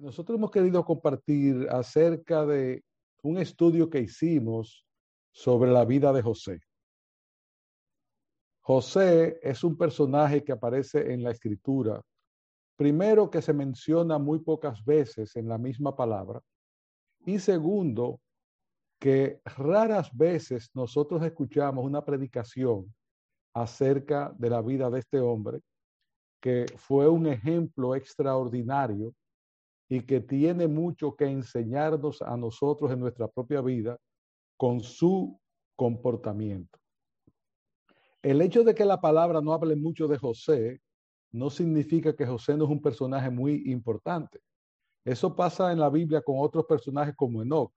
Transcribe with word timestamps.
Nosotros 0.00 0.38
hemos 0.38 0.50
querido 0.50 0.82
compartir 0.82 1.68
acerca 1.68 2.46
de 2.46 2.82
un 3.22 3.36
estudio 3.36 3.90
que 3.90 4.00
hicimos 4.00 4.86
sobre 5.30 5.70
la 5.70 5.84
vida 5.84 6.10
de 6.14 6.22
José. 6.22 6.62
José 8.62 9.38
es 9.42 9.62
un 9.62 9.76
personaje 9.76 10.42
que 10.42 10.52
aparece 10.52 11.12
en 11.12 11.22
la 11.22 11.32
escritura, 11.32 12.00
primero 12.76 13.28
que 13.28 13.42
se 13.42 13.52
menciona 13.52 14.18
muy 14.18 14.38
pocas 14.38 14.82
veces 14.82 15.36
en 15.36 15.46
la 15.46 15.58
misma 15.58 15.94
palabra, 15.94 16.40
y 17.26 17.38
segundo, 17.38 18.20
que 18.98 19.42
raras 19.44 20.16
veces 20.16 20.70
nosotros 20.72 21.22
escuchamos 21.22 21.84
una 21.84 22.02
predicación 22.02 22.90
acerca 23.52 24.34
de 24.38 24.48
la 24.48 24.62
vida 24.62 24.88
de 24.88 25.00
este 25.00 25.20
hombre, 25.20 25.60
que 26.40 26.64
fue 26.78 27.06
un 27.06 27.26
ejemplo 27.26 27.94
extraordinario 27.94 29.12
y 29.90 30.02
que 30.02 30.20
tiene 30.20 30.68
mucho 30.68 31.16
que 31.16 31.24
enseñarnos 31.24 32.22
a 32.22 32.36
nosotros 32.36 32.92
en 32.92 33.00
nuestra 33.00 33.26
propia 33.26 33.60
vida 33.60 33.98
con 34.56 34.80
su 34.80 35.36
comportamiento. 35.74 36.78
El 38.22 38.40
hecho 38.40 38.62
de 38.62 38.72
que 38.72 38.84
la 38.84 39.00
palabra 39.00 39.40
no 39.40 39.52
hable 39.52 39.74
mucho 39.74 40.06
de 40.06 40.16
José 40.16 40.80
no 41.32 41.50
significa 41.50 42.14
que 42.14 42.24
José 42.24 42.56
no 42.56 42.64
es 42.64 42.70
un 42.70 42.80
personaje 42.80 43.30
muy 43.30 43.64
importante. 43.66 44.40
Eso 45.04 45.34
pasa 45.34 45.72
en 45.72 45.80
la 45.80 45.90
Biblia 45.90 46.22
con 46.22 46.36
otros 46.38 46.66
personajes 46.66 47.16
como 47.16 47.42
Enoch. 47.42 47.72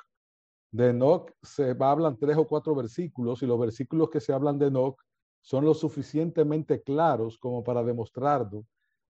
De 0.70 0.89
Enoch 0.89 1.31
se 1.41 1.75
hablan 1.80 2.17
tres 2.20 2.38
o 2.38 2.48
cuatro 2.48 2.75
versículos 2.75 3.41
y 3.41 3.48
los 3.48 3.59
versículos 3.59 4.11
que 4.11 4.20
se 4.20 4.34
hablan 4.34 4.59
de 4.59 4.67
Enoch 4.67 5.02
son 5.41 5.66
lo 5.66 5.73
suficientemente 5.73 6.84
claros 6.84 7.39
como 7.39 7.64
para 7.64 7.84
demostrarnos 7.84 8.66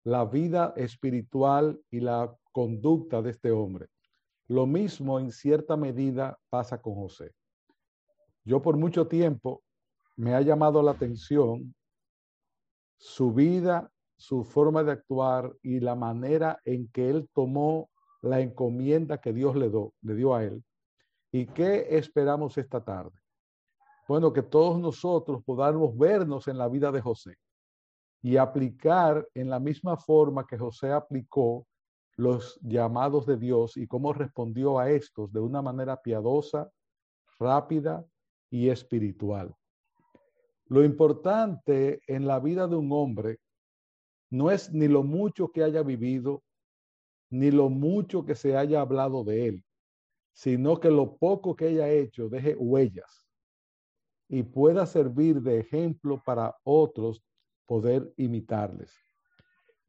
la 0.04 0.24
vida 0.24 0.72
espiritual 0.76 1.80
y 1.90 2.00
la 2.00 2.36
conducta 2.52 3.22
de 3.22 3.30
este 3.30 3.50
hombre. 3.50 3.88
Lo 4.48 4.66
mismo 4.66 5.18
en 5.18 5.32
cierta 5.32 5.76
medida 5.76 6.38
pasa 6.50 6.80
con 6.80 6.94
José. 6.94 7.32
Yo 8.44 8.60
por 8.60 8.76
mucho 8.76 9.08
tiempo 9.08 9.62
me 10.16 10.34
ha 10.34 10.40
llamado 10.42 10.82
la 10.82 10.92
atención 10.92 11.74
su 12.98 13.32
vida, 13.32 13.90
su 14.16 14.44
forma 14.44 14.84
de 14.84 14.92
actuar 14.92 15.52
y 15.62 15.80
la 15.80 15.94
manera 15.94 16.60
en 16.64 16.88
que 16.88 17.10
él 17.10 17.28
tomó 17.32 17.90
la 18.20 18.40
encomienda 18.40 19.20
que 19.20 19.32
Dios 19.32 19.56
le, 19.56 19.70
le 20.02 20.14
dio 20.14 20.34
a 20.34 20.44
él. 20.44 20.62
¿Y 21.32 21.46
qué 21.46 21.96
esperamos 21.96 22.56
esta 22.58 22.84
tarde? 22.84 23.18
Bueno, 24.06 24.32
que 24.32 24.42
todos 24.42 24.78
nosotros 24.78 25.42
podamos 25.44 25.96
vernos 25.96 26.46
en 26.46 26.58
la 26.58 26.68
vida 26.68 26.92
de 26.92 27.00
José 27.00 27.36
y 28.20 28.36
aplicar 28.36 29.26
en 29.34 29.50
la 29.50 29.58
misma 29.58 29.96
forma 29.96 30.46
que 30.46 30.58
José 30.58 30.92
aplicó 30.92 31.66
los 32.22 32.58
llamados 32.62 33.26
de 33.26 33.36
Dios 33.36 33.76
y 33.76 33.86
cómo 33.86 34.12
respondió 34.12 34.78
a 34.78 34.90
estos 34.90 35.32
de 35.32 35.40
una 35.40 35.60
manera 35.60 36.00
piadosa, 36.00 36.70
rápida 37.38 38.06
y 38.50 38.68
espiritual. 38.68 39.54
Lo 40.66 40.84
importante 40.84 42.00
en 42.06 42.26
la 42.26 42.38
vida 42.38 42.68
de 42.68 42.76
un 42.76 42.92
hombre 42.92 43.40
no 44.30 44.50
es 44.50 44.72
ni 44.72 44.88
lo 44.88 45.02
mucho 45.02 45.48
que 45.48 45.64
haya 45.64 45.82
vivido, 45.82 46.42
ni 47.30 47.50
lo 47.50 47.68
mucho 47.68 48.24
que 48.24 48.34
se 48.34 48.56
haya 48.56 48.80
hablado 48.80 49.24
de 49.24 49.48
él, 49.48 49.64
sino 50.32 50.78
que 50.80 50.90
lo 50.90 51.16
poco 51.16 51.56
que 51.56 51.66
haya 51.66 51.90
hecho 51.90 52.28
deje 52.28 52.54
huellas 52.54 53.26
y 54.28 54.42
pueda 54.44 54.86
servir 54.86 55.42
de 55.42 55.58
ejemplo 55.58 56.22
para 56.24 56.56
otros 56.62 57.22
poder 57.66 58.14
imitarles. 58.16 58.94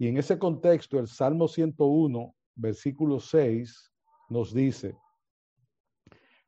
Y 0.03 0.09
en 0.09 0.17
ese 0.17 0.37
contexto, 0.37 0.99
el 0.99 1.07
Salmo 1.07 1.47
101, 1.47 2.35
versículo 2.55 3.21
6, 3.21 3.89
nos 4.27 4.53
dice, 4.53 4.97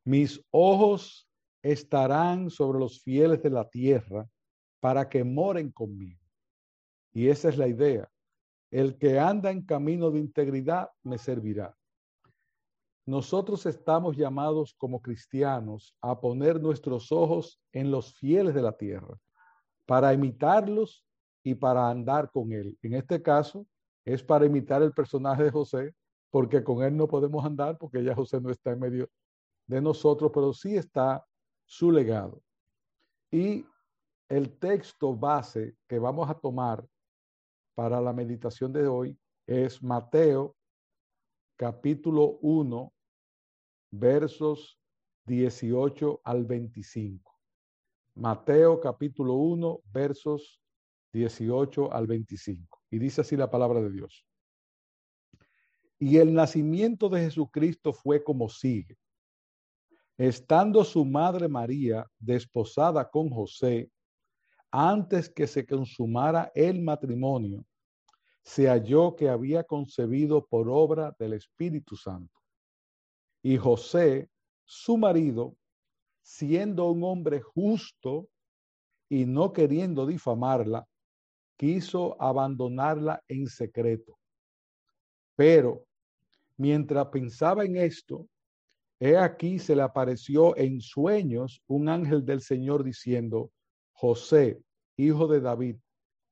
mis 0.03 0.45
ojos 0.51 1.29
estarán 1.61 2.49
sobre 2.49 2.79
los 2.79 3.01
fieles 3.01 3.41
de 3.41 3.49
la 3.49 3.69
tierra 3.69 4.27
para 4.81 5.07
que 5.07 5.23
moren 5.23 5.71
conmigo. 5.71 6.19
Y 7.13 7.29
esa 7.29 7.47
es 7.47 7.57
la 7.57 7.69
idea. 7.69 8.11
El 8.71 8.97
que 8.97 9.19
anda 9.19 9.51
en 9.51 9.65
camino 9.65 10.11
de 10.11 10.19
integridad 10.19 10.89
me 11.01 11.17
servirá. 11.17 11.73
Nosotros 13.05 13.65
estamos 13.65 14.17
llamados 14.17 14.75
como 14.77 15.01
cristianos 15.01 15.95
a 16.01 16.19
poner 16.19 16.59
nuestros 16.61 17.09
ojos 17.09 17.61
en 17.71 17.89
los 17.89 18.15
fieles 18.15 18.53
de 18.53 18.61
la 18.61 18.75
tierra 18.75 19.17
para 19.85 20.13
imitarlos 20.13 21.04
y 21.45 21.53
para 21.53 21.91
andar 21.91 22.31
con 22.31 22.51
él. 22.51 22.75
En 22.81 22.95
este 22.95 23.21
caso 23.21 23.67
es 24.03 24.23
para 24.23 24.47
imitar 24.47 24.81
el 24.81 24.93
personaje 24.93 25.43
de 25.43 25.51
José, 25.51 25.93
porque 26.31 26.63
con 26.63 26.83
él 26.83 26.97
no 26.97 27.07
podemos 27.07 27.45
andar 27.45 27.77
porque 27.77 28.03
ya 28.03 28.15
José 28.15 28.41
no 28.41 28.49
está 28.49 28.71
en 28.71 28.79
medio 28.79 29.07
de 29.67 29.79
nosotros, 29.79 30.31
pero 30.33 30.53
sí 30.53 30.75
está 30.75 31.23
su 31.63 31.91
legado. 31.91 32.41
Y 33.31 33.63
el 34.27 34.57
texto 34.57 35.15
base 35.15 35.75
que 35.87 35.99
vamos 35.99 36.27
a 36.31 36.33
tomar 36.33 36.83
para 37.75 38.01
la 38.01 38.11
meditación 38.11 38.73
de 38.73 38.87
hoy 38.87 39.15
es 39.45 39.83
Mateo 39.83 40.55
capítulo 41.57 42.39
1, 42.41 42.91
versos 43.91 44.79
18 45.27 46.21
al 46.23 46.43
25. 46.43 47.31
Mateo 48.15 48.79
capítulo 48.79 49.35
1, 49.35 49.81
versos 49.93 50.59
18 51.15 51.93
al 51.93 52.07
25. 52.07 52.81
Y 52.91 52.99
dice 52.99 53.21
así 53.21 53.37
la 53.37 53.49
palabra 53.49 53.81
de 53.81 53.89
Dios. 53.89 54.25
Y 55.97 56.17
el 56.17 56.33
nacimiento 56.33 57.07
de 57.09 57.21
Jesucristo 57.21 57.93
fue 57.93 58.23
como 58.23 58.49
sigue. 58.49 58.97
Estando 60.17 60.83
su 60.83 61.05
madre 61.05 61.47
María 61.47 62.05
desposada 62.19 63.09
con 63.09 63.29
José, 63.29 63.89
antes 64.71 65.29
que 65.29 65.47
se 65.47 65.65
consumara 65.65 66.51
el 66.53 66.81
matrimonio, 66.81 67.65
se 68.43 68.67
halló 68.67 69.15
que 69.15 69.29
había 69.29 69.63
concebido 69.63 70.45
por 70.45 70.69
obra 70.69 71.15
del 71.17 71.33
Espíritu 71.33 71.95
Santo. 71.95 72.39
Y 73.41 73.57
José, 73.57 74.29
su 74.65 74.97
marido, 74.97 75.55
siendo 76.21 76.89
un 76.89 77.03
hombre 77.03 77.41
justo 77.41 78.27
y 79.09 79.25
no 79.25 79.53
queriendo 79.53 80.05
difamarla, 80.05 80.85
quiso 81.57 82.19
abandonarla 82.21 83.23
en 83.27 83.47
secreto. 83.47 84.17
Pero 85.35 85.85
mientras 86.57 87.07
pensaba 87.07 87.65
en 87.65 87.77
esto, 87.77 88.27
he 88.99 89.17
aquí 89.17 89.59
se 89.59 89.75
le 89.75 89.81
apareció 89.81 90.55
en 90.57 90.81
sueños 90.81 91.61
un 91.67 91.89
ángel 91.89 92.25
del 92.25 92.41
Señor 92.41 92.83
diciendo, 92.83 93.51
José, 93.93 94.61
hijo 94.97 95.27
de 95.27 95.41
David, 95.41 95.77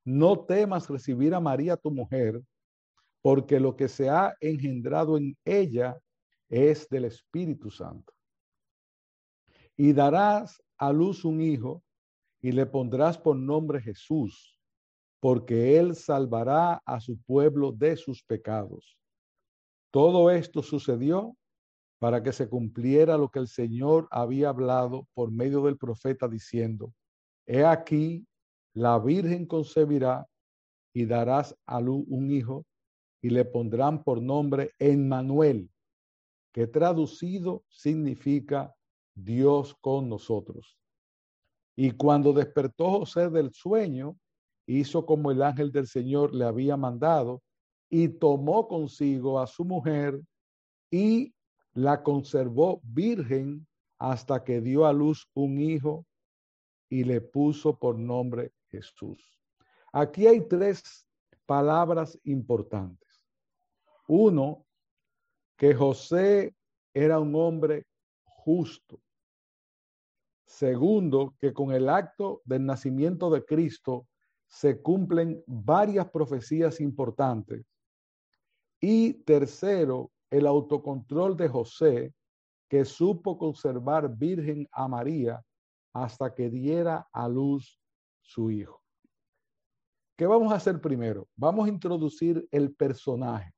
no 0.05 0.45
temas 0.45 0.89
recibir 0.89 1.33
a 1.33 1.39
María 1.39 1.77
tu 1.77 1.91
mujer, 1.91 2.41
porque 3.21 3.59
lo 3.59 3.75
que 3.75 3.87
se 3.87 4.09
ha 4.09 4.35
engendrado 4.41 5.17
en 5.17 5.37
ella 5.45 5.97
es 6.49 6.89
del 6.89 7.05
Espíritu 7.05 7.71
Santo. 7.71 8.13
Y 9.77 9.93
darás 9.93 10.61
a 10.77 10.91
luz 10.91 11.23
un 11.23 11.41
hijo 11.41 11.81
y 12.41 12.51
le 12.51 12.65
pondrás 12.65 13.17
por 13.17 13.35
nombre 13.37 13.81
Jesús 13.81 14.52
porque 15.23 15.79
él 15.79 15.95
salvará 15.95 16.81
a 16.85 16.99
su 16.99 17.17
pueblo 17.17 17.71
de 17.71 17.95
sus 17.95 18.21
pecados. 18.21 18.97
Todo 19.89 20.29
esto 20.29 20.61
sucedió 20.61 21.37
para 21.97 22.21
que 22.21 22.33
se 22.33 22.49
cumpliera 22.49 23.17
lo 23.17 23.29
que 23.29 23.39
el 23.39 23.47
Señor 23.47 24.09
había 24.11 24.49
hablado 24.49 25.07
por 25.13 25.31
medio 25.31 25.61
del 25.61 25.77
profeta 25.77 26.27
diciendo, 26.27 26.93
He 27.45 27.63
aquí, 27.63 28.27
la 28.73 28.99
Virgen 28.99 29.45
concebirá 29.45 30.27
y 30.91 31.05
darás 31.05 31.57
a 31.65 31.79
luz 31.79 32.03
un 32.09 32.29
hijo 32.29 32.65
y 33.21 33.29
le 33.29 33.45
pondrán 33.45 34.03
por 34.03 34.21
nombre 34.21 34.71
Emmanuel, 34.77 35.69
que 36.51 36.67
traducido 36.67 37.63
significa 37.69 38.75
Dios 39.15 39.73
con 39.79 40.09
nosotros. 40.09 40.77
Y 41.77 41.91
cuando 41.91 42.33
despertó 42.33 42.99
José 42.99 43.29
del 43.29 43.53
sueño, 43.53 44.17
hizo 44.65 45.05
como 45.05 45.31
el 45.31 45.41
ángel 45.41 45.71
del 45.71 45.87
Señor 45.87 46.33
le 46.33 46.45
había 46.45 46.77
mandado 46.77 47.41
y 47.89 48.07
tomó 48.07 48.67
consigo 48.67 49.39
a 49.39 49.47
su 49.47 49.65
mujer 49.65 50.21
y 50.89 51.33
la 51.73 52.03
conservó 52.03 52.81
virgen 52.83 53.67
hasta 53.97 54.43
que 54.43 54.61
dio 54.61 54.85
a 54.85 54.93
luz 54.93 55.29
un 55.33 55.59
hijo 55.59 56.05
y 56.89 57.03
le 57.03 57.21
puso 57.21 57.77
por 57.77 57.97
nombre 57.97 58.51
Jesús. 58.69 59.19
Aquí 59.91 60.27
hay 60.27 60.47
tres 60.47 61.05
palabras 61.45 62.19
importantes. 62.23 63.21
Uno, 64.07 64.65
que 65.57 65.73
José 65.73 66.55
era 66.93 67.19
un 67.19 67.35
hombre 67.35 67.85
justo. 68.23 68.99
Segundo, 70.45 71.35
que 71.39 71.53
con 71.53 71.71
el 71.71 71.89
acto 71.89 72.41
del 72.45 72.65
nacimiento 72.65 73.29
de 73.29 73.45
Cristo 73.45 74.07
se 74.53 74.79
cumplen 74.83 75.43
varias 75.47 76.07
profecías 76.11 76.79
importantes. 76.79 77.65
Y 78.79 79.13
tercero, 79.23 80.11
el 80.29 80.45
autocontrol 80.45 81.35
de 81.35 81.49
José, 81.49 82.13
que 82.69 82.85
supo 82.85 83.35
conservar 83.35 84.15
virgen 84.15 84.67
a 84.71 84.87
María 84.87 85.43
hasta 85.91 86.35
que 86.35 86.51
diera 86.51 87.07
a 87.11 87.27
luz 87.27 87.81
su 88.21 88.51
hijo. 88.51 88.79
¿Qué 90.15 90.27
vamos 90.27 90.53
a 90.53 90.57
hacer 90.57 90.79
primero? 90.79 91.27
Vamos 91.35 91.65
a 91.65 91.69
introducir 91.69 92.47
el 92.51 92.75
personaje. 92.75 93.51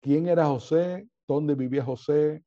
¿Quién 0.00 0.26
era 0.26 0.46
José? 0.46 1.06
¿Dónde 1.26 1.54
vivía 1.54 1.84
José? 1.84 2.42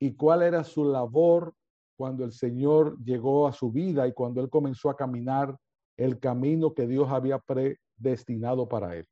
¿Y 0.00 0.14
cuál 0.14 0.42
era 0.42 0.64
su 0.64 0.82
labor 0.82 1.54
cuando 1.94 2.24
el 2.24 2.32
Señor 2.32 2.98
llegó 3.04 3.46
a 3.46 3.52
su 3.52 3.70
vida 3.70 4.08
y 4.08 4.14
cuando 4.14 4.40
él 4.40 4.48
comenzó 4.48 4.88
a 4.88 4.96
caminar 4.96 5.54
el 5.96 6.18
camino 6.18 6.74
que 6.74 6.86
Dios 6.86 7.08
había 7.10 7.38
predestinado 7.38 8.68
para 8.68 8.96
él? 8.96 9.06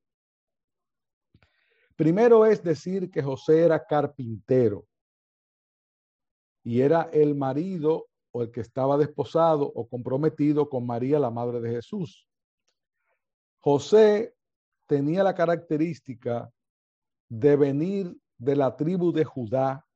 Primero 1.96 2.44
es 2.44 2.62
decir 2.62 3.10
que 3.10 3.22
José 3.22 3.62
era 3.62 3.84
carpintero 3.84 4.84
y 6.64 6.80
era 6.80 7.02
el 7.12 7.34
marido 7.34 8.08
o 8.32 8.42
el 8.42 8.50
que 8.50 8.62
estaba 8.62 8.98
desposado 8.98 9.64
o 9.64 9.88
comprometido 9.88 10.68
con 10.68 10.86
María, 10.86 11.20
la 11.20 11.30
madre 11.30 11.60
de 11.60 11.70
Jesús. 11.70 12.26
José 13.60 14.34
tenía 14.86 15.22
la 15.22 15.34
característica 15.34 16.50
de 17.28 17.56
venir 17.56 18.16
de 18.36 18.56
la 18.56 18.76
tribu 18.76 19.12
de 19.12 19.24
Judá, 19.24 19.86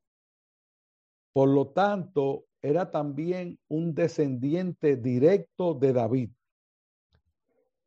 por 1.33 1.49
lo 1.49 1.69
tanto, 1.69 2.45
era 2.63 2.91
también 2.91 3.59
un 3.69 3.95
descendiente 3.95 4.97
directo 4.97 5.75
de 5.75 5.93
David, 5.93 6.31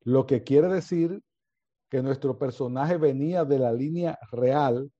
lo 0.03 0.25
que 0.25 0.43
quiere 0.43 0.67
decir 0.67 1.21
que 1.89 2.01
nuestro 2.01 2.37
personaje 2.37 2.97
venía 2.97 3.45
de 3.45 3.59
la 3.59 3.73
línea 3.73 4.17
real 4.31 4.91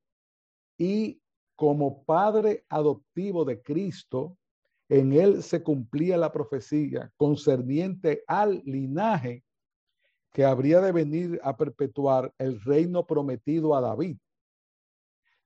y 0.77 1.21
como 1.55 2.03
padre 2.03 2.65
adoptivo 2.69 3.45
de 3.45 3.61
Cristo, 3.61 4.37
en 4.89 5.13
él 5.13 5.41
se 5.41 5.63
cumplía 5.63 6.17
la 6.17 6.31
profecía 6.31 7.11
concerniente 7.15 8.23
al 8.27 8.61
linaje 8.65 9.43
que 10.33 10.43
habría 10.43 10.81
de 10.81 10.91
venir 10.91 11.39
a 11.43 11.55
perpetuar 11.55 12.33
el 12.37 12.59
reino 12.61 13.05
prometido 13.05 13.75
a 13.75 13.81
David, 13.81 14.17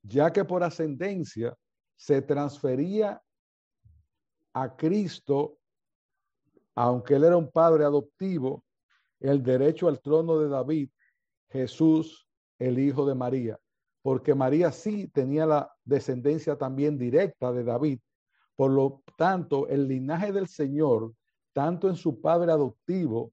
ya 0.03 0.31
que 0.31 0.45
por 0.45 0.63
ascendencia 0.63 1.55
se 1.95 2.21
transfería 2.21 3.21
a 4.53 4.75
Cristo, 4.75 5.57
aunque 6.75 7.15
él 7.15 7.23
era 7.23 7.37
un 7.37 7.51
padre 7.51 7.83
adoptivo, 7.83 8.63
el 9.19 9.43
derecho 9.43 9.87
al 9.87 10.01
trono 10.01 10.39
de 10.39 10.49
David 10.49 10.89
Jesús, 11.49 12.27
el 12.59 12.79
hijo 12.79 13.05
de 13.05 13.15
María, 13.15 13.59
porque 14.01 14.35
María 14.35 14.71
sí 14.71 15.07
tenía 15.07 15.45
la 15.45 15.71
descendencia 15.83 16.57
también 16.57 16.97
directa 16.97 17.51
de 17.51 17.63
David. 17.63 17.99
Por 18.55 18.71
lo 18.71 19.03
tanto, 19.17 19.67
el 19.67 19.87
linaje 19.87 20.31
del 20.31 20.47
Señor, 20.47 21.13
tanto 21.53 21.89
en 21.89 21.95
su 21.95 22.21
padre 22.21 22.51
adoptivo 22.51 23.31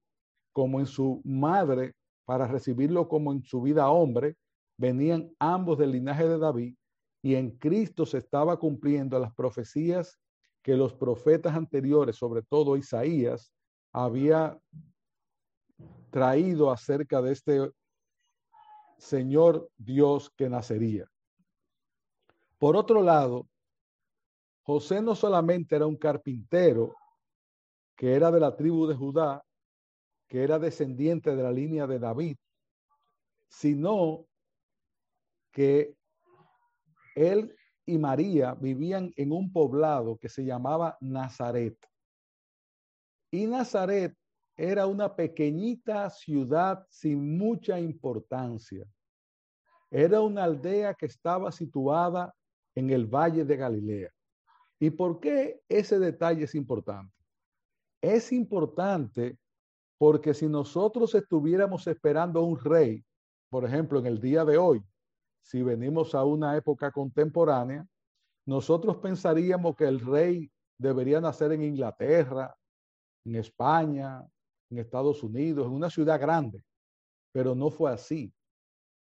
como 0.51 0.79
en 0.79 0.85
su 0.85 1.21
madre, 1.23 1.93
para 2.25 2.47
recibirlo 2.47 3.07
como 3.07 3.33
en 3.33 3.43
su 3.43 3.61
vida 3.61 3.89
hombre, 3.89 4.37
venían 4.77 5.31
ambos 5.39 5.77
del 5.77 5.91
linaje 5.91 6.27
de 6.27 6.37
David 6.37 6.75
y 7.21 7.35
en 7.35 7.51
Cristo 7.57 8.05
se 8.05 8.17
estaba 8.17 8.57
cumpliendo 8.57 9.19
las 9.19 9.33
profecías 9.33 10.19
que 10.61 10.75
los 10.75 10.93
profetas 10.93 11.55
anteriores, 11.55 12.15
sobre 12.15 12.41
todo 12.41 12.77
Isaías, 12.77 13.51
había 13.91 14.57
traído 16.13 16.69
acerca 16.69 17.23
de 17.23 17.31
este 17.31 17.71
Señor 18.99 19.67
Dios 19.75 20.29
que 20.37 20.47
nacería. 20.47 21.09
Por 22.59 22.77
otro 22.77 23.01
lado, 23.01 23.49
José 24.61 25.01
no 25.01 25.15
solamente 25.15 25.75
era 25.75 25.87
un 25.87 25.97
carpintero, 25.97 26.95
que 27.95 28.13
era 28.13 28.29
de 28.29 28.39
la 28.39 28.55
tribu 28.55 28.85
de 28.85 28.93
Judá, 28.93 29.43
que 30.27 30.43
era 30.43 30.59
descendiente 30.59 31.35
de 31.35 31.41
la 31.41 31.51
línea 31.51 31.87
de 31.87 31.97
David, 31.97 32.37
sino 33.47 34.27
que 35.51 35.97
él 37.15 37.55
y 37.87 37.97
María 37.97 38.53
vivían 38.53 39.11
en 39.15 39.31
un 39.31 39.51
poblado 39.51 40.17
que 40.19 40.29
se 40.29 40.45
llamaba 40.45 40.95
Nazaret. 41.01 41.75
Y 43.31 43.47
Nazaret 43.47 44.15
era 44.55 44.85
una 44.85 45.15
pequeñita 45.15 46.09
ciudad 46.09 46.85
sin 46.89 47.37
mucha 47.37 47.79
importancia. 47.79 48.85
Era 49.89 50.21
una 50.21 50.43
aldea 50.43 50.93
que 50.93 51.07
estaba 51.07 51.51
situada 51.51 52.33
en 52.75 52.89
el 52.89 53.05
Valle 53.05 53.45
de 53.45 53.57
Galilea. 53.57 54.09
¿Y 54.79 54.89
por 54.89 55.19
qué 55.19 55.61
ese 55.69 55.99
detalle 55.99 56.43
es 56.43 56.55
importante? 56.55 57.13
Es 58.01 58.31
importante 58.31 59.37
porque 59.97 60.33
si 60.33 60.47
nosotros 60.47 61.15
estuviéramos 61.15 61.87
esperando 61.87 62.41
un 62.43 62.59
rey, 62.59 63.03
por 63.49 63.65
ejemplo, 63.65 63.99
en 63.99 64.07
el 64.07 64.19
día 64.19 64.43
de 64.43 64.57
hoy, 64.57 64.83
si 65.41 65.61
venimos 65.61 66.15
a 66.15 66.23
una 66.23 66.57
época 66.57 66.91
contemporánea, 66.91 67.85
nosotros 68.45 68.97
pensaríamos 68.97 69.75
que 69.75 69.85
el 69.85 69.99
rey 69.99 70.51
debería 70.77 71.21
nacer 71.21 71.51
en 71.53 71.63
Inglaterra, 71.63 72.53
en 73.23 73.35
España, 73.35 74.25
en 74.73 74.79
Estados 74.79 75.23
Unidos, 75.23 75.67
en 75.67 75.73
una 75.73 75.89
ciudad 75.89 76.19
grande, 76.19 76.63
pero 77.31 77.55
no 77.55 77.69
fue 77.69 77.91
así, 77.91 78.33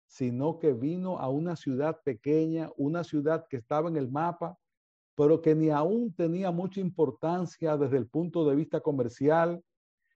sino 0.07 0.59
que 0.59 0.73
vino 0.73 1.19
a 1.19 1.29
una 1.29 1.55
ciudad 1.55 2.01
pequeña, 2.03 2.71
una 2.77 3.03
ciudad 3.03 3.45
que 3.49 3.57
estaba 3.57 3.89
en 3.89 3.97
el 3.97 4.09
mapa, 4.09 4.57
pero 5.15 5.41
que 5.41 5.53
ni 5.55 5.69
aún 5.69 6.13
tenía 6.13 6.51
mucha 6.51 6.79
importancia 6.79 7.75
desde 7.75 7.97
el 7.97 8.07
punto 8.07 8.47
de 8.47 8.55
vista 8.55 8.79
comercial, 8.79 9.61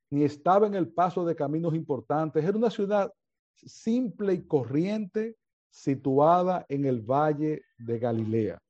ni 0.10 0.24
estaba 0.24 0.68
en 0.68 0.76
el 0.76 0.92
paso 0.92 1.26
de 1.26 1.36
caminos 1.36 1.74
importantes. 1.74 2.44
Era 2.44 2.58
una 2.58 2.70
ciudad 2.70 3.12
simple 3.56 4.34
y 4.34 4.46
corriente 4.46 5.38
situada 5.70 6.66
en 6.70 6.86
el 6.86 7.02
valle 7.02 7.64
de 7.78 8.00
Galilea. 8.00 8.62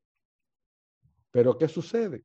Pero 1.31 1.57
¿qué 1.57 1.68
sucede? 1.68 2.24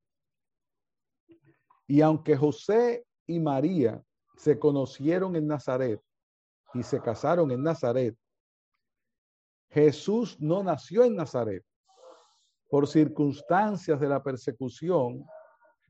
Y 1.86 2.00
aunque 2.00 2.36
José 2.36 3.06
y 3.26 3.38
María 3.38 4.02
se 4.36 4.58
conocieron 4.58 5.34
en 5.36 5.46
Nazaret 5.46 6.00
y 6.74 6.82
se 6.82 7.00
casaron 7.00 7.50
en 7.50 7.62
Nazaret, 7.62 8.16
Jesús 9.70 10.36
no 10.40 10.62
nació 10.62 11.04
en 11.04 11.16
Nazaret 11.16 11.64
por 12.68 12.86
circunstancias 12.86 14.00
de 14.00 14.08
la 14.08 14.22
persecución, 14.22 15.24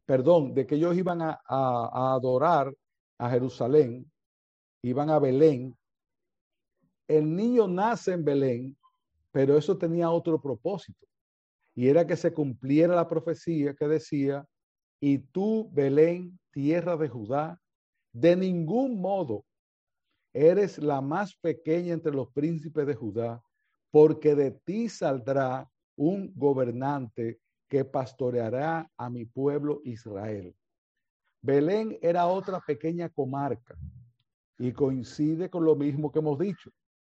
perdón, 0.04 0.54
de 0.54 0.66
que 0.66 0.76
ellos 0.76 0.96
iban 0.96 1.20
a, 1.22 1.40
adorar 1.46 2.72
a 3.18 3.30
Jerusalén, 3.30 4.10
iban 4.82 5.10
a 5.10 5.18
Belén. 5.18 5.76
El 7.08 7.34
niño 7.34 7.66
nace 7.66 8.12
en 8.12 8.24
Belén, 8.24 8.76
pero 9.32 9.56
eso 9.56 9.76
tenía 9.76 10.10
otro 10.10 10.40
propósito, 10.40 11.06
y 11.74 11.88
era 11.88 12.06
que 12.06 12.16
se 12.16 12.32
cumpliera 12.32 12.94
la 12.94 13.08
profecía 13.08 13.74
que 13.74 13.88
decía, 13.88 14.46
y 15.00 15.18
tú, 15.18 15.68
Belén, 15.72 16.38
tierra 16.50 16.96
de 16.96 17.08
Judá, 17.08 17.60
de 18.16 18.34
ningún 18.34 18.98
modo 18.98 19.44
eres 20.32 20.78
la 20.78 21.02
más 21.02 21.36
pequeña 21.36 21.92
entre 21.92 22.12
los 22.12 22.30
príncipes 22.32 22.86
de 22.86 22.94
Judá, 22.94 23.42
porque 23.90 24.34
de 24.34 24.52
ti 24.52 24.88
saldrá 24.88 25.70
un 25.96 26.32
gobernante 26.34 27.40
que 27.68 27.84
pastoreará 27.84 28.90
a 28.96 29.10
mi 29.10 29.26
pueblo 29.26 29.82
Israel. 29.84 30.56
Belén 31.42 31.98
era 32.00 32.26
otra 32.26 32.58
pequeña 32.60 33.10
comarca 33.10 33.76
y 34.58 34.72
coincide 34.72 35.50
con 35.50 35.66
lo 35.66 35.76
mismo 35.76 36.10
que 36.10 36.20
hemos 36.20 36.38
dicho. 36.38 36.70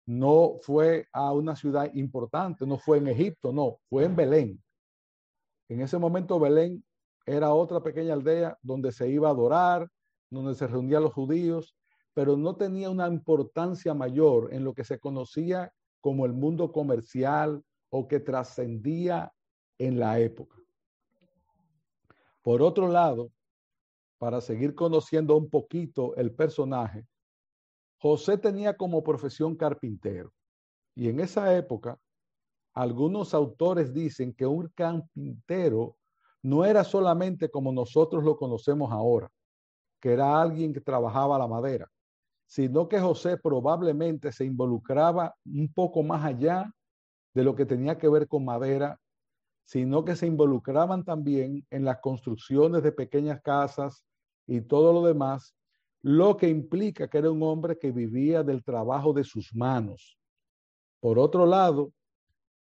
No 0.08 0.58
fue 0.64 1.06
a 1.14 1.32
una 1.32 1.56
ciudad 1.56 1.94
importante, 1.94 2.66
no 2.66 2.80
fue 2.80 2.98
en 2.98 3.10
Egipto, 3.10 3.54
no, 3.54 3.78
fue 3.88 4.06
en 4.06 4.16
Belén. 4.16 4.64
En 5.70 5.82
ese 5.82 6.00
momento 6.00 6.40
Belén 6.40 6.84
era 7.24 7.54
otra 7.54 7.84
pequeña 7.84 8.14
aldea 8.14 8.58
donde 8.64 8.92
se 8.92 9.08
iba 9.10 9.28
a 9.28 9.32
adorar, 9.32 9.88
donde 10.30 10.56
se 10.56 10.68
reunían 10.68 11.04
los 11.04 11.14
judíos, 11.14 11.76
pero 12.14 12.36
no 12.36 12.56
tenía 12.56 12.90
una 12.90 13.08
importancia 13.08 13.94
mayor 13.94 14.54
en 14.54 14.64
lo 14.64 14.74
que 14.74 14.84
se 14.84 15.00
conocía 15.00 15.72
como 16.02 16.26
el 16.26 16.34
mundo 16.34 16.72
comercial 16.72 17.64
o 17.90 18.08
que 18.08 18.20
trascendía 18.20 19.32
en 19.78 20.00
la 20.00 20.20
época. 20.20 20.58
Por 22.42 22.62
otro 22.62 22.88
lado, 22.88 23.32
para 24.18 24.42
seguir 24.42 24.74
conociendo 24.74 25.36
un 25.36 25.50
poquito 25.50 26.16
el 26.16 26.34
personaje, 26.34 27.06
José 28.00 28.38
tenía 28.38 28.76
como 28.76 29.04
profesión 29.04 29.56
carpintero. 29.56 30.34
Y 30.96 31.10
en 31.10 31.20
esa 31.20 31.56
época, 31.56 32.00
algunos 32.74 33.34
autores 33.34 33.94
dicen 33.94 34.34
que 34.34 34.46
un 34.46 34.70
carpintero 34.70 35.98
no 36.42 36.64
era 36.64 36.84
solamente 36.84 37.50
como 37.50 37.72
nosotros 37.72 38.24
lo 38.24 38.38
conocemos 38.38 38.92
ahora, 38.92 39.32
que 40.00 40.14
era 40.14 40.42
alguien 40.42 40.74
que 40.74 40.82
trabajaba 40.82 41.38
la 41.38 41.48
madera, 41.48 41.90
sino 42.46 42.88
que 42.88 43.00
José 43.00 43.38
probablemente 43.38 44.32
se 44.32 44.46
involucraba 44.46 45.36
un 45.46 45.72
poco 45.74 46.04
más 46.04 46.24
allá 46.24 46.72
de 47.34 47.44
lo 47.44 47.56
que 47.56 47.66
tenía 47.66 47.98
que 47.98 48.10
ver 48.10 48.28
con 48.28 48.46
madera, 48.46 49.00
sino 49.64 50.06
que 50.06 50.16
se 50.16 50.28
involucraban 50.28 51.04
también 51.04 51.66
en 51.70 51.84
las 51.84 52.00
construcciones 52.00 52.84
de 52.84 52.92
pequeñas 52.92 53.42
casas 53.42 54.06
y 54.48 54.62
todo 54.62 54.94
lo 54.94 55.06
demás, 55.06 55.54
lo 56.02 56.38
que 56.38 56.48
implica 56.48 57.10
que 57.10 57.18
era 57.18 57.30
un 57.30 57.44
hombre 57.44 57.78
que 57.78 57.92
vivía 57.92 58.44
del 58.44 58.64
trabajo 58.64 59.12
de 59.12 59.26
sus 59.26 59.54
manos. 59.54 60.18
Por 61.02 61.20
otro 61.20 61.46
lado, 61.46 61.92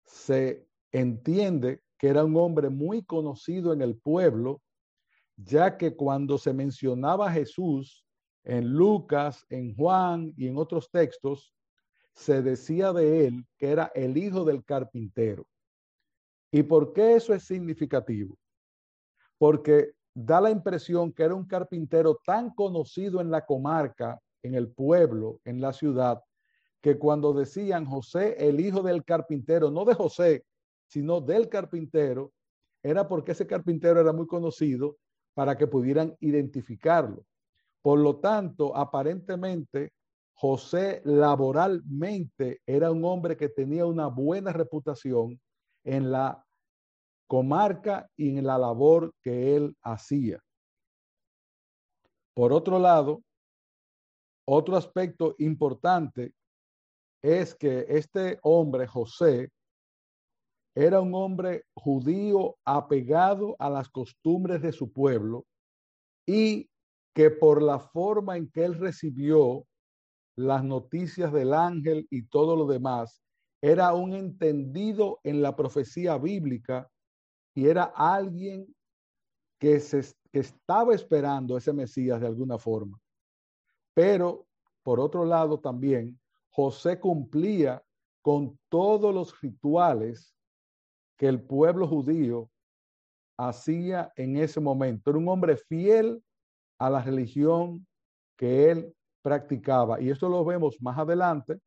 se 0.05 0.67
entiende 0.91 1.81
que 1.97 2.09
era 2.09 2.23
un 2.23 2.37
hombre 2.37 2.69
muy 2.69 3.03
conocido 3.03 3.73
en 3.73 3.81
el 3.81 3.97
pueblo, 3.97 4.61
ya 5.37 5.77
que 5.77 5.95
cuando 5.95 6.37
se 6.37 6.53
mencionaba 6.53 7.27
a 7.27 7.31
Jesús 7.31 8.05
en 8.43 8.73
Lucas, 8.73 9.45
en 9.49 9.75
Juan 9.75 10.33
y 10.37 10.47
en 10.47 10.57
otros 10.57 10.89
textos, 10.91 11.53
se 12.13 12.41
decía 12.41 12.93
de 12.93 13.27
él 13.27 13.45
que 13.57 13.71
era 13.71 13.91
el 13.95 14.17
hijo 14.17 14.43
del 14.43 14.63
carpintero. 14.63 15.45
¿Y 16.51 16.63
por 16.63 16.93
qué 16.93 17.15
eso 17.15 17.33
es 17.33 17.43
significativo? 17.43 18.37
Porque 19.37 19.93
da 20.13 20.39
la 20.39 20.51
impresión 20.51 21.11
que 21.11 21.23
era 21.23 21.33
un 21.33 21.47
carpintero 21.47 22.19
tan 22.23 22.53
conocido 22.53 23.19
en 23.21 23.31
la 23.31 23.43
comarca, 23.45 24.19
en 24.43 24.53
el 24.53 24.71
pueblo, 24.71 25.39
en 25.45 25.59
la 25.59 25.73
ciudad, 25.73 26.21
que 26.81 26.99
cuando 26.99 27.33
decían 27.33 27.85
José, 27.85 28.35
el 28.37 28.59
hijo 28.59 28.83
del 28.83 29.03
carpintero, 29.03 29.71
no 29.71 29.85
de 29.85 29.95
José, 29.95 30.45
sino 30.85 31.21
del 31.21 31.49
carpintero, 31.49 32.31
era 32.83 33.07
porque 33.07 33.31
ese 33.31 33.47
carpintero 33.47 34.01
era 34.01 34.11
muy 34.11 34.27
conocido 34.27 34.97
para 35.33 35.57
que 35.57 35.67
pudieran 35.67 36.15
identificarlo. 36.19 37.25
Por 37.81 37.99
lo 37.99 38.17
tanto, 38.17 38.75
aparentemente, 38.75 39.93
José 40.33 41.01
laboralmente 41.05 42.61
era 42.65 42.91
un 42.91 43.03
hombre 43.05 43.37
que 43.37 43.49
tenía 43.49 43.85
una 43.85 44.07
buena 44.07 44.51
reputación 44.51 45.39
en 45.83 46.11
la 46.11 46.45
comarca 47.27 48.09
y 48.15 48.37
en 48.37 48.45
la 48.45 48.57
labor 48.57 49.13
que 49.21 49.55
él 49.55 49.75
hacía. 49.81 50.39
Por 52.33 52.51
otro 52.51 52.79
lado, 52.79 53.21
otro 54.45 54.75
aspecto 54.75 55.35
importante 55.39 56.33
es 57.21 57.55
que 57.55 57.85
este 57.87 58.39
hombre, 58.41 58.87
José, 58.87 59.49
era 60.75 61.01
un 61.01 61.13
hombre 61.13 61.65
judío 61.75 62.57
apegado 62.65 63.55
a 63.59 63.69
las 63.69 63.89
costumbres 63.89 64.61
de 64.61 64.71
su 64.71 64.91
pueblo 64.91 65.45
y 66.25 66.69
que 67.13 67.29
por 67.29 67.61
la 67.61 67.79
forma 67.79 68.37
en 68.37 68.49
que 68.49 68.65
él 68.65 68.75
recibió 68.75 69.65
las 70.35 70.63
noticias 70.63 71.31
del 71.31 71.53
ángel 71.53 72.07
y 72.09 72.23
todo 72.23 72.55
lo 72.55 72.65
demás, 72.65 73.21
era 73.61 73.93
un 73.93 74.13
entendido 74.13 75.19
en 75.23 75.41
la 75.41 75.55
profecía 75.55 76.17
bíblica 76.17 76.89
y 77.53 77.67
era 77.67 77.83
alguien 77.83 78.65
que, 79.59 79.79
se, 79.79 80.01
que 80.31 80.39
estaba 80.39 80.95
esperando 80.95 81.55
ese 81.55 81.71
Mesías 81.71 82.19
de 82.19 82.27
alguna 82.27 82.57
forma. 82.57 82.99
Pero, 83.93 84.47
por 84.81 84.99
otro 84.99 85.23
lado, 85.23 85.59
también 85.59 86.19
José 86.49 86.99
cumplía 86.99 87.83
con 88.23 88.59
todos 88.69 89.13
los 89.13 89.39
rituales 89.39 90.32
el 91.25 91.41
pueblo 91.41 91.87
judío 91.87 92.49
hacía 93.37 94.11
en 94.15 94.37
ese 94.37 94.59
momento. 94.59 95.09
Era 95.09 95.19
un 95.19 95.27
hombre 95.27 95.57
fiel 95.57 96.23
a 96.79 96.89
la 96.89 97.01
religión 97.01 97.85
que 98.37 98.71
él 98.71 98.95
practicaba. 99.21 100.01
Y 100.01 100.09
eso 100.09 100.29
lo 100.29 100.43
vemos 100.43 100.77
más 100.81 100.97
adelante 100.97 101.59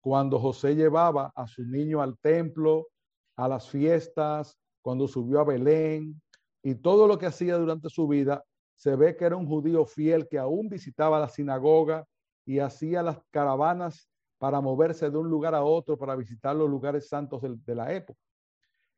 cuando 0.00 0.38
José 0.38 0.74
llevaba 0.74 1.32
a 1.34 1.46
su 1.46 1.62
niño 1.62 2.00
al 2.00 2.18
templo, 2.18 2.88
a 3.36 3.48
las 3.48 3.68
fiestas, 3.68 4.56
cuando 4.82 5.06
subió 5.08 5.40
a 5.40 5.44
Belén 5.44 6.20
y 6.62 6.74
todo 6.74 7.06
lo 7.06 7.18
que 7.18 7.26
hacía 7.26 7.56
durante 7.56 7.88
su 7.90 8.08
vida, 8.08 8.44
se 8.76 8.96
ve 8.96 9.16
que 9.16 9.26
era 9.26 9.36
un 9.36 9.46
judío 9.46 9.84
fiel 9.84 10.26
que 10.28 10.38
aún 10.38 10.68
visitaba 10.68 11.20
la 11.20 11.28
sinagoga 11.28 12.06
y 12.46 12.60
hacía 12.60 13.02
las 13.02 13.18
caravanas 13.30 14.08
para 14.38 14.60
moverse 14.60 15.10
de 15.10 15.18
un 15.18 15.28
lugar 15.28 15.54
a 15.54 15.62
otro 15.62 15.98
para 15.98 16.16
visitar 16.16 16.56
los 16.56 16.68
lugares 16.68 17.08
santos 17.08 17.42
de 17.42 17.74
la 17.74 17.92
época. 17.92 18.18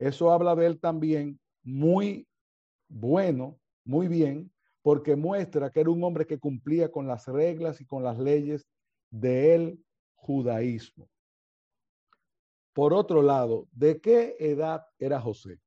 Eso 0.02 0.32
habla 0.32 0.56
de 0.56 0.66
él 0.66 0.80
también 0.80 1.38
muy 1.62 2.26
bueno, 2.88 3.60
muy 3.84 4.08
bien, 4.08 4.52
porque 4.82 5.14
muestra 5.14 5.70
que 5.70 5.78
era 5.78 5.90
un 5.90 6.02
hombre 6.02 6.26
que 6.26 6.40
cumplía 6.40 6.90
con 6.90 7.06
las 7.06 7.28
reglas 7.28 7.80
y 7.80 7.86
con 7.86 8.02
las 8.02 8.18
leyes 8.18 8.68
del 9.12 9.80
judaísmo. 10.16 11.08
Por 12.72 12.92
otro 12.92 13.22
lado, 13.22 13.68
¿de 13.70 14.00
qué 14.00 14.34
edad 14.40 14.84
era 14.98 15.20
José? 15.20 15.60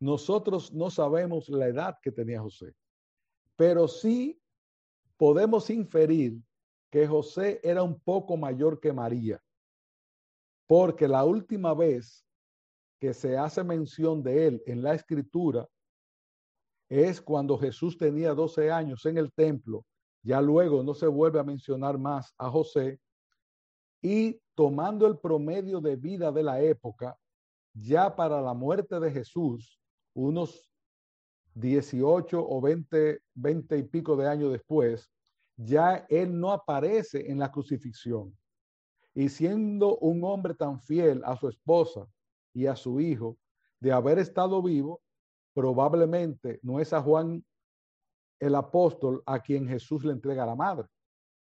Nosotros 0.00 0.72
no 0.72 0.88
sabemos 0.88 1.50
la 1.50 1.66
edad 1.66 1.98
que 2.00 2.10
tenía 2.10 2.40
José, 2.40 2.74
pero 3.54 3.86
sí 3.86 4.40
podemos 5.18 5.68
inferir 5.68 6.40
que 6.90 7.06
José 7.06 7.60
era 7.62 7.82
un 7.82 8.00
poco 8.00 8.38
mayor 8.38 8.80
que 8.80 8.94
María, 8.94 9.44
porque 10.66 11.06
la 11.06 11.26
última 11.26 11.74
vez 11.74 12.24
que 13.02 13.12
se 13.12 13.36
hace 13.36 13.64
mención 13.64 14.22
de 14.22 14.46
él 14.46 14.62
en 14.64 14.80
la 14.80 14.94
escritura 14.94 15.68
es 16.88 17.20
cuando 17.20 17.58
Jesús 17.58 17.98
tenía 17.98 18.32
12 18.32 18.70
años 18.70 19.04
en 19.06 19.18
el 19.18 19.32
templo, 19.32 19.84
ya 20.22 20.40
luego 20.40 20.84
no 20.84 20.94
se 20.94 21.08
vuelve 21.08 21.40
a 21.40 21.42
mencionar 21.42 21.98
más 21.98 22.32
a 22.38 22.48
José, 22.48 23.00
y 24.00 24.40
tomando 24.54 25.08
el 25.08 25.18
promedio 25.18 25.80
de 25.80 25.96
vida 25.96 26.30
de 26.30 26.44
la 26.44 26.60
época, 26.60 27.18
ya 27.74 28.14
para 28.14 28.40
la 28.40 28.54
muerte 28.54 29.00
de 29.00 29.10
Jesús, 29.10 29.80
unos 30.14 30.70
18 31.54 32.40
o 32.40 32.60
20, 32.60 33.20
20 33.34 33.78
y 33.78 33.82
pico 33.82 34.14
de 34.14 34.28
años 34.28 34.52
después, 34.52 35.10
ya 35.56 36.06
él 36.08 36.38
no 36.38 36.52
aparece 36.52 37.28
en 37.28 37.40
la 37.40 37.50
crucifixión. 37.50 38.32
Y 39.12 39.28
siendo 39.28 39.98
un 39.98 40.22
hombre 40.22 40.54
tan 40.54 40.80
fiel 40.80 41.20
a 41.24 41.36
su 41.36 41.48
esposa 41.48 42.06
y 42.54 42.66
a 42.66 42.76
su 42.76 43.00
hijo, 43.00 43.38
de 43.80 43.92
haber 43.92 44.18
estado 44.18 44.62
vivo, 44.62 45.00
probablemente 45.54 46.60
no 46.62 46.80
es 46.80 46.92
a 46.92 47.02
Juan 47.02 47.44
el 48.38 48.54
apóstol 48.54 49.22
a 49.26 49.40
quien 49.40 49.68
Jesús 49.68 50.04
le 50.04 50.12
entrega 50.12 50.46
la 50.46 50.56
madre. 50.56 50.88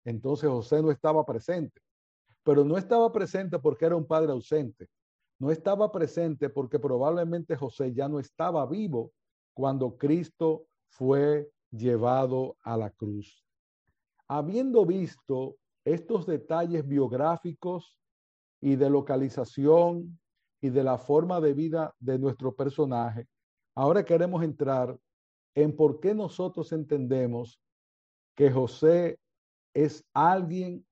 Entonces 0.05 0.49
José 0.49 0.83
no 0.83 0.91
estaba 0.91 1.25
presente, 1.25 1.81
pero 2.43 2.65
no 2.65 2.77
estaba 2.77 3.11
presente 3.11 3.59
porque 3.59 3.87
era 3.87 3.97
un 3.97 4.07
padre 4.07 4.33
ausente. 4.33 4.89
No 5.39 5.51
estaba 5.51 5.91
presente 5.91 6.49
porque 6.49 6.79
probablemente 6.79 7.57
José 7.57 7.93
ya 7.93 8.09
no 8.09 8.19
estaba 8.21 8.65
vivo 8.67 9.13
cuando 9.53 9.97
Cristo 9.97 10.67
fue 10.89 11.51
llevado 11.71 12.57
a 12.63 12.77
la 12.77 12.91
cruz. 12.91 13.45
Habiendo 14.29 14.87
visto 14.87 15.57
estos 15.85 16.27
detalles 16.27 16.87
biográficos 16.87 17.99
y 18.61 18.77
de 18.77 18.89
localización 18.89 20.19
y 20.65 20.71
de 20.71 20.83
la 20.83 20.99
forma 20.99 21.41
de 21.41 21.53
vida 21.53 21.95
de 21.99 22.19
nuestro 22.19 22.55
personaje, 22.55 23.29
Ahora 23.77 24.05
queremos 24.05 24.43
entrar 24.45 24.97
en 25.57 25.75
por 25.75 25.99
qué 25.99 26.15
nosotros 26.15 26.73
entendemos 26.73 27.61
que 28.37 28.51
José 28.51 29.19
es 29.75 30.05
alguien 30.15 30.87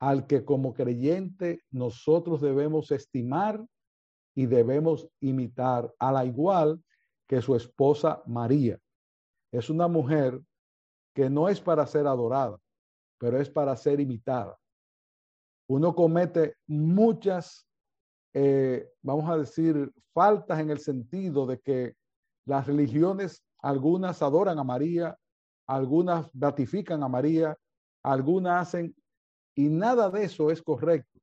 al 0.00 0.26
que 0.26 0.44
como 0.44 0.74
creyente 0.74 1.62
nosotros 1.70 2.40
debemos 2.40 2.90
estimar 2.90 3.64
y 4.34 4.46
debemos 4.46 5.08
imitar, 5.20 5.94
a 6.00 6.10
la 6.10 6.24
igual 6.24 6.82
que 7.28 7.40
su 7.40 7.54
esposa 7.54 8.20
María. 8.26 8.80
Es 9.52 9.70
una 9.70 9.86
mujer 9.86 10.40
que 11.14 11.30
no 11.30 11.48
es 11.48 11.60
para 11.60 11.86
ser 11.86 12.08
adorada, 12.08 12.58
pero 13.18 13.40
es 13.40 13.48
para 13.48 13.76
ser 13.76 14.00
imitada. 14.00 14.58
Uno 15.68 15.94
comete 15.94 16.56
muchas, 16.66 17.64
eh, 18.34 18.90
vamos 19.02 19.30
a 19.30 19.38
decir, 19.38 19.92
faltas 20.12 20.58
en 20.58 20.70
el 20.70 20.80
sentido 20.80 21.46
de 21.46 21.60
que 21.60 21.94
las 22.46 22.66
religiones, 22.66 23.44
algunas 23.58 24.20
adoran 24.22 24.58
a 24.58 24.64
María, 24.64 25.16
algunas 25.66 26.28
ratifican 26.34 27.02
a 27.02 27.08
María, 27.08 27.56
algunas 28.02 28.60
hacen, 28.60 28.94
y 29.54 29.68
nada 29.68 30.10
de 30.10 30.24
eso 30.24 30.50
es 30.50 30.60
correcto. 30.60 31.20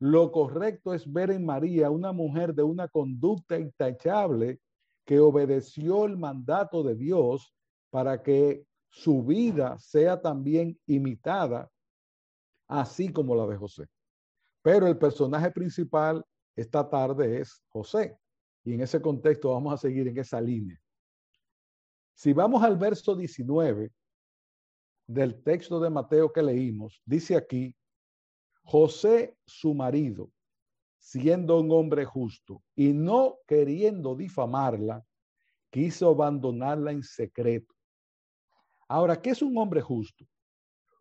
Lo 0.00 0.32
correcto 0.32 0.94
es 0.94 1.10
ver 1.10 1.30
en 1.30 1.44
María 1.44 1.90
una 1.90 2.12
mujer 2.12 2.54
de 2.54 2.62
una 2.62 2.88
conducta 2.88 3.58
intachable 3.58 4.60
que 5.04 5.20
obedeció 5.20 6.06
el 6.06 6.16
mandato 6.16 6.82
de 6.82 6.94
Dios 6.94 7.52
para 7.90 8.22
que 8.22 8.64
su 8.90 9.22
vida 9.22 9.78
sea 9.78 10.20
también 10.20 10.78
imitada, 10.86 11.70
así 12.68 13.12
como 13.12 13.34
la 13.34 13.46
de 13.46 13.56
José. 13.56 13.86
Pero 14.62 14.86
el 14.86 14.98
personaje 14.98 15.50
principal 15.50 16.24
esta 16.60 16.88
tarde 16.90 17.40
es 17.40 17.62
José. 17.68 18.18
Y 18.64 18.74
en 18.74 18.80
ese 18.80 19.00
contexto 19.00 19.52
vamos 19.52 19.74
a 19.74 19.76
seguir 19.76 20.08
en 20.08 20.18
esa 20.18 20.40
línea. 20.40 20.78
Si 22.14 22.32
vamos 22.32 22.64
al 22.64 22.76
verso 22.76 23.14
19 23.14 23.92
del 25.06 25.40
texto 25.42 25.78
de 25.78 25.88
Mateo 25.88 26.32
que 26.32 26.42
leímos, 26.42 27.00
dice 27.04 27.36
aquí, 27.36 27.76
José, 28.62 29.36
su 29.46 29.72
marido, 29.72 30.32
siendo 30.98 31.60
un 31.60 31.70
hombre 31.70 32.04
justo 32.04 32.60
y 32.74 32.92
no 32.92 33.38
queriendo 33.46 34.16
difamarla, 34.16 35.06
quiso 35.70 36.10
abandonarla 36.10 36.90
en 36.90 37.04
secreto. 37.04 37.72
Ahora, 38.88 39.22
¿qué 39.22 39.30
es 39.30 39.42
un 39.42 39.56
hombre 39.56 39.80
justo? 39.80 40.26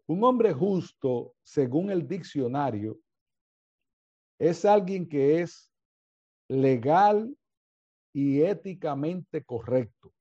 Un 0.06 0.24
hombre 0.24 0.54
justo, 0.54 1.34
según 1.42 1.90
el 1.90 2.08
diccionario, 2.08 3.00
es 4.40 4.66
alguien 4.66 5.08
que 5.08 5.42
es 5.42 5.72
legal 6.48 7.36
y 8.14 8.42
éticamente 8.42 9.44
correcto, 9.44 10.14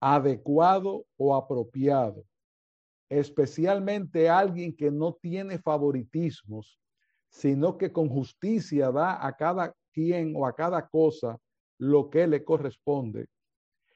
adecuado 0.00 1.06
o 1.16 1.34
apropiado, 1.34 2.24
especialmente 3.08 4.28
alguien 4.28 4.74
que 4.74 4.90
no 4.90 5.14
tiene 5.14 5.58
favoritismos, 5.58 6.80
sino 7.28 7.76
que 7.76 7.92
con 7.92 8.08
justicia 8.08 8.90
da 8.90 9.24
a 9.24 9.36
cada 9.36 9.74
quien 9.92 10.34
o 10.36 10.46
a 10.46 10.54
cada 10.54 10.88
cosa 10.88 11.38
lo 11.78 12.08
que 12.10 12.26
le 12.26 12.44
corresponde. 12.44 13.28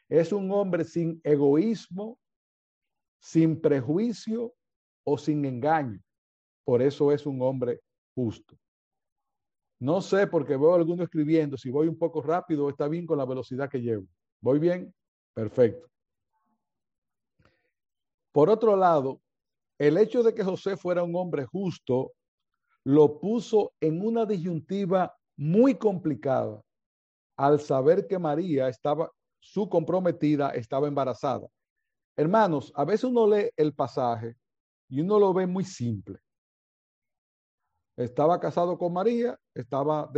Es 0.08 0.32
un 0.32 0.50
hombre 0.50 0.84
sin 0.84 1.20
egoísmo, 1.24 2.18
sin 3.20 3.60
prejuicio 3.60 4.54
o 5.04 5.16
sin 5.16 5.44
engaño. 5.44 6.00
Por 6.64 6.82
eso 6.82 7.12
es 7.12 7.26
un 7.26 7.40
hombre 7.42 7.80
justo. 8.14 8.56
No 9.80 10.02
sé 10.02 10.26
porque 10.26 10.58
veo 10.58 10.74
a 10.74 10.76
alguno 10.76 11.02
escribiendo 11.02 11.56
si 11.56 11.70
voy 11.70 11.88
un 11.88 11.98
poco 11.98 12.20
rápido 12.20 12.68
está 12.68 12.86
bien 12.86 13.06
con 13.06 13.16
la 13.16 13.24
velocidad 13.24 13.70
que 13.70 13.80
llevo. 13.80 14.06
¿Voy 14.40 14.58
bien? 14.58 14.94
Perfecto. 15.32 15.88
Por 18.30 18.50
otro 18.50 18.76
lado, 18.76 19.20
el 19.78 19.96
hecho 19.96 20.22
de 20.22 20.34
que 20.34 20.44
José 20.44 20.76
fuera 20.76 21.02
un 21.02 21.16
hombre 21.16 21.46
justo 21.46 22.12
lo 22.84 23.18
puso 23.18 23.72
en 23.80 24.04
una 24.04 24.26
disyuntiva 24.26 25.16
muy 25.36 25.74
complicada 25.76 26.62
al 27.36 27.58
saber 27.60 28.06
que 28.06 28.18
María 28.18 28.68
estaba, 28.68 29.10
su 29.38 29.68
comprometida, 29.68 30.50
estaba 30.50 30.88
embarazada. 30.88 31.48
Hermanos, 32.16 32.70
a 32.76 32.84
veces 32.84 33.04
uno 33.04 33.26
lee 33.26 33.48
el 33.56 33.72
pasaje 33.72 34.36
y 34.90 35.00
uno 35.00 35.18
lo 35.18 35.32
ve 35.32 35.46
muy 35.46 35.64
simple. 35.64 36.18
Estaba 38.00 38.40
casado 38.40 38.78
con 38.78 38.94
María, 38.94 39.38
estaba 39.54 40.10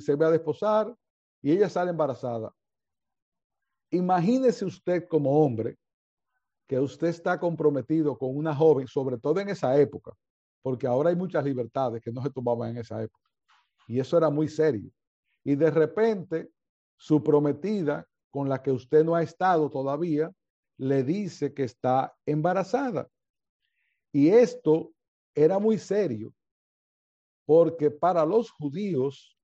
se 0.00 0.16
ve 0.16 0.24
a 0.24 0.30
desposar 0.30 0.94
y 1.42 1.52
ella 1.52 1.68
sale 1.68 1.90
embarazada. 1.90 2.54
Imagínese 3.90 4.64
usted 4.64 5.06
como 5.06 5.44
hombre 5.44 5.76
que 6.66 6.80
usted 6.80 7.08
está 7.08 7.38
comprometido 7.38 8.16
con 8.16 8.34
una 8.34 8.54
joven, 8.54 8.86
sobre 8.86 9.18
todo 9.18 9.40
en 9.40 9.50
esa 9.50 9.78
época, 9.78 10.12
porque 10.62 10.86
ahora 10.86 11.10
hay 11.10 11.16
muchas 11.16 11.44
libertades 11.44 12.00
que 12.00 12.10
no 12.10 12.22
se 12.22 12.30
tomaban 12.30 12.70
en 12.70 12.78
esa 12.78 13.02
época. 13.02 13.28
Y 13.86 14.00
eso 14.00 14.16
era 14.16 14.30
muy 14.30 14.48
serio. 14.48 14.90
Y 15.44 15.54
de 15.54 15.70
repente, 15.70 16.50
su 16.96 17.22
prometida, 17.22 18.06
con 18.30 18.48
la 18.48 18.62
que 18.62 18.72
usted 18.72 19.04
no 19.04 19.14
ha 19.14 19.22
estado 19.22 19.68
todavía, 19.68 20.32
le 20.78 21.02
dice 21.02 21.52
que 21.52 21.64
está 21.64 22.14
embarazada. 22.24 23.06
Y 24.12 24.30
esto 24.30 24.92
era 25.34 25.58
muy 25.58 25.76
serio, 25.76 26.32
porque 27.48 27.90
para 27.90 28.26
los 28.26 28.50
judíos, 28.50 29.34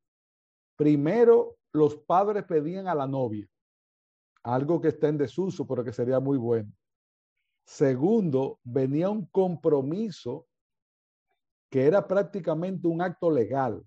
primero 0.76 1.56
los 1.72 1.96
padres 1.96 2.44
pedían 2.44 2.86
a 2.86 2.94
la 2.94 3.06
novia, 3.06 3.48
algo 4.42 4.78
que 4.78 4.88
está 4.88 5.08
en 5.08 5.16
desuso, 5.16 5.66
pero 5.66 5.82
que 5.82 5.90
sería 5.90 6.20
muy 6.20 6.36
bueno. 6.36 6.70
Segundo, 7.64 8.60
venía 8.62 9.08
un 9.08 9.24
compromiso 9.24 10.46
que 11.70 11.86
era 11.86 12.06
prácticamente 12.06 12.86
un 12.88 13.00
acto 13.00 13.30
legal. 13.30 13.82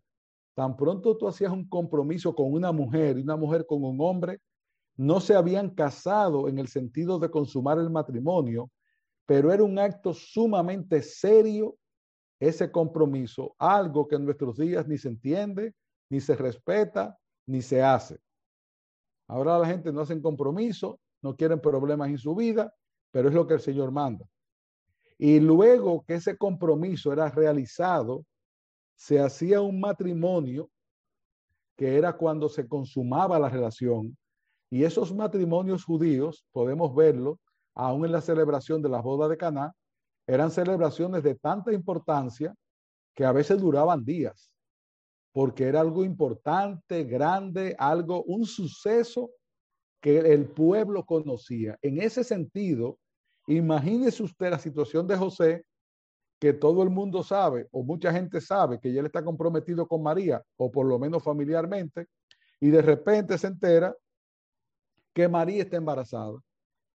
Tan 0.56 0.76
pronto 0.76 1.16
tú 1.16 1.28
hacías 1.28 1.52
un 1.52 1.70
compromiso 1.70 2.34
con 2.34 2.52
una 2.52 2.72
mujer 2.72 3.20
y 3.20 3.22
una 3.22 3.36
mujer 3.36 3.68
con 3.68 3.84
un 3.84 4.02
hombre, 4.02 4.42
no 4.96 5.20
se 5.20 5.36
habían 5.36 5.70
casado 5.70 6.50
en 6.50 6.58
el 6.58 6.70
sentido 6.70 7.20
de 7.20 7.30
consumar 7.30 7.78
el 7.78 7.92
matrimonio, 7.92 8.72
pero 9.28 9.54
era 9.54 9.64
un 9.64 9.78
acto 9.78 10.12
sumamente 10.12 11.04
serio 11.04 11.78
ese 12.40 12.72
compromiso, 12.72 13.56
algo 13.58 14.08
que 14.08 14.16
en 14.16 14.26
nuestros 14.26 14.58
días 14.58 14.88
ni 14.88 14.98
se 14.98 15.10
entiende, 15.10 15.74
ni 16.10 16.22
se 16.22 16.36
respeta, 16.36 17.18
ni 17.48 17.62
se 17.62 17.82
hace. 17.82 18.20
Ahora 19.28 19.58
la 19.58 19.68
gente 19.68 19.92
no 19.92 20.02
hace 20.02 20.22
compromiso, 20.22 21.00
no 21.22 21.36
quieren 21.36 21.60
problemas 21.60 22.10
en 22.10 22.18
su 22.18 22.36
vida, 22.36 22.74
pero 23.12 23.30
es 23.30 23.36
lo 23.36 23.48
que 23.48 23.56
el 23.56 23.60
Señor 23.60 23.92
manda. 23.92 24.26
Y 25.18 25.40
luego 25.40 26.04
que 26.06 26.16
ese 26.16 26.38
compromiso 26.38 27.12
era 27.12 27.30
realizado, 27.30 28.24
se 28.96 29.20
hacía 29.20 29.62
un 29.62 29.80
matrimonio, 29.80 30.70
que 31.76 31.98
era 31.98 32.16
cuando 32.16 32.50
se 32.50 32.68
consumaba 32.68 33.40
la 33.40 33.50
relación. 33.50 34.18
Y 34.70 34.84
esos 34.84 35.14
matrimonios 35.14 35.84
judíos, 35.84 36.46
podemos 36.52 36.96
verlo, 36.96 37.40
aún 37.74 38.06
en 38.06 38.12
la 38.12 38.22
celebración 38.22 38.82
de 38.82 38.90
la 38.90 39.02
boda 39.02 39.28
de 39.28 39.38
Caná, 39.38 39.74
eran 40.28 40.52
celebraciones 40.52 41.24
de 41.24 41.36
tanta 41.36 41.72
importancia 41.74 42.54
que 43.16 43.26
a 43.26 43.32
veces 43.32 43.60
duraban 43.60 44.04
días, 44.04 44.52
porque 45.32 45.64
era 45.64 45.82
algo 45.82 46.04
importante, 46.04 47.06
grande, 47.06 47.76
algo, 47.80 48.24
un 48.24 48.46
suceso 48.46 49.32
que 50.02 50.20
el 50.20 50.46
pueblo 50.46 51.06
conocía. 51.06 51.78
En 51.82 52.02
ese 52.02 52.24
sentido, 52.24 53.00
imagínese 53.48 54.22
usted 54.22 54.52
la 54.52 54.60
situación 54.60 55.08
de 55.08 55.18
José, 55.18 55.66
que 56.40 56.54
todo 56.54 56.84
el 56.84 56.90
mundo 56.92 57.24
sabe, 57.24 57.68
o 57.72 57.84
mucha 57.84 58.12
gente 58.12 58.40
sabe 58.42 58.80
que 58.80 58.90
él 58.90 59.06
está 59.06 59.24
comprometido 59.24 59.88
con 59.88 60.04
María, 60.04 60.44
o 60.58 60.70
por 60.70 60.86
lo 60.86 61.00
menos 61.00 61.24
familiarmente, 61.24 62.08
y 62.60 62.70
de 62.70 62.82
repente 62.82 63.38
se 63.38 63.48
entera 63.48 63.96
que 65.14 65.28
María 65.28 65.64
está 65.64 65.78
embarazada 65.78 66.38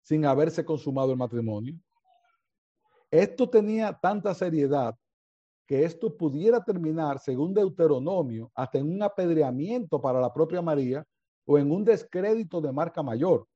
sin 0.03 0.27
haberse 0.27 0.64
consumado 0.64 1.12
el 1.12 1.19
matrimonio. 1.19 1.79
Esto 3.11 3.49
tenía 3.49 3.92
tanta 3.92 4.35
seriedad 4.35 4.96
que 5.66 5.85
esto 5.85 6.16
pudiera 6.16 6.64
terminar, 6.64 7.20
según 7.20 7.55
Deuteronomio, 7.55 8.51
hasta 8.55 8.79
en 8.79 8.92
un 8.92 9.03
apedreamiento 9.03 10.01
para 10.01 10.20
la 10.20 10.33
propia 10.33 10.61
María 10.61 11.07
o 11.44 11.59
en 11.59 11.70
un 11.70 11.85
descrédito 11.85 12.61
de 12.61 12.73
marca 12.73 13.03
mayor. 13.03 13.46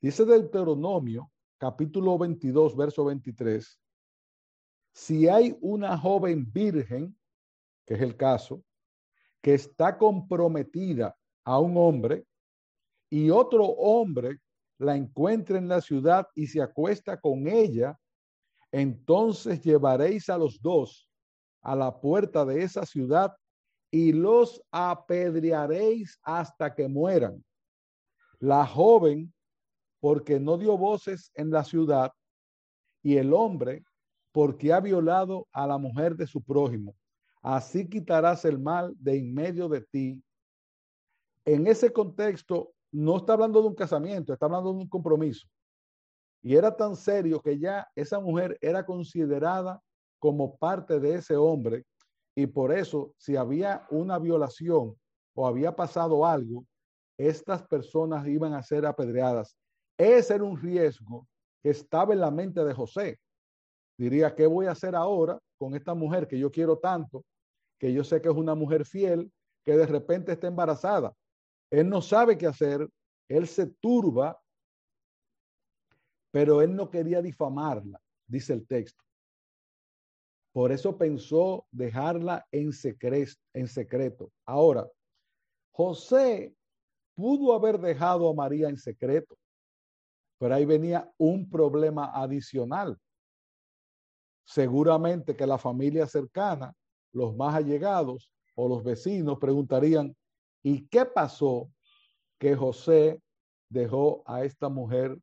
Dice 0.00 0.24
Deuteronomio, 0.24 1.30
capítulo 1.58 2.16
22, 2.16 2.74
verso 2.74 3.04
23, 3.04 3.78
si 4.92 5.28
hay 5.28 5.56
una 5.60 5.98
joven 5.98 6.50
virgen, 6.50 7.14
que 7.86 7.94
es 7.94 8.00
el 8.00 8.16
caso, 8.16 8.62
que 9.42 9.54
está 9.54 9.98
comprometida 9.98 11.14
a 11.44 11.58
un 11.58 11.76
hombre 11.76 12.26
y 13.10 13.28
otro 13.28 13.64
hombre 13.64 14.40
la 14.78 14.96
encuentra 14.96 15.58
en 15.58 15.68
la 15.68 15.82
ciudad 15.82 16.26
y 16.34 16.46
se 16.46 16.62
acuesta 16.62 17.20
con 17.20 17.46
ella 17.46 17.99
entonces 18.72 19.60
llevaréis 19.60 20.28
a 20.28 20.38
los 20.38 20.60
dos 20.60 21.10
a 21.62 21.76
la 21.76 22.00
puerta 22.00 22.44
de 22.44 22.62
esa 22.62 22.86
ciudad 22.86 23.36
y 23.90 24.12
los 24.12 24.62
apedrearéis 24.70 26.18
hasta 26.22 26.74
que 26.74 26.88
mueran. 26.88 27.44
La 28.38 28.66
joven, 28.66 29.32
porque 30.00 30.40
no 30.40 30.56
dio 30.56 30.78
voces 30.78 31.30
en 31.34 31.50
la 31.50 31.64
ciudad, 31.64 32.12
y 33.02 33.16
el 33.16 33.32
hombre, 33.32 33.84
porque 34.32 34.72
ha 34.72 34.80
violado 34.80 35.48
a 35.52 35.66
la 35.66 35.78
mujer 35.78 36.16
de 36.16 36.26
su 36.26 36.40
prójimo. 36.42 36.94
Así 37.42 37.88
quitarás 37.88 38.44
el 38.44 38.58
mal 38.58 38.94
de 38.98 39.18
en 39.18 39.34
medio 39.34 39.68
de 39.68 39.80
ti. 39.80 40.22
En 41.44 41.66
ese 41.66 41.92
contexto, 41.92 42.72
no 42.92 43.16
está 43.16 43.32
hablando 43.32 43.60
de 43.60 43.68
un 43.68 43.74
casamiento, 43.74 44.32
está 44.32 44.46
hablando 44.46 44.72
de 44.72 44.78
un 44.78 44.88
compromiso. 44.88 45.48
Y 46.42 46.56
era 46.56 46.74
tan 46.74 46.96
serio 46.96 47.40
que 47.40 47.58
ya 47.58 47.88
esa 47.94 48.18
mujer 48.20 48.56
era 48.60 48.84
considerada 48.84 49.80
como 50.18 50.56
parte 50.56 51.00
de 51.00 51.14
ese 51.14 51.36
hombre 51.36 51.84
y 52.34 52.46
por 52.46 52.72
eso 52.72 53.12
si 53.18 53.36
había 53.36 53.86
una 53.90 54.18
violación 54.18 54.96
o 55.34 55.46
había 55.46 55.74
pasado 55.74 56.24
algo, 56.24 56.64
estas 57.18 57.62
personas 57.66 58.26
iban 58.26 58.54
a 58.54 58.62
ser 58.62 58.86
apedreadas. 58.86 59.56
Ese 59.98 60.34
era 60.34 60.44
un 60.44 60.60
riesgo 60.60 61.26
que 61.62 61.70
estaba 61.70 62.14
en 62.14 62.20
la 62.20 62.30
mente 62.30 62.64
de 62.64 62.72
José. 62.72 63.18
Diría, 63.98 64.34
¿qué 64.34 64.46
voy 64.46 64.66
a 64.66 64.70
hacer 64.70 64.94
ahora 64.94 65.38
con 65.58 65.74
esta 65.74 65.92
mujer 65.94 66.26
que 66.26 66.38
yo 66.38 66.50
quiero 66.50 66.78
tanto, 66.78 67.24
que 67.78 67.92
yo 67.92 68.02
sé 68.04 68.22
que 68.22 68.28
es 68.28 68.34
una 68.34 68.54
mujer 68.54 68.86
fiel, 68.86 69.30
que 69.64 69.76
de 69.76 69.86
repente 69.86 70.32
está 70.32 70.46
embarazada? 70.46 71.12
Él 71.70 71.88
no 71.88 72.00
sabe 72.00 72.38
qué 72.38 72.46
hacer, 72.46 72.88
él 73.28 73.46
se 73.46 73.66
turba 73.66 74.40
pero 76.30 76.62
él 76.62 76.74
no 76.74 76.90
quería 76.90 77.20
difamarla, 77.22 78.00
dice 78.26 78.52
el 78.52 78.66
texto. 78.66 79.02
Por 80.52 80.72
eso 80.72 80.96
pensó 80.96 81.66
dejarla 81.70 82.46
en 82.50 82.72
secreto, 82.72 83.32
en 83.52 83.68
secreto. 83.68 84.32
Ahora, 84.44 84.88
José 85.70 86.54
pudo 87.14 87.54
haber 87.54 87.78
dejado 87.78 88.28
a 88.28 88.34
María 88.34 88.68
en 88.68 88.76
secreto, 88.76 89.36
pero 90.38 90.54
ahí 90.54 90.64
venía 90.64 91.12
un 91.18 91.48
problema 91.48 92.10
adicional. 92.14 92.98
Seguramente 94.44 95.36
que 95.36 95.46
la 95.46 95.58
familia 95.58 96.06
cercana, 96.06 96.74
los 97.12 97.36
más 97.36 97.54
allegados 97.54 98.32
o 98.56 98.68
los 98.68 98.82
vecinos 98.82 99.38
preguntarían, 99.38 100.16
¿y 100.62 100.86
qué 100.88 101.04
pasó 101.04 101.70
que 102.38 102.56
José 102.56 103.22
dejó 103.68 104.22
a 104.26 104.44
esta 104.44 104.68
mujer 104.68 105.16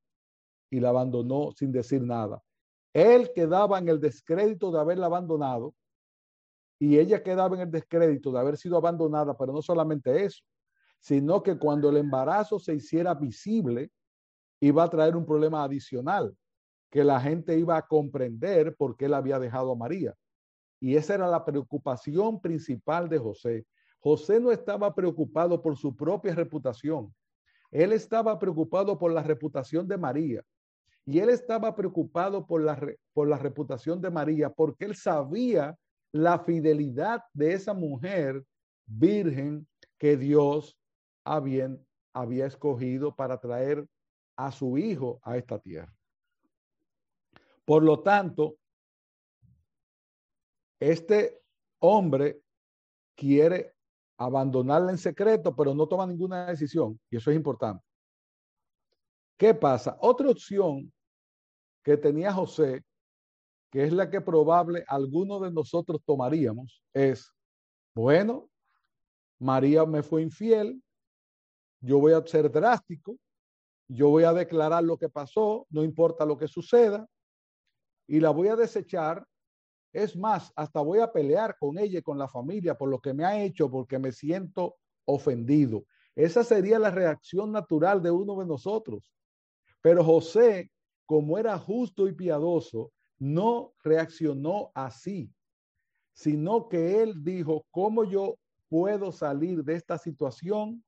y 0.69 0.79
la 0.79 0.89
abandonó 0.89 1.51
sin 1.51 1.71
decir 1.71 2.01
nada? 2.01 2.41
Él 2.93 3.31
quedaba 3.35 3.79
en 3.79 3.89
el 3.89 3.99
descrédito 3.99 4.71
de 4.71 4.79
haberla 4.79 5.05
abandonado 5.05 5.73
y 6.79 6.97
ella 6.97 7.23
quedaba 7.23 7.55
en 7.55 7.63
el 7.63 7.71
descrédito 7.71 8.31
de 8.31 8.39
haber 8.39 8.57
sido 8.57 8.77
abandonada, 8.77 9.37
pero 9.37 9.53
no 9.53 9.61
solamente 9.61 10.23
eso, 10.23 10.43
sino 10.99 11.41
que 11.41 11.57
cuando 11.57 11.89
el 11.89 11.97
embarazo 11.97 12.59
se 12.59 12.75
hiciera 12.75 13.13
visible, 13.13 13.91
iba 14.59 14.83
a 14.83 14.89
traer 14.89 15.15
un 15.15 15.25
problema 15.25 15.63
adicional, 15.63 16.35
que 16.89 17.03
la 17.03 17.19
gente 17.19 17.57
iba 17.57 17.77
a 17.77 17.87
comprender 17.87 18.75
por 18.75 18.95
qué 18.95 19.05
él 19.05 19.13
había 19.13 19.39
dejado 19.39 19.71
a 19.71 19.75
María. 19.75 20.15
Y 20.79 20.95
esa 20.95 21.15
era 21.15 21.27
la 21.27 21.43
preocupación 21.43 22.39
principal 22.39 23.09
de 23.09 23.17
José. 23.17 23.65
José 23.99 24.39
no 24.39 24.51
estaba 24.51 24.93
preocupado 24.93 25.61
por 25.61 25.75
su 25.75 25.95
propia 25.95 26.35
reputación. 26.35 27.13
Él 27.71 27.91
estaba 27.91 28.37
preocupado 28.39 28.97
por 28.97 29.11
la 29.11 29.23
reputación 29.23 29.87
de 29.87 29.97
María. 29.97 30.43
Y 31.07 31.19
él 31.19 31.29
estaba 31.29 31.73
preocupado 31.73 32.45
por 32.45 32.61
la, 32.61 32.77
por 33.13 33.29
la 33.29 33.37
reputación 33.37 34.01
de 34.01 34.11
María 34.11 34.49
porque 34.49 34.83
él 34.83 34.95
sabía 34.95 35.73
la 36.11 36.39
fidelidad 36.39 37.23
de 37.33 37.53
esa 37.53 37.73
mujer 37.73 38.43
virgen 38.85 39.65
que 39.97 40.17
Dios 40.17 40.77
había, 41.23 41.73
había 42.13 42.45
escogido 42.45 43.15
para 43.15 43.39
traer 43.39 43.87
a 44.35 44.51
su 44.51 44.77
hijo 44.77 45.21
a 45.23 45.37
esta 45.37 45.57
tierra. 45.59 45.93
Por 47.63 47.83
lo 47.83 48.01
tanto, 48.01 48.57
este 50.77 51.41
hombre 51.79 52.41
quiere 53.15 53.75
abandonarla 54.17 54.91
en 54.91 54.97
secreto, 54.97 55.55
pero 55.55 55.73
no 55.73 55.87
toma 55.87 56.05
ninguna 56.05 56.47
decisión, 56.47 56.99
y 57.09 57.15
eso 57.15 57.31
es 57.31 57.37
importante. 57.37 57.83
¿Qué 59.37 59.53
pasa? 59.53 59.97
Otra 60.01 60.29
opción 60.29 60.91
que 61.87 61.95
tenía 61.95 62.33
José, 62.33 62.83
que 63.71 63.85
es 63.85 63.93
la 63.93 64.09
que 64.09 64.19
probable 64.19 64.83
alguno 64.89 65.39
de 65.39 65.53
nosotros 65.53 66.01
tomaríamos, 66.05 66.83
es, 66.93 67.33
bueno, 67.95 68.49
María 69.39 69.85
me 69.85 70.03
fue 70.03 70.21
infiel, 70.21 70.83
yo 71.79 71.99
voy 71.99 72.11
a 72.11 72.27
ser 72.27 72.51
drástico, 72.51 73.17
yo 73.87 74.09
voy 74.09 74.25
a 74.25 74.33
declarar 74.33 74.83
lo 74.83 74.97
que 74.97 75.07
pasó, 75.07 75.65
no 75.69 75.81
importa 75.81 76.25
lo 76.25 76.37
que 76.37 76.49
suceda, 76.49 77.07
y 78.05 78.19
la 78.19 78.31
voy 78.31 78.49
a 78.49 78.57
desechar. 78.57 79.25
Es 79.93 80.17
más, 80.17 80.51
hasta 80.57 80.81
voy 80.81 80.99
a 80.99 81.13
pelear 81.13 81.55
con 81.57 81.79
ella 81.79 81.99
y 81.99 82.03
con 82.03 82.17
la 82.17 82.27
familia 82.27 82.77
por 82.77 82.89
lo 82.89 82.99
que 82.99 83.13
me 83.13 83.23
ha 83.23 83.41
hecho, 83.41 83.71
porque 83.71 83.97
me 83.97 84.11
siento 84.11 84.75
ofendido. 85.05 85.85
Esa 86.15 86.43
sería 86.43 86.79
la 86.79 86.91
reacción 86.91 87.53
natural 87.53 88.03
de 88.03 88.11
uno 88.11 88.35
de 88.35 88.45
nosotros. 88.45 89.09
Pero 89.81 90.03
José, 90.03 90.69
como 91.07 91.39
era 91.39 91.57
justo 91.57 92.07
y 92.07 92.13
piadoso, 92.13 92.91
no 93.17 93.73
reaccionó 93.83 94.69
así, 94.75 95.33
sino 96.13 96.69
que 96.69 97.01
él 97.01 97.23
dijo, 97.23 97.65
¿cómo 97.71 98.03
yo 98.03 98.37
puedo 98.69 99.11
salir 99.11 99.63
de 99.63 99.73
esta 99.73 99.97
situación 99.97 100.83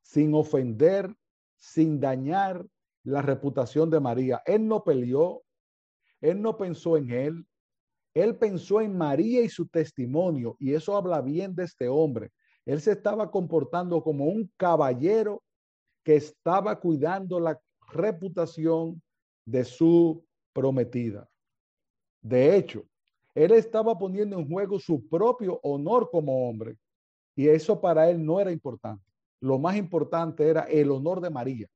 sin 0.00 0.34
ofender 0.34 1.14
sin 1.62 2.00
dañar 2.00 2.66
la 3.04 3.22
reputación 3.22 3.88
de 3.88 4.00
María. 4.00 4.42
Él 4.46 4.66
no 4.66 4.82
peleó, 4.82 5.44
él 6.20 6.42
no 6.42 6.56
pensó 6.56 6.96
en 6.96 7.10
él, 7.10 7.46
él 8.14 8.36
pensó 8.36 8.80
en 8.80 8.98
María 8.98 9.42
y 9.42 9.48
su 9.48 9.68
testimonio, 9.68 10.56
y 10.58 10.74
eso 10.74 10.96
habla 10.96 11.20
bien 11.20 11.54
de 11.54 11.64
este 11.64 11.88
hombre. 11.88 12.32
Él 12.66 12.80
se 12.80 12.92
estaba 12.92 13.30
comportando 13.30 14.02
como 14.02 14.24
un 14.24 14.50
caballero 14.56 15.42
que 16.04 16.16
estaba 16.16 16.80
cuidando 16.80 17.38
la 17.38 17.60
reputación 17.92 19.00
de 19.44 19.64
su 19.64 20.24
prometida. 20.52 21.28
De 22.20 22.56
hecho, 22.56 22.84
él 23.34 23.52
estaba 23.52 23.98
poniendo 23.98 24.38
en 24.38 24.48
juego 24.48 24.78
su 24.78 25.06
propio 25.08 25.58
honor 25.62 26.08
como 26.10 26.48
hombre, 26.48 26.76
y 27.34 27.48
eso 27.48 27.80
para 27.80 28.10
él 28.10 28.24
no 28.24 28.40
era 28.40 28.52
importante. 28.52 29.04
Lo 29.40 29.58
más 29.58 29.76
importante 29.76 30.46
era 30.46 30.62
el 30.62 30.90
honor 30.90 31.20
de 31.20 31.30
María. 31.30 31.66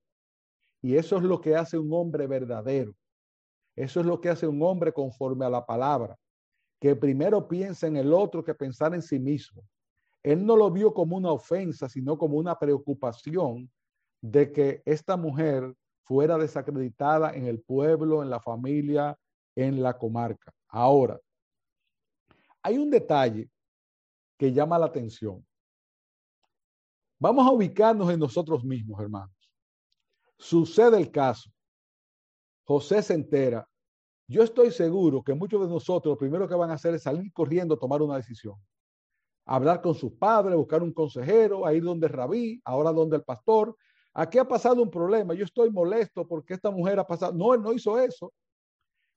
Y 0.82 0.96
eso 0.96 1.16
es 1.16 1.22
lo 1.22 1.40
que 1.40 1.56
hace 1.56 1.78
un 1.78 1.92
hombre 1.92 2.26
verdadero. 2.26 2.94
Eso 3.74 4.00
es 4.00 4.06
lo 4.06 4.20
que 4.20 4.28
hace 4.28 4.46
un 4.46 4.62
hombre 4.62 4.92
conforme 4.92 5.44
a 5.44 5.50
la 5.50 5.64
palabra, 5.64 6.16
que 6.80 6.94
primero 6.94 7.48
piensa 7.48 7.86
en 7.86 7.96
el 7.96 8.12
otro 8.12 8.44
que 8.44 8.54
pensar 8.54 8.94
en 8.94 9.02
sí 9.02 9.18
mismo. 9.18 9.62
Él 10.22 10.44
no 10.44 10.56
lo 10.56 10.70
vio 10.70 10.92
como 10.92 11.16
una 11.16 11.32
ofensa, 11.32 11.88
sino 11.88 12.18
como 12.18 12.36
una 12.36 12.58
preocupación 12.58 13.70
de 14.20 14.52
que 14.52 14.82
esta 14.84 15.16
mujer 15.16 15.74
fuera 16.06 16.38
desacreditada 16.38 17.34
en 17.34 17.46
el 17.46 17.60
pueblo, 17.60 18.22
en 18.22 18.30
la 18.30 18.40
familia, 18.40 19.18
en 19.56 19.82
la 19.82 19.98
comarca. 19.98 20.54
Ahora, 20.68 21.20
hay 22.62 22.78
un 22.78 22.90
detalle 22.90 23.50
que 24.38 24.52
llama 24.52 24.78
la 24.78 24.86
atención. 24.86 25.44
Vamos 27.18 27.46
a 27.46 27.50
ubicarnos 27.50 28.10
en 28.10 28.20
nosotros 28.20 28.62
mismos, 28.64 29.00
hermanos. 29.00 29.34
Sucede 30.38 30.98
el 30.98 31.10
caso. 31.10 31.50
José 32.64 33.02
se 33.02 33.14
entera. 33.14 33.68
Yo 34.28 34.42
estoy 34.42 34.70
seguro 34.70 35.22
que 35.22 35.34
muchos 35.34 35.60
de 35.62 35.68
nosotros 35.68 36.12
lo 36.12 36.18
primero 36.18 36.48
que 36.48 36.54
van 36.54 36.70
a 36.70 36.74
hacer 36.74 36.94
es 36.94 37.02
salir 37.02 37.32
corriendo 37.32 37.74
a 37.74 37.78
tomar 37.78 38.02
una 38.02 38.16
decisión. 38.16 38.56
Hablar 39.46 39.80
con 39.80 39.94
sus 39.94 40.12
padres, 40.12 40.56
buscar 40.56 40.82
un 40.82 40.92
consejero, 40.92 41.64
a 41.64 41.72
ir 41.72 41.82
donde 41.82 42.08
Rabí, 42.08 42.60
ahora 42.64 42.92
donde 42.92 43.16
el 43.16 43.22
pastor. 43.22 43.76
Aquí 44.18 44.38
ha 44.38 44.48
pasado 44.48 44.82
un 44.82 44.90
problema. 44.90 45.34
Yo 45.34 45.44
estoy 45.44 45.70
molesto 45.70 46.26
porque 46.26 46.54
esta 46.54 46.70
mujer 46.70 46.98
ha 46.98 47.06
pasado. 47.06 47.32
No, 47.32 47.52
él 47.52 47.60
no 47.60 47.72
hizo 47.72 47.98
eso. 47.98 48.32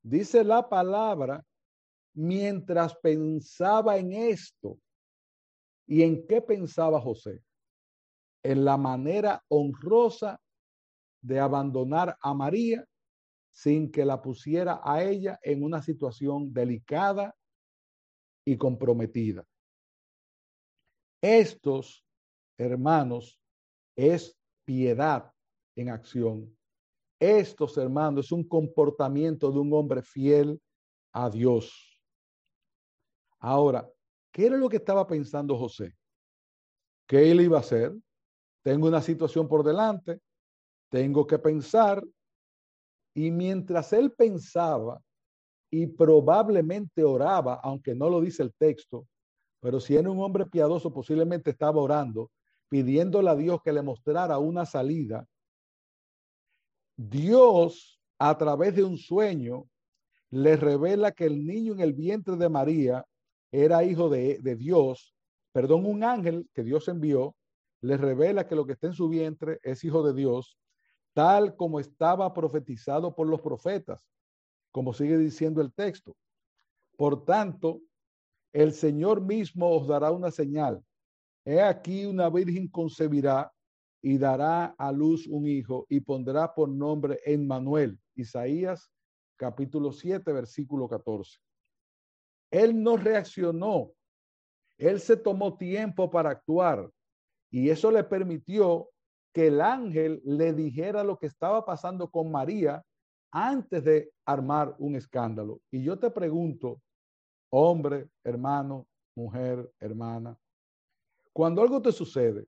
Dice 0.04 0.44
la 0.44 0.68
palabra, 0.68 1.44
mientras 2.14 2.96
pensaba 2.98 3.98
en 3.98 4.14
esto. 4.14 4.78
¿Y 5.88 6.04
en 6.04 6.28
qué 6.28 6.42
pensaba 6.42 7.00
José? 7.00 7.42
en 8.44 8.66
la 8.66 8.78
manera 8.78 9.44
honrosa 9.50 10.40
de 11.22 11.40
abandonar 11.40 12.18
a 12.22 12.34
María 12.34 12.86
sin 13.52 13.92
que 13.92 14.06
la 14.06 14.22
pusiera 14.22 14.80
a 14.84 15.04
ella 15.04 15.40
en 15.42 15.64
una 15.64 15.82
situación 15.82 16.54
delicada 16.54 17.36
y 18.46 18.58
comprometida. 18.58 19.46
Estos, 21.22 22.06
hermanos, 22.58 23.38
es 23.98 24.39
piedad 24.70 25.34
en 25.76 25.90
acción. 25.90 26.56
Estos, 27.20 27.76
hermanos, 27.76 28.28
es 28.28 28.32
un 28.32 28.48
comportamiento 28.48 29.52
de 29.52 29.58
un 29.58 29.74
hombre 29.74 30.04
fiel 30.04 30.62
a 31.12 31.28
Dios. 31.28 32.00
Ahora, 33.40 33.90
¿qué 34.32 34.46
era 34.46 34.58
lo 34.58 34.70
que 34.70 34.78
estaba 34.78 35.08
pensando 35.08 35.58
José? 35.58 35.98
¿Qué 37.08 37.32
él 37.32 37.42
iba 37.42 37.58
a 37.58 37.62
hacer? 37.62 37.96
tengo 38.62 38.88
una 38.88 39.02
situación 39.02 39.48
por 39.48 39.64
delante, 39.64 40.20
tengo 40.92 41.26
que 41.26 41.40
pensar, 41.40 42.06
y 43.16 43.32
mientras 43.32 43.92
él 43.94 44.12
pensaba 44.12 45.02
y 45.72 45.88
probablemente 45.88 47.04
oraba, 47.04 47.56
aunque 47.64 47.96
no 47.96 48.08
lo 48.08 48.22
dice 48.22 48.44
el 48.44 48.54
texto, 48.54 49.08
pero 49.62 49.80
si 49.80 49.96
era 49.96 50.12
un 50.12 50.20
hombre 50.20 50.46
piadoso, 50.46 50.94
posiblemente 50.94 51.50
estaba 51.50 51.82
orando, 51.82 52.30
pidiéndole 52.70 53.30
a 53.30 53.36
Dios 53.36 53.62
que 53.64 53.74
le 53.74 53.82
mostrara 53.82 54.38
una 54.38 54.66
salida. 54.66 55.28
Dios, 56.96 58.00
a 58.18 58.38
través 58.38 58.76
de 58.76 58.84
un 58.84 58.98
sueño, 58.98 59.68
le 60.32 60.56
revela 60.56 61.12
que 61.12 61.26
el 61.26 61.46
niño 61.46 61.74
en 61.74 61.80
el 61.80 61.94
vientre 61.94 62.36
de 62.36 62.50
María 62.50 63.06
era 63.52 63.84
hijo 63.84 64.10
de, 64.10 64.40
Dios, 64.58 65.16
perdón, 65.52 65.86
un 65.86 66.04
ángel 66.04 66.48
que 66.54 66.64
Dios 66.64 66.88
envió, 66.88 67.36
le 67.82 67.98
revela 67.98 68.48
que 68.48 68.56
lo 68.56 68.66
que 68.66 68.74
está 68.74 68.88
en 68.88 68.94
su 68.94 69.10
vientre 69.10 69.60
es 69.64 69.84
hijo 69.84 70.04
de 70.04 70.14
Dios, 70.14 70.58
tal 71.14 71.56
como 71.56 71.80
estaba 71.80 72.32
profetizado 72.34 73.16
por 73.16 73.28
los 73.28 73.42
profetas, 73.42 74.06
como 74.72 74.94
sigue 74.94 75.18
diciendo 75.18 75.62
el 75.62 75.74
texto. 75.74 76.16
Por 76.96 77.26
tanto, 77.26 77.82
el 78.54 78.74
Señor 78.74 79.22
mismo 79.22 79.72
os 79.72 79.88
dará 79.88 80.12
una 80.12 80.32
señal. 80.32 80.84
He 81.50 81.64
aquí 81.64 82.06
una 82.06 82.30
virgen 82.30 82.68
concebirá 82.68 83.52
y 84.04 84.20
dará 84.20 84.66
a 84.78 84.92
luz 84.92 85.26
un 85.26 85.48
hijo 85.48 85.88
y 85.90 86.00
pondrá 86.00 86.54
por 86.54 86.70
nombre 86.70 87.22
Emmanuel. 87.26 88.00
Isaías 88.14 88.92
capítulo 89.36 89.92
7, 89.92 90.32
versículo 90.32 90.88
14. 90.88 91.40
Él 92.52 92.84
no 92.84 92.98
reaccionó. 92.98 93.92
Él 94.78 95.00
se 95.00 95.18
tomó 95.18 95.58
tiempo 95.58 96.12
para 96.12 96.30
actuar. 96.30 96.88
Y 97.50 97.72
eso 97.72 97.90
le 97.90 98.04
permitió 98.04 98.92
que 99.34 99.48
el 99.48 99.60
ángel 99.60 100.22
le 100.24 100.54
dijera 100.54 101.04
lo 101.04 101.18
que 101.18 101.26
estaba 101.26 101.66
pasando 101.66 102.12
con 102.12 102.30
María 102.30 102.86
antes 103.32 103.84
de 103.84 104.12
armar 104.24 104.76
un 104.78 104.96
escándalo. 104.96 105.62
Y 105.72 105.82
yo 105.82 105.98
te 105.98 106.12
pregunto, 106.12 106.80
hombre, 107.50 108.08
hermano, 108.24 108.86
mujer, 109.16 109.74
hermana, 109.80 110.38
Cuando 111.34 111.62
algo 111.62 111.82
te 111.82 111.92
sucede, 111.92 112.46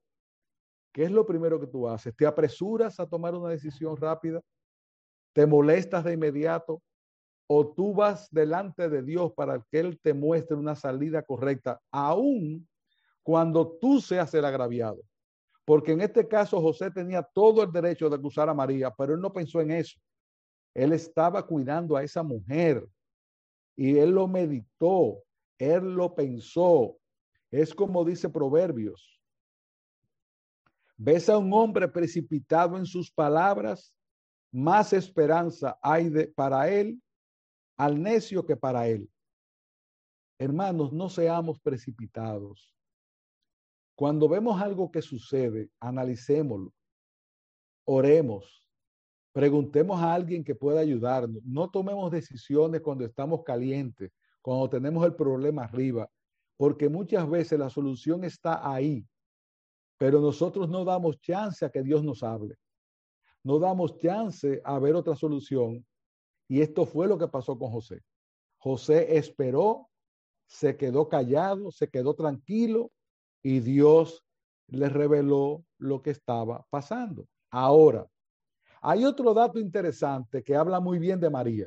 ¿qué 0.92 1.04
es 1.04 1.10
lo 1.10 1.26
primero 1.26 1.60
que 1.60 1.66
tú 1.66 1.88
haces? 1.88 2.14
¿Te 2.16 2.26
apresuras 2.26 2.98
a 3.00 3.06
tomar 3.06 3.34
una 3.34 3.50
decisión 3.50 3.96
rápida? 3.96 4.40
¿Te 5.32 5.46
molestas 5.46 6.04
de 6.04 6.14
inmediato? 6.14 6.82
¿O 7.46 7.72
tú 7.72 7.94
vas 7.94 8.28
delante 8.30 8.88
de 8.88 9.02
Dios 9.02 9.32
para 9.32 9.64
que 9.70 9.80
Él 9.80 10.00
te 10.00 10.14
muestre 10.14 10.56
una 10.56 10.74
salida 10.74 11.22
correcta, 11.22 11.80
aún 11.90 12.68
cuando 13.22 13.78
tú 13.80 14.00
seas 14.00 14.32
el 14.34 14.44
agraviado? 14.44 15.02
Porque 15.64 15.92
en 15.92 16.00
este 16.00 16.26
caso 16.26 16.60
José 16.60 16.90
tenía 16.90 17.22
todo 17.22 17.62
el 17.62 17.70
derecho 17.70 18.08
de 18.08 18.16
acusar 18.16 18.48
a 18.48 18.54
María, 18.54 18.90
pero 18.90 19.14
él 19.14 19.20
no 19.20 19.32
pensó 19.32 19.60
en 19.60 19.70
eso. 19.70 19.98
Él 20.74 20.92
estaba 20.92 21.46
cuidando 21.46 21.96
a 21.96 22.02
esa 22.02 22.22
mujer 22.22 22.86
y 23.76 23.98
él 23.98 24.10
lo 24.10 24.26
meditó, 24.26 25.22
él 25.58 25.94
lo 25.94 26.14
pensó. 26.14 26.96
Es 27.52 27.74
como 27.74 28.02
dice 28.02 28.30
Proverbios. 28.30 29.20
Ves 30.96 31.28
a 31.28 31.36
un 31.36 31.52
hombre 31.52 31.86
precipitado 31.86 32.78
en 32.78 32.86
sus 32.86 33.12
palabras, 33.12 33.94
más 34.50 34.92
esperanza 34.92 35.78
hay 35.82 36.08
de, 36.08 36.28
para 36.28 36.68
él 36.70 37.00
al 37.76 38.02
necio 38.02 38.46
que 38.46 38.56
para 38.56 38.88
él. 38.88 39.08
Hermanos, 40.38 40.92
no 40.92 41.08
seamos 41.08 41.60
precipitados. 41.60 42.74
Cuando 43.94 44.28
vemos 44.28 44.60
algo 44.60 44.90
que 44.90 45.02
sucede, 45.02 45.70
analicémoslo, 45.78 46.72
oremos, 47.84 48.64
preguntemos 49.32 50.00
a 50.00 50.14
alguien 50.14 50.42
que 50.42 50.54
pueda 50.54 50.80
ayudarnos. 50.80 51.42
No 51.44 51.70
tomemos 51.70 52.10
decisiones 52.10 52.80
cuando 52.80 53.04
estamos 53.04 53.42
calientes, 53.44 54.10
cuando 54.40 54.70
tenemos 54.70 55.04
el 55.04 55.14
problema 55.14 55.64
arriba, 55.64 56.10
porque 56.62 56.88
muchas 56.88 57.28
veces 57.28 57.58
la 57.58 57.68
solución 57.68 58.22
está 58.22 58.72
ahí, 58.72 59.04
pero 59.98 60.20
nosotros 60.20 60.68
no 60.68 60.84
damos 60.84 61.20
chance 61.20 61.64
a 61.64 61.70
que 61.70 61.82
Dios 61.82 62.04
nos 62.04 62.22
hable. 62.22 62.56
No 63.42 63.58
damos 63.58 63.98
chance 63.98 64.62
a 64.62 64.78
ver 64.78 64.94
otra 64.94 65.16
solución. 65.16 65.84
Y 66.46 66.60
esto 66.60 66.86
fue 66.86 67.08
lo 67.08 67.18
que 67.18 67.26
pasó 67.26 67.58
con 67.58 67.72
José. 67.72 68.04
José 68.58 69.16
esperó, 69.16 69.88
se 70.46 70.76
quedó 70.76 71.08
callado, 71.08 71.72
se 71.72 71.88
quedó 71.88 72.14
tranquilo 72.14 72.92
y 73.42 73.58
Dios 73.58 74.24
le 74.68 74.88
reveló 74.88 75.64
lo 75.78 76.00
que 76.00 76.10
estaba 76.10 76.64
pasando. 76.70 77.26
Ahora, 77.50 78.06
hay 78.80 79.04
otro 79.04 79.34
dato 79.34 79.58
interesante 79.58 80.44
que 80.44 80.54
habla 80.54 80.78
muy 80.78 81.00
bien 81.00 81.18
de 81.18 81.28
María 81.28 81.66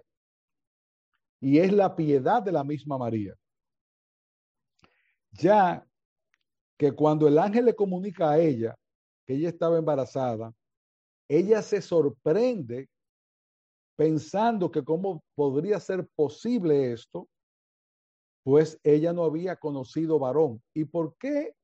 y 1.42 1.58
es 1.60 1.74
la 1.74 1.98
piedad 1.98 2.42
de 2.42 2.54
la 2.54 2.64
misma 2.64 2.98
María. 2.98 3.36
Ya 5.38 5.86
que 6.78 6.92
cuando 6.92 7.28
el 7.28 7.38
ángel 7.38 7.66
le 7.66 7.76
comunica 7.76 8.32
a 8.32 8.40
ella 8.40 8.76
que 9.26 9.36
ella 9.36 9.50
estaba 9.50 9.78
embarazada, 9.78 10.54
ella 11.30 11.62
se 11.62 11.82
sorprende 11.82 12.88
pensando 13.98 14.70
que 14.70 14.84
cómo 14.84 15.24
podría 15.36 15.80
ser 15.80 16.08
posible 16.16 16.92
esto, 16.92 17.28
pues 18.44 18.78
ella 18.84 19.14
no 19.14 19.24
había 19.24 19.56
conocido 19.56 20.20
varón. 20.20 20.62
¿Y 20.76 20.86
por 20.86 21.16
qué 21.18 21.56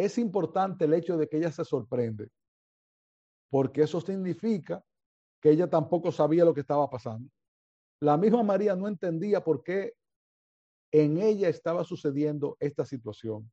es 0.00 0.18
importante 0.18 0.86
el 0.86 0.94
hecho 0.94 1.16
de 1.16 1.28
que 1.28 1.36
ella 1.36 1.52
se 1.52 1.64
sorprende, 1.64 2.28
porque 3.50 3.82
eso 3.82 4.00
significa 4.00 4.82
que 5.42 5.50
ella 5.50 5.68
tampoco 5.68 6.10
sabía 6.12 6.44
lo 6.44 6.54
que 6.54 6.60
estaba 6.60 6.88
pasando. 6.88 7.28
La 8.00 8.16
misma 8.16 8.42
María 8.42 8.74
no 8.74 8.88
entendía 8.88 9.42
por 9.42 9.62
qué 9.62 9.94
en 10.92 11.18
ella 11.18 11.48
estaba 11.48 11.84
sucediendo 11.84 12.56
esta 12.60 12.84
situación. 12.84 13.50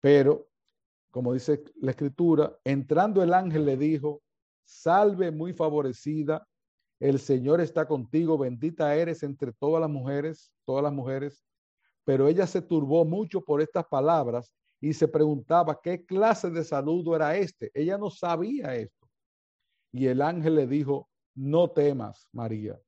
Pero, 0.00 0.48
como 1.10 1.32
dice 1.32 1.62
la 1.76 1.90
escritura, 1.90 2.58
entrando 2.64 3.22
el 3.22 3.34
ángel 3.34 3.64
le 3.64 3.76
dijo, 3.76 4.22
salve 4.64 5.30
muy 5.30 5.52
favorecida, 5.52 6.46
el 7.00 7.18
Señor 7.18 7.60
está 7.60 7.86
contigo, 7.86 8.36
bendita 8.36 8.94
eres 8.94 9.22
entre 9.22 9.52
todas 9.52 9.80
las 9.80 9.90
mujeres, 9.90 10.52
todas 10.64 10.82
las 10.82 10.92
mujeres. 10.92 11.44
Pero 12.04 12.28
ella 12.28 12.46
se 12.46 12.62
turbó 12.62 13.04
mucho 13.04 13.42
por 13.42 13.60
estas 13.60 13.86
palabras 13.86 14.52
y 14.80 14.92
se 14.92 15.08
preguntaba 15.08 15.80
qué 15.80 16.04
clase 16.04 16.50
de 16.50 16.64
saludo 16.64 17.14
era 17.14 17.36
este. 17.36 17.70
Ella 17.74 17.98
no 17.98 18.10
sabía 18.10 18.74
esto. 18.74 19.08
Y 19.92 20.06
el 20.06 20.22
ángel 20.22 20.56
le 20.56 20.66
dijo, 20.66 21.08
no 21.34 21.70
temas, 21.70 22.28
María, 22.32 22.80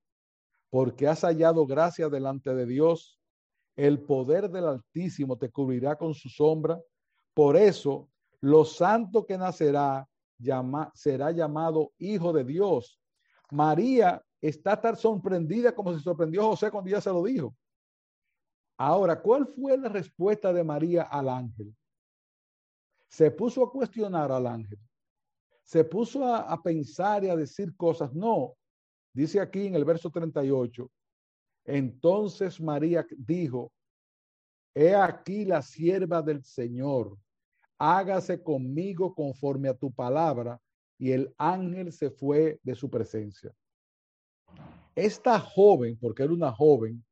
porque 0.70 1.06
has 1.06 1.22
hallado 1.22 1.66
gracia 1.66 2.08
delante 2.08 2.54
de 2.54 2.66
Dios. 2.66 3.19
El 3.80 4.00
poder 4.00 4.50
del 4.50 4.66
Altísimo 4.66 5.38
te 5.38 5.50
cubrirá 5.50 5.96
con 5.96 6.12
su 6.14 6.28
sombra. 6.28 6.80
Por 7.32 7.56
eso, 7.56 8.08
lo 8.40 8.64
santo 8.64 9.24
que 9.24 9.38
nacerá 9.38 10.06
será 10.94 11.30
llamado 11.30 11.92
Hijo 11.98 12.32
de 12.32 12.44
Dios. 12.44 13.00
María 13.50 14.22
está 14.40 14.80
tan 14.80 14.96
sorprendida 14.96 15.74
como 15.74 15.94
se 15.94 16.00
sorprendió 16.00 16.42
José 16.48 16.70
cuando 16.70 16.90
ella 16.90 17.00
se 17.00 17.10
lo 17.10 17.22
dijo. 17.22 17.54
Ahora, 18.76 19.20
¿cuál 19.20 19.46
fue 19.46 19.76
la 19.76 19.88
respuesta 19.88 20.52
de 20.52 20.64
María 20.64 21.02
al 21.02 21.28
ángel? 21.28 21.74
se 23.10 23.30
puso 23.30 23.64
a 23.64 23.70
cuestionar 23.70 24.30
al 24.30 24.46
ángel, 24.46 24.78
se 25.64 25.84
puso 25.84 26.24
a, 26.24 26.62
pensar 26.62 27.24
y 27.24 27.28
a 27.28 27.36
decir 27.36 27.76
cosas. 27.76 28.14
No, 28.14 28.54
dice 29.12 29.40
aquí 29.40 29.66
en 29.66 29.74
el 29.74 29.84
verso 29.84 30.10
38, 30.10 30.88
entonces 31.76 32.60
María 32.60 33.06
dijo, 33.16 33.72
he 34.74 34.94
aquí 34.94 35.44
la 35.44 35.62
sierva 35.62 36.22
del 36.22 36.42
Señor, 36.44 37.16
hágase 37.78 38.42
conmigo 38.42 39.14
conforme 39.14 39.68
a 39.68 39.74
tu 39.74 39.90
palabra. 39.90 40.60
Y 40.98 41.12
el 41.12 41.34
ángel 41.38 41.92
se 41.92 42.10
fue 42.10 42.60
de 42.62 42.74
su 42.74 42.90
presencia. 42.90 43.54
Esta 44.94 45.40
joven, 45.40 45.96
porque 45.98 46.22
era 46.22 46.32
una 46.32 46.52
joven, 46.52 47.02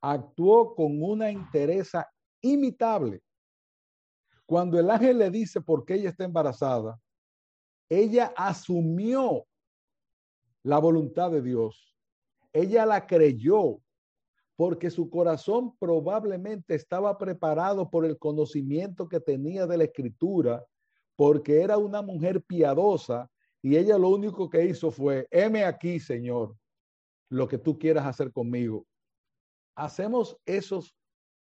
actuó 0.00 0.76
con 0.76 1.02
una 1.02 1.32
interesa 1.32 2.08
imitable. 2.40 3.20
Cuando 4.46 4.78
el 4.78 4.88
ángel 4.88 5.18
le 5.18 5.30
dice 5.30 5.60
por 5.60 5.84
qué 5.84 5.94
ella 5.94 6.10
está 6.10 6.24
embarazada, 6.24 7.00
ella 7.88 8.32
asumió 8.36 9.44
la 10.62 10.78
voluntad 10.78 11.32
de 11.32 11.42
Dios. 11.42 11.87
Ella 12.58 12.84
la 12.84 13.06
creyó 13.06 13.80
porque 14.56 14.90
su 14.90 15.08
corazón 15.08 15.76
probablemente 15.78 16.74
estaba 16.74 17.16
preparado 17.16 17.88
por 17.88 18.04
el 18.04 18.18
conocimiento 18.18 19.08
que 19.08 19.20
tenía 19.20 19.64
de 19.68 19.76
la 19.76 19.84
escritura, 19.84 20.66
porque 21.14 21.62
era 21.62 21.78
una 21.78 22.02
mujer 22.02 22.42
piadosa 22.42 23.30
y 23.62 23.76
ella 23.76 23.96
lo 23.96 24.08
único 24.08 24.50
que 24.50 24.64
hizo 24.64 24.90
fue, 24.90 25.28
heme 25.30 25.64
aquí, 25.64 26.00
Señor, 26.00 26.56
lo 27.30 27.46
que 27.46 27.58
tú 27.58 27.78
quieras 27.78 28.04
hacer 28.04 28.32
conmigo. 28.32 28.84
Hacemos 29.76 30.36
esos 30.44 30.96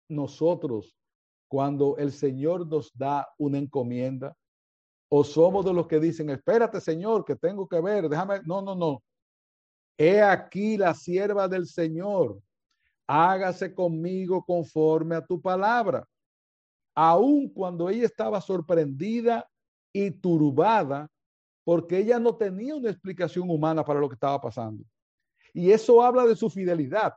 nosotros 0.08 0.96
cuando 1.46 1.96
el 1.98 2.10
Señor 2.10 2.66
nos 2.66 2.90
da 2.92 3.28
una 3.38 3.58
encomienda? 3.58 4.36
¿O 5.08 5.22
somos 5.22 5.64
de 5.64 5.72
los 5.72 5.86
que 5.86 6.00
dicen, 6.00 6.30
espérate 6.30 6.80
Señor, 6.80 7.24
que 7.24 7.36
tengo 7.36 7.68
que 7.68 7.80
ver, 7.80 8.08
déjame, 8.08 8.40
no, 8.44 8.60
no, 8.60 8.74
no. 8.74 9.04
He 9.98 10.20
aquí 10.20 10.76
la 10.76 10.94
sierva 10.94 11.48
del 11.48 11.66
Señor, 11.66 12.40
hágase 13.06 13.74
conmigo 13.74 14.44
conforme 14.44 15.16
a 15.16 15.24
tu 15.24 15.40
palabra. 15.40 16.06
Aun 16.94 17.48
cuando 17.48 17.88
ella 17.88 18.04
estaba 18.04 18.40
sorprendida 18.40 19.48
y 19.92 20.10
turbada, 20.10 21.08
porque 21.64 21.98
ella 21.98 22.18
no 22.18 22.36
tenía 22.36 22.76
una 22.76 22.90
explicación 22.90 23.50
humana 23.50 23.84
para 23.84 24.00
lo 24.00 24.08
que 24.08 24.14
estaba 24.14 24.40
pasando. 24.40 24.84
Y 25.52 25.70
eso 25.70 26.02
habla 26.02 26.26
de 26.26 26.36
su 26.36 26.50
fidelidad, 26.50 27.14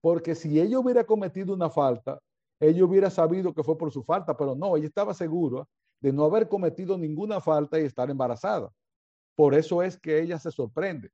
porque 0.00 0.34
si 0.34 0.60
ella 0.60 0.78
hubiera 0.78 1.04
cometido 1.04 1.54
una 1.54 1.70
falta, 1.70 2.20
ella 2.58 2.84
hubiera 2.84 3.10
sabido 3.10 3.54
que 3.54 3.62
fue 3.62 3.78
por 3.78 3.90
su 3.90 4.02
falta, 4.02 4.36
pero 4.36 4.54
no, 4.54 4.76
ella 4.76 4.86
estaba 4.86 5.14
segura 5.14 5.64
de 6.00 6.12
no 6.12 6.24
haber 6.24 6.48
cometido 6.48 6.98
ninguna 6.98 7.40
falta 7.40 7.80
y 7.80 7.84
estar 7.84 8.10
embarazada. 8.10 8.70
Por 9.34 9.54
eso 9.54 9.82
es 9.82 9.98
que 9.98 10.20
ella 10.20 10.38
se 10.38 10.50
sorprende. 10.50 11.10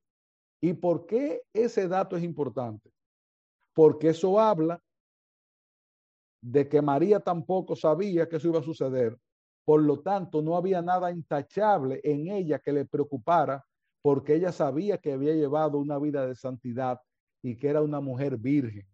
¿Y 0.61 0.73
por 0.75 1.07
qué 1.07 1.43
ese 1.53 1.89
dato 1.89 2.17
es 2.17 2.23
importante? 2.23 2.91
Porque 3.75 4.09
eso 4.09 4.41
habla 4.41 4.81
de 6.43 6.69
que 6.69 6.81
María 6.81 7.21
tampoco 7.21 7.77
sabía 7.77 8.29
que 8.29 8.37
eso 8.37 8.49
iba 8.49 8.61
a 8.61 8.63
suceder. 8.63 9.17
Por 9.65 9.83
lo 9.83 10.01
tanto, 10.01 10.43
no 10.43 10.57
había 10.57 10.81
nada 10.81 11.11
intachable 11.11 12.01
en 12.05 12.29
ella 12.29 12.59
que 12.59 12.73
le 12.73 12.85
preocupara 12.85 13.65
porque 14.03 14.35
ella 14.35 14.53
sabía 14.53 14.99
que 14.99 15.13
había 15.13 15.35
llevado 15.35 15.79
una 15.79 15.99
vida 15.99 16.27
de 16.27 16.37
santidad 16.37 17.01
y 17.43 17.57
que 17.57 17.69
era 17.69 17.83
una 17.83 18.01
mujer 18.01 18.37
virgen 18.37 18.87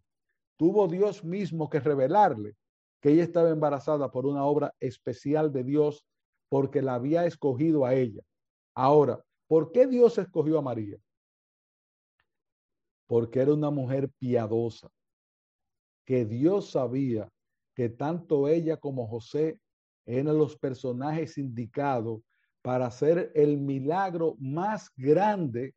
tuvo 0.57 0.87
Dios 0.87 1.23
mismo 1.23 1.69
que 1.69 1.79
revelarle 1.79 2.55
que 3.01 3.11
ella 3.11 3.23
estaba 3.23 3.49
embarazada 3.49 4.09
por 4.11 4.25
una 4.25 4.45
obra 4.45 4.73
especial 4.79 5.51
de 5.51 5.63
Dios 5.63 6.05
porque 6.49 6.81
la 6.81 6.95
había 6.95 7.25
escogido 7.25 7.85
a 7.85 7.93
ella. 7.95 8.21
Ahora, 8.73 9.21
¿por 9.47 9.71
qué 9.73 9.87
Dios 9.87 10.17
escogió 10.17 10.59
a 10.59 10.61
María? 10.61 10.97
Porque 13.07 13.41
era 13.41 13.53
una 13.53 13.69
mujer 13.69 14.09
piadosa, 14.17 14.89
que 16.05 16.25
Dios 16.25 16.71
sabía 16.71 17.29
que 17.75 17.89
tanto 17.89 18.47
ella 18.47 18.77
como 18.77 19.07
José 19.07 19.59
eran 20.05 20.37
los 20.37 20.57
personajes 20.57 21.37
indicados 21.37 22.21
para 22.61 22.87
hacer 22.87 23.31
el 23.35 23.57
milagro 23.57 24.35
más 24.39 24.89
grande 24.95 25.73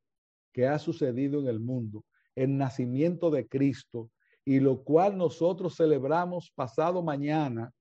que 0.52 0.66
ha 0.66 0.78
sucedido 0.78 1.40
en 1.40 1.48
el 1.48 1.60
mundo, 1.60 2.04
el 2.34 2.56
nacimiento 2.56 3.30
de 3.30 3.46
Cristo, 3.46 4.10
y 4.44 4.60
lo 4.60 4.84
cual 4.84 5.16
nosotros 5.18 5.76
celebramos 5.76 6.52
pasado 6.54 7.02
mañana 7.02 7.72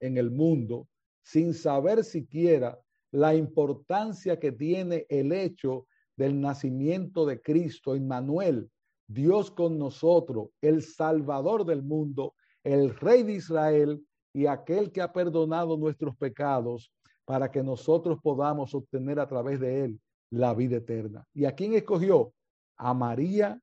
en 0.00 0.16
el 0.16 0.30
mundo, 0.30 0.88
sin 1.22 1.52
saber 1.52 2.02
siquiera 2.04 2.78
la 3.10 3.34
importancia 3.34 4.38
que 4.38 4.52
tiene 4.52 5.06
el 5.08 5.32
hecho 5.32 5.86
del 6.16 6.40
nacimiento 6.40 7.26
de 7.26 7.40
Cristo, 7.40 7.94
Emmanuel, 7.94 8.70
Dios 9.08 9.50
con 9.50 9.78
nosotros, 9.78 10.50
el 10.60 10.82
Salvador 10.82 11.64
del 11.64 11.82
mundo, 11.82 12.34
el 12.62 12.94
Rey 12.94 13.22
de 13.22 13.32
Israel 13.32 14.06
y 14.34 14.46
aquel 14.46 14.92
que 14.92 15.00
ha 15.00 15.12
perdonado 15.12 15.78
nuestros 15.78 16.14
pecados 16.16 16.92
para 17.24 17.50
que 17.50 17.62
nosotros 17.62 18.18
podamos 18.22 18.74
obtener 18.74 19.18
a 19.18 19.26
través 19.26 19.58
de 19.60 19.84
él 19.84 20.00
la 20.30 20.54
vida 20.54 20.76
eterna. 20.76 21.26
¿Y 21.32 21.46
a 21.46 21.52
quién 21.52 21.74
escogió? 21.74 22.34
A 22.76 22.92
María 22.92 23.58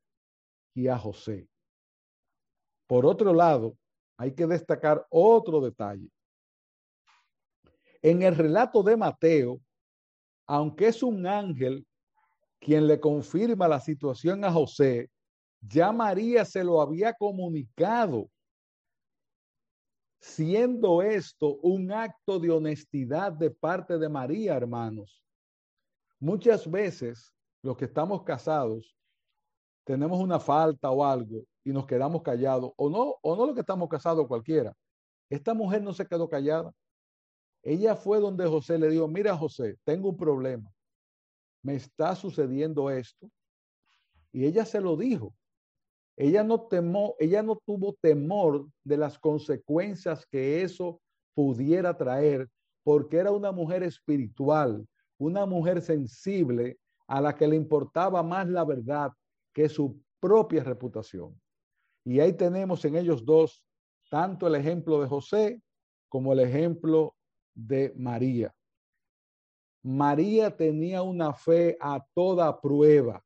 y 0.73 0.87
a 0.87 0.97
José. 0.97 1.47
Por 2.87 3.05
otro 3.05 3.33
lado, 3.33 3.77
hay 4.17 4.33
que 4.33 4.47
destacar 4.47 5.05
otro 5.09 5.61
detalle. 5.61 6.09
En 8.01 8.23
el 8.23 8.35
relato 8.35 8.81
de 8.83 8.97
Mateo, 8.97 9.61
aunque 10.47 10.87
es 10.87 11.03
un 11.03 11.25
ángel 11.25 11.85
quien 12.59 12.87
le 12.87 12.99
confirma 12.99 13.67
la 13.67 13.79
situación 13.79 14.43
a 14.43 14.51
José, 14.51 15.09
ya 15.67 15.91
María 15.91 16.45
se 16.45 16.63
lo 16.63 16.81
había 16.81 17.13
comunicado, 17.13 18.29
siendo 20.19 21.01
esto 21.01 21.57
un 21.61 21.91
acto 21.91 22.39
de 22.39 22.51
honestidad 22.51 23.31
de 23.31 23.51
parte 23.51 23.97
de 23.97 24.09
María, 24.09 24.55
hermanos. 24.55 25.23
Muchas 26.19 26.69
veces 26.69 27.33
los 27.61 27.77
que 27.77 27.85
estamos 27.85 28.23
casados 28.23 28.95
tenemos 29.83 30.19
una 30.19 30.39
falta 30.39 30.89
o 30.89 31.03
algo 31.03 31.43
y 31.63 31.71
nos 31.71 31.85
quedamos 31.85 32.21
callados, 32.21 32.71
o 32.75 32.89
no, 32.89 33.15
o 33.21 33.35
no 33.35 33.45
lo 33.45 33.53
que 33.53 33.61
estamos 33.61 33.89
casados 33.89 34.27
cualquiera. 34.27 34.75
Esta 35.29 35.53
mujer 35.53 35.81
no 35.81 35.93
se 35.93 36.05
quedó 36.05 36.29
callada. 36.29 36.71
Ella 37.63 37.95
fue 37.95 38.19
donde 38.19 38.47
José 38.47 38.77
le 38.77 38.89
dijo, 38.89 39.07
mira 39.07 39.35
José, 39.35 39.77
tengo 39.83 40.09
un 40.09 40.17
problema. 40.17 40.71
Me 41.63 41.75
está 41.75 42.15
sucediendo 42.15 42.91
esto. 42.91 43.27
Y 44.31 44.45
ella 44.45 44.65
se 44.65 44.79
lo 44.79 44.95
dijo. 44.95 45.33
Ella 46.17 46.43
no 46.43 46.61
temó, 46.61 47.15
ella 47.19 47.43
no 47.43 47.57
tuvo 47.65 47.95
temor 48.01 48.67
de 48.83 48.97
las 48.97 49.19
consecuencias 49.19 50.25
que 50.25 50.61
eso 50.61 51.01
pudiera 51.33 51.97
traer, 51.97 52.47
porque 52.83 53.17
era 53.17 53.31
una 53.31 53.51
mujer 53.51 53.83
espiritual, 53.83 54.87
una 55.17 55.45
mujer 55.45 55.81
sensible 55.81 56.77
a 57.07 57.19
la 57.19 57.35
que 57.35 57.47
le 57.47 57.55
importaba 57.55 58.23
más 58.23 58.47
la 58.47 58.63
verdad 58.63 59.11
que 59.53 59.67
su 59.67 59.99
propia 60.19 60.63
reputación. 60.63 61.39
Y 62.05 62.19
ahí 62.19 62.33
tenemos 62.33 62.85
en 62.85 62.95
ellos 62.95 63.25
dos 63.25 63.63
tanto 64.09 64.47
el 64.47 64.55
ejemplo 64.55 65.01
de 65.01 65.07
José 65.07 65.61
como 66.07 66.31
el 66.33 66.39
ejemplo 66.39 67.15
de 67.53 67.93
María. 67.97 68.53
María 69.83 70.55
tenía 70.55 71.01
una 71.01 71.33
fe 71.33 71.77
a 71.79 72.03
toda 72.13 72.59
prueba. 72.59 73.23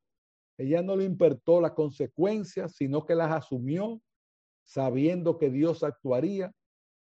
Ella 0.60 0.82
no 0.82 0.94
le 0.94 1.04
importó 1.04 1.58
las 1.58 1.72
consecuencias, 1.72 2.76
sino 2.76 3.06
que 3.06 3.14
las 3.14 3.32
asumió 3.32 3.98
sabiendo 4.62 5.38
que 5.38 5.48
Dios 5.48 5.82
actuaría 5.82 6.52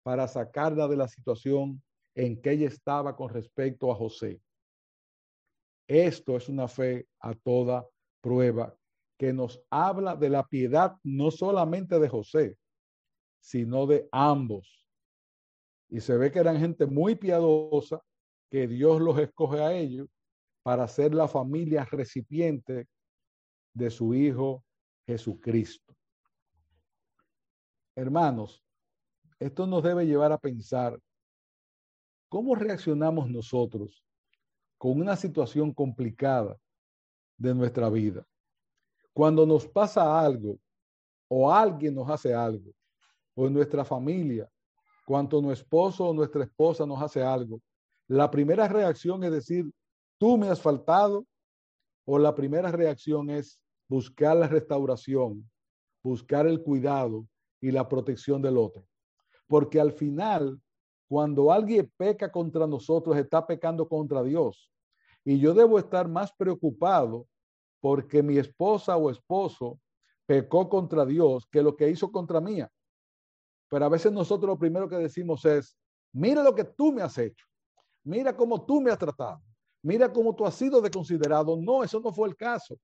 para 0.03 0.29
sacarla 0.29 0.87
de 0.89 0.99
la 0.99 1.09
situación 1.09 1.83
en 2.15 2.39
que 2.43 2.51
ella 2.51 2.69
estaba 2.69 3.17
con 3.17 3.31
respecto 3.31 3.91
a 3.91 3.95
José. 3.95 4.43
Esto 5.89 6.37
es 6.37 6.51
una 6.51 6.69
fe 6.69 7.09
a 7.19 7.33
toda 7.33 7.89
prueba 8.21 8.77
que 9.19 9.33
nos 9.33 9.65
habla 9.71 10.17
de 10.17 10.29
la 10.29 10.47
piedad 10.47 10.99
no 11.03 11.31
solamente 11.31 11.99
de 11.99 12.11
José, 12.11 12.59
sino 13.41 13.87
de 13.87 14.07
ambos. 14.13 14.87
Y 15.89 16.01
se 16.01 16.15
ve 16.19 16.31
que 16.31 16.41
eran 16.41 16.59
gente 16.59 16.85
muy 16.85 17.15
piadosa, 17.15 18.03
que 18.51 18.69
Dios 18.69 19.01
los 19.01 19.19
escoge 19.19 19.63
a 19.63 19.73
ellos 19.73 20.09
para 20.63 20.87
ser 20.89 21.15
la 21.15 21.27
familia 21.27 21.87
recipiente 21.87 22.87
de 23.77 23.91
su 23.91 24.15
Hijo 24.15 24.65
Jesucristo. 25.07 25.95
Hermanos, 27.95 28.65
esto 29.39 29.67
nos 29.67 29.83
debe 29.83 30.07
llevar 30.07 30.33
a 30.33 30.39
pensar 30.39 30.99
cómo 32.29 32.55
reaccionamos 32.55 33.29
nosotros 33.31 34.03
con 34.79 34.99
una 35.01 35.15
situación 35.15 35.75
complicada 35.75 36.57
de 37.37 37.55
nuestra 37.55 37.91
vida. 37.91 38.27
Cuando 39.13 39.45
nos 39.47 39.67
pasa 39.69 40.19
algo 40.21 40.59
o 41.29 41.53
alguien 41.53 41.95
nos 41.95 42.09
hace 42.09 42.33
algo, 42.33 42.73
o 43.35 43.47
en 43.47 43.53
nuestra 43.53 43.85
familia, 43.85 44.49
cuando 45.05 45.43
nuestro 45.43 45.65
esposo 45.65 46.09
o 46.09 46.15
nuestra 46.15 46.45
esposa 46.45 46.87
nos 46.87 47.03
hace 47.03 47.23
algo, 47.23 47.61
la 48.09 48.31
primera 48.31 48.69
reacción 48.69 49.23
es 49.25 49.33
decir, 49.33 49.71
tú 50.19 50.39
me 50.39 50.49
has 50.49 50.61
faltado, 50.63 51.27
o 52.07 52.19
la 52.19 52.35
primera 52.35 52.71
reacción 52.71 53.29
es, 53.29 53.61
buscar 53.89 54.37
la 54.37 54.49
restauración, 54.49 55.49
buscar 56.03 56.47
el 56.47 56.63
cuidado 56.63 57.27
y 57.61 57.71
la 57.71 57.89
protección 57.89 58.43
del 58.43 58.59
otro. 58.59 58.87
Porque 59.47 59.81
al 59.81 59.93
final, 59.93 60.61
cuando 61.09 61.53
alguien 61.53 61.91
peca 61.97 62.31
contra 62.31 62.67
nosotros, 62.67 63.17
está 63.17 63.47
pecando 63.47 63.89
contra 63.89 64.23
Dios. 64.23 64.71
Y 65.25 65.39
yo 65.39 65.55
debo 65.55 65.79
estar 65.79 66.09
más 66.09 66.33
preocupado 66.33 67.27
porque 67.81 68.23
mi 68.23 68.39
esposa 68.39 68.97
o 68.97 69.11
esposo 69.11 69.81
pecó 70.27 70.69
contra 70.69 71.05
Dios 71.05 71.47
que 71.47 71.63
lo 71.63 71.77
que 71.77 71.89
hizo 71.89 72.11
contra 72.11 72.41
mía. 72.41 72.71
Pero 73.69 73.85
a 73.85 73.89
veces 73.89 74.13
nosotros 74.13 74.49
lo 74.49 74.59
primero 74.59 74.89
que 74.89 74.97
decimos 74.97 75.45
es, 75.45 75.77
mira 76.13 76.43
lo 76.43 76.55
que 76.55 76.65
tú 76.65 76.93
me 76.93 77.03
has 77.03 77.17
hecho, 77.19 77.47
mira 78.05 78.37
cómo 78.37 78.65
tú 78.65 78.81
me 78.81 78.91
has 78.91 78.99
tratado, 78.99 79.43
mira 79.83 80.13
cómo 80.13 80.35
tú 80.35 80.47
has 80.47 80.55
sido 80.55 80.81
desconsiderado. 80.81 81.57
No, 81.57 81.83
eso 81.83 82.01
no 82.01 82.13
fue 82.13 82.29
el 82.29 82.37
caso. 82.37 82.79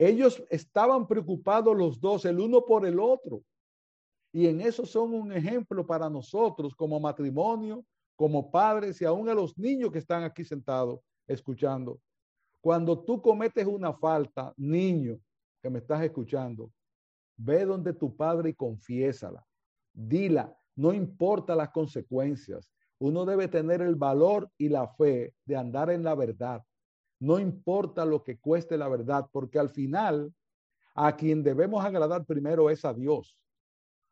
Ellos 0.00 0.42
estaban 0.48 1.06
preocupados 1.06 1.76
los 1.76 2.00
dos, 2.00 2.24
el 2.24 2.40
uno 2.40 2.64
por 2.64 2.86
el 2.86 2.98
otro. 2.98 3.42
Y 4.32 4.46
en 4.46 4.62
eso 4.62 4.86
son 4.86 5.12
un 5.12 5.30
ejemplo 5.30 5.86
para 5.86 6.08
nosotros 6.08 6.74
como 6.74 6.98
matrimonio, 6.98 7.84
como 8.16 8.50
padres 8.50 8.98
y 9.02 9.04
aún 9.04 9.28
a 9.28 9.34
los 9.34 9.58
niños 9.58 9.92
que 9.92 9.98
están 9.98 10.22
aquí 10.22 10.42
sentados 10.42 11.00
escuchando. 11.28 12.00
Cuando 12.62 12.98
tú 13.04 13.20
cometes 13.20 13.66
una 13.66 13.92
falta, 13.92 14.54
niño 14.56 15.20
que 15.62 15.68
me 15.68 15.80
estás 15.80 16.02
escuchando, 16.02 16.72
ve 17.36 17.66
donde 17.66 17.92
tu 17.92 18.16
padre 18.16 18.50
y 18.50 18.54
confiésala. 18.54 19.46
Dila, 19.92 20.56
no 20.76 20.94
importa 20.94 21.54
las 21.54 21.68
consecuencias. 21.68 22.66
Uno 22.98 23.26
debe 23.26 23.48
tener 23.48 23.82
el 23.82 23.96
valor 23.96 24.50
y 24.56 24.70
la 24.70 24.88
fe 24.88 25.34
de 25.44 25.56
andar 25.56 25.90
en 25.90 26.02
la 26.02 26.14
verdad 26.14 26.64
no 27.20 27.38
importa 27.38 28.04
lo 28.04 28.24
que 28.24 28.38
cueste 28.38 28.76
la 28.76 28.88
verdad, 28.88 29.28
porque 29.30 29.58
al 29.58 29.68
final 29.68 30.34
a 30.94 31.14
quien 31.16 31.42
debemos 31.42 31.84
agradar 31.84 32.24
primero 32.24 32.70
es 32.70 32.84
a 32.84 32.92
Dios. 32.92 33.38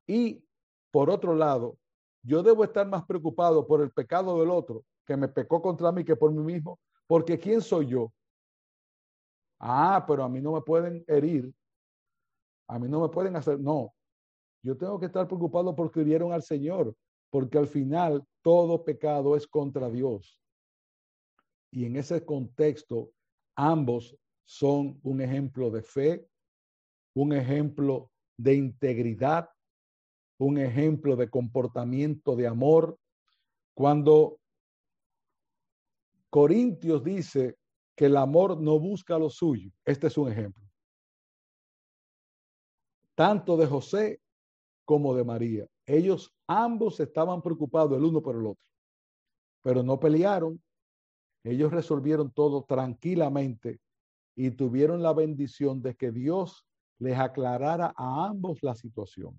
Y 0.06 0.44
por 0.90 1.10
otro 1.10 1.34
lado, 1.34 1.78
yo 2.22 2.42
debo 2.42 2.64
estar 2.64 2.86
más 2.86 3.04
preocupado 3.04 3.66
por 3.66 3.80
el 3.80 3.90
pecado 3.90 4.38
del 4.38 4.50
otro 4.50 4.84
que 5.04 5.16
me 5.16 5.28
pecó 5.28 5.62
contra 5.62 5.90
mí 5.90 6.04
que 6.04 6.16
por 6.16 6.30
mí 6.30 6.42
mismo, 6.42 6.78
porque 7.06 7.38
¿quién 7.38 7.62
soy 7.62 7.86
yo? 7.86 8.12
Ah, 9.58 10.04
pero 10.06 10.22
a 10.22 10.28
mí 10.28 10.40
no 10.40 10.52
me 10.52 10.60
pueden 10.60 11.02
herir, 11.08 11.52
a 12.68 12.78
mí 12.78 12.88
no 12.88 13.00
me 13.00 13.08
pueden 13.08 13.34
hacer, 13.34 13.58
no, 13.58 13.92
yo 14.62 14.76
tengo 14.76 15.00
que 15.00 15.06
estar 15.06 15.26
preocupado 15.26 15.74
porque 15.74 16.00
hirieron 16.00 16.32
al 16.32 16.42
Señor, 16.42 16.94
porque 17.30 17.58
al 17.58 17.66
final 17.66 18.22
todo 18.42 18.84
pecado 18.84 19.34
es 19.34 19.46
contra 19.46 19.88
Dios. 19.88 20.42
Y 21.70 21.84
en 21.84 21.96
ese 21.96 22.24
contexto, 22.24 23.10
ambos 23.56 24.16
son 24.44 24.98
un 25.02 25.20
ejemplo 25.20 25.70
de 25.70 25.82
fe, 25.82 26.28
un 27.14 27.32
ejemplo 27.32 28.10
de 28.38 28.54
integridad, 28.54 29.50
un 30.38 30.58
ejemplo 30.58 31.16
de 31.16 31.28
comportamiento 31.28 32.36
de 32.36 32.46
amor. 32.46 32.98
Cuando 33.74 34.40
Corintios 36.30 37.02
dice 37.04 37.56
que 37.96 38.06
el 38.06 38.16
amor 38.16 38.60
no 38.60 38.78
busca 38.78 39.18
lo 39.18 39.28
suyo, 39.28 39.70
este 39.84 40.06
es 40.06 40.16
un 40.16 40.30
ejemplo. 40.30 40.64
Tanto 43.14 43.56
de 43.56 43.66
José 43.66 44.20
como 44.84 45.14
de 45.14 45.24
María. 45.24 45.66
Ellos 45.84 46.32
ambos 46.46 47.00
estaban 47.00 47.42
preocupados 47.42 47.98
el 47.98 48.04
uno 48.04 48.22
por 48.22 48.36
el 48.36 48.46
otro, 48.46 48.64
pero 49.62 49.82
no 49.82 49.98
pelearon, 49.98 50.62
ellos 51.44 51.72
resolvieron 51.72 52.30
todo 52.30 52.64
tranquilamente 52.64 53.80
y 54.34 54.50
tuvieron 54.50 55.02
la 55.02 55.12
bendición 55.12 55.82
de 55.82 55.96
que 55.96 56.12
Dios 56.12 56.66
les 56.98 57.18
aclarara 57.18 57.92
a 57.96 58.26
ambos 58.26 58.62
la 58.62 58.74
situación. 58.74 59.38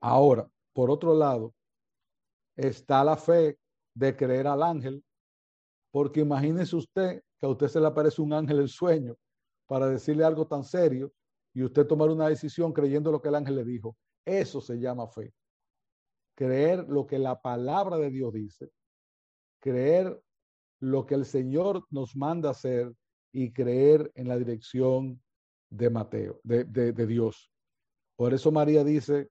Ahora, 0.00 0.48
por 0.72 0.90
otro 0.90 1.14
lado, 1.14 1.54
está 2.56 3.02
la 3.04 3.16
fe 3.16 3.58
de 3.94 4.16
creer 4.16 4.46
al 4.46 4.62
ángel, 4.62 5.02
porque 5.90 6.20
imagínese 6.20 6.76
usted 6.76 7.22
que 7.38 7.46
a 7.46 7.48
usted 7.48 7.68
se 7.68 7.80
le 7.80 7.86
aparece 7.86 8.20
un 8.20 8.32
ángel 8.32 8.60
en 8.60 8.68
sueño 8.68 9.16
para 9.66 9.88
decirle 9.88 10.24
algo 10.24 10.46
tan 10.46 10.64
serio 10.64 11.12
y 11.54 11.62
usted 11.62 11.86
tomar 11.86 12.10
una 12.10 12.28
decisión 12.28 12.72
creyendo 12.72 13.10
lo 13.10 13.22
que 13.22 13.28
el 13.28 13.36
ángel 13.36 13.56
le 13.56 13.64
dijo. 13.64 13.96
Eso 14.24 14.60
se 14.60 14.78
llama 14.78 15.06
fe. 15.06 15.32
Creer 16.34 16.86
lo 16.88 17.06
que 17.06 17.18
la 17.18 17.40
palabra 17.40 17.96
de 17.96 18.10
Dios 18.10 18.32
dice, 18.32 18.70
creer 19.64 20.22
lo 20.78 21.06
que 21.06 21.14
el 21.14 21.24
Señor 21.24 21.86
nos 21.88 22.14
manda 22.14 22.50
hacer 22.50 22.92
y 23.32 23.50
creer 23.50 24.12
en 24.14 24.28
la 24.28 24.36
dirección 24.36 25.22
de 25.70 25.88
Mateo, 25.88 26.38
de, 26.42 26.64
de 26.64 27.06
Dios. 27.06 27.50
Por 28.14 28.34
eso 28.34 28.52
María 28.52 28.84
dice, 28.84 29.30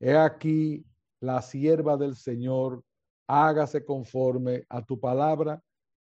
he 0.00 0.16
aquí 0.16 0.86
la 1.20 1.42
sierva 1.42 1.98
del 1.98 2.16
Señor, 2.16 2.82
hágase 3.26 3.84
conforme 3.84 4.64
a 4.70 4.82
tu 4.82 4.98
palabra. 4.98 5.62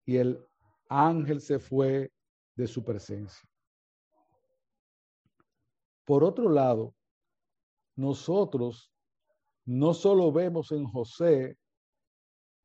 Y 0.06 0.18
el 0.18 0.40
ángel 0.88 1.42
se 1.42 1.58
fue 1.58 2.12
de 2.56 2.68
su 2.68 2.84
presencia. 2.86 3.50
Por 6.06 6.24
otro 6.24 6.50
lado, 6.50 6.94
nosotros 7.96 8.92
no 9.66 9.96
solo 9.96 10.32
vemos 10.32 10.72
en 10.72 10.86
José 10.86 11.58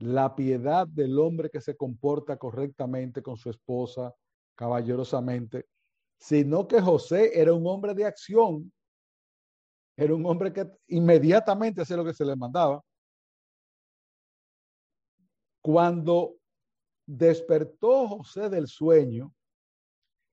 la 0.01 0.35
piedad 0.35 0.89
del 0.89 1.19
hombre 1.19 1.51
que 1.51 1.61
se 1.61 1.77
comporta 1.77 2.39
correctamente 2.39 3.23
con 3.23 3.37
su 3.37 3.51
esposa, 3.51 4.15
caballerosamente, 4.55 5.67
sino 6.19 6.67
que 6.67 6.81
José 6.81 7.39
era 7.39 7.53
un 7.53 7.67
hombre 7.67 7.95
de 7.95 8.07
acción, 8.07 8.73
era 9.97 10.15
un 10.15 10.25
hombre 10.25 10.53
que 10.53 10.67
inmediatamente 10.89 11.83
hacía 11.83 11.99
lo 11.99 12.05
que 12.05 12.15
se 12.15 12.25
le 12.25 12.35
mandaba. 12.35 12.83
Cuando 15.63 16.37
despertó 17.07 18.09
José 18.09 18.49
del 18.49 18.69
sueño, 18.69 19.35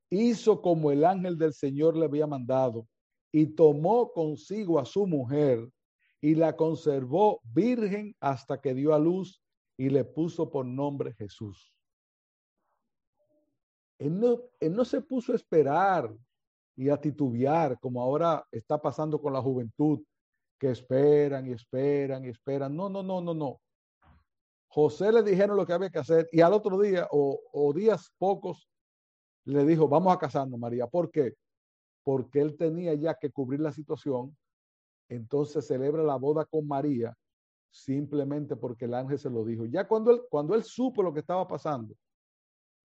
hizo 0.10 0.62
como 0.62 0.92
el 0.92 1.04
ángel 1.04 1.38
del 1.38 1.54
Señor 1.54 1.98
le 1.98 2.06
había 2.06 2.26
mandado 2.26 2.88
y 3.34 3.48
tomó 3.48 4.14
consigo 4.14 4.80
a 4.80 4.86
su 4.86 5.06
mujer 5.06 5.70
y 6.22 6.36
la 6.36 6.56
conservó 6.56 7.42
virgen 7.44 8.16
hasta 8.22 8.62
que 8.62 8.74
dio 8.74 8.94
a 8.94 9.00
luz 9.00 9.42
y 9.78 9.90
le 9.90 10.04
puso 10.04 10.50
por 10.50 10.66
nombre 10.66 11.14
Jesús. 11.14 11.74
Él 14.00 14.20
no, 14.20 14.40
no 14.62 14.86
se 14.86 15.02
puso 15.02 15.32
a 15.32 15.36
esperar 15.36 16.14
y 16.76 16.90
a 16.90 17.00
titubear 17.00 17.80
como 17.80 18.02
ahora 18.02 18.46
está 18.52 18.80
pasando 18.80 19.20
con 19.22 19.34
la 19.34 19.42
juventud, 19.42 20.04
que 20.60 20.72
esperan 20.72 21.48
y 21.48 21.52
esperan 21.52 22.26
y 22.26 22.30
esperan. 22.30 22.76
No, 22.76 22.90
no, 22.90 23.02
no, 23.04 23.22
no, 23.22 23.34
no. 23.34 23.62
José 24.68 25.12
le 25.12 25.24
dijeron 25.24 25.58
lo 25.58 25.66
que 25.66 25.74
había 25.74 25.90
que 25.90 26.00
hacer 26.00 26.28
y 26.32 26.42
al 26.42 26.54
otro 26.54 26.80
día 26.80 27.08
o, 27.12 27.40
o 27.54 27.74
días 27.74 28.12
pocos 28.18 28.70
le 29.46 29.66
dijo, 29.66 29.88
vamos 29.88 30.14
a 30.14 30.20
casarnos, 30.20 30.60
María. 30.60 30.88
¿Por 30.88 31.10
qué? 31.10 31.36
porque 32.08 32.40
él 32.40 32.56
tenía 32.56 32.94
ya 32.94 33.16
que 33.16 33.30
cubrir 33.30 33.60
la 33.60 33.74
situación, 33.74 34.34
entonces 35.10 35.68
celebra 35.68 36.04
la 36.04 36.16
boda 36.16 36.46
con 36.46 36.66
María 36.66 37.14
simplemente 37.70 38.56
porque 38.56 38.86
el 38.86 38.94
ángel 38.94 39.20
se 39.20 39.30
lo 39.30 39.44
dijo. 39.46 39.66
Ya 39.66 39.88
cuando 39.88 40.12
él, 40.12 40.22
cuando 40.30 40.56
él 40.56 40.64
supo 40.64 41.04
lo 41.04 41.14
que 41.14 41.20
estaba 41.20 41.48
pasando, 41.48 41.96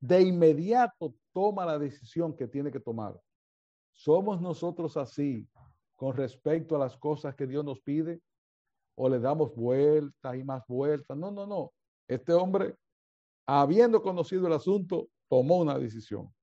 de 0.01 0.21
inmediato 0.21 1.15
toma 1.33 1.65
la 1.65 1.79
decisión 1.79 2.35
que 2.37 2.49
tiene 2.49 2.71
que 2.71 2.81
tomar. 2.81 3.19
¿Somos 3.93 4.41
nosotros 4.41 4.97
así 4.97 5.49
con 5.95 6.17
respecto 6.17 6.75
a 6.75 6.79
las 6.79 6.97
cosas 6.97 7.35
que 7.35 7.47
Dios 7.47 7.65
nos 7.65 7.81
pide? 7.81 8.21
¿O 8.97 9.09
le 9.09 9.21
damos 9.21 9.55
vueltas 9.55 10.37
y 10.37 10.43
más 10.43 10.63
vueltas? 10.67 11.17
No, 11.17 11.31
no, 11.31 11.47
no. 11.47 11.73
Este 12.09 12.33
hombre, 12.33 12.77
habiendo 13.47 14.03
conocido 14.03 14.47
el 14.47 14.53
asunto, 14.53 15.09
tomó 15.29 15.59
una 15.59 15.79
decisión. 15.79 16.35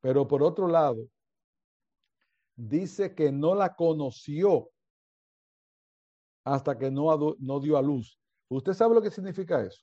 Pero 0.00 0.26
por 0.26 0.42
otro 0.42 0.66
lado, 0.66 1.06
dice 2.56 3.14
que 3.14 3.30
no 3.30 3.54
la 3.54 3.74
conoció 3.74 4.71
hasta 6.44 6.76
que 6.76 6.90
no, 6.90 7.60
dio 7.60 7.76
a 7.76 7.82
luz. 7.82 8.18
¿Usted 8.48 8.72
sabe 8.72 8.94
lo 8.94 9.02
que 9.02 9.10
significa 9.10 9.62
eso? 9.62 9.82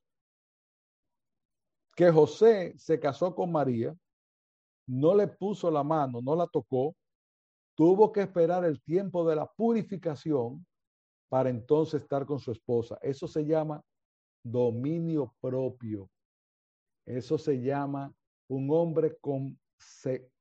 Que 1.96 2.12
José 2.12 2.74
se 2.78 3.00
casó 3.00 3.34
con 3.34 3.52
María, 3.52 3.96
no 4.88 5.16
le 5.16 5.28
puso 5.28 5.70
la 5.70 5.84
mano, 5.84 6.22
no 6.22 6.36
la 6.36 6.48
tocó, 6.48 6.96
tuvo 7.76 8.12
que 8.12 8.22
esperar 8.22 8.66
el 8.66 8.82
tiempo 8.82 9.28
de 9.28 9.36
la 9.36 9.46
purificación 9.46 10.66
para 11.30 11.50
entonces 11.50 12.02
estar 12.02 12.26
con 12.26 12.40
su 12.40 12.52
esposa. 12.52 12.98
Eso 13.02 13.28
se 13.28 13.46
llama 13.46 13.84
dominio 14.44 15.34
propio. 15.40 16.10
Eso 17.06 17.38
se 17.38 17.62
llama 17.62 18.14
un 18.48 18.70
hombre 18.72 19.18
con 19.20 19.58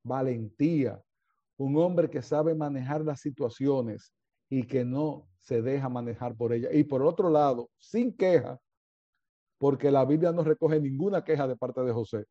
valentía, 0.03 1.01
un 1.57 1.77
hombre 1.77 2.09
que 2.09 2.21
sabe 2.21 2.55
manejar 2.55 3.01
las 3.01 3.21
situaciones 3.21 4.13
y 4.49 4.65
que 4.65 4.83
no 4.83 5.27
se 5.41 5.61
deja 5.61 5.89
manejar 5.89 6.35
por 6.35 6.53
ella. 6.53 6.69
Y 6.71 6.83
por 6.83 7.03
otro 7.03 7.29
lado, 7.29 7.69
sin 7.77 8.15
queja, 8.15 8.59
porque 9.57 9.91
la 9.91 10.05
Biblia 10.05 10.31
no 10.31 10.43
recoge 10.43 10.79
ninguna 10.79 11.23
queja 11.23 11.47
de 11.47 11.55
parte 11.55 11.81
de 11.81 11.91
José, 11.91 12.25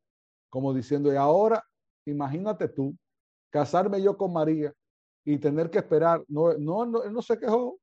como 0.48 0.74
diciendo, 0.74 1.12
y 1.12 1.16
ahora 1.16 1.62
imagínate 2.06 2.68
tú, 2.68 2.96
casarme 3.50 4.02
yo 4.02 4.16
con 4.16 4.32
María 4.32 4.72
y 5.24 5.38
tener 5.38 5.70
que 5.70 5.78
esperar, 5.78 6.24
no, 6.28 6.54
no, 6.54 6.86
no, 6.86 7.02
él 7.02 7.12
no 7.12 7.22
se 7.22 7.38
quejó, 7.38 7.78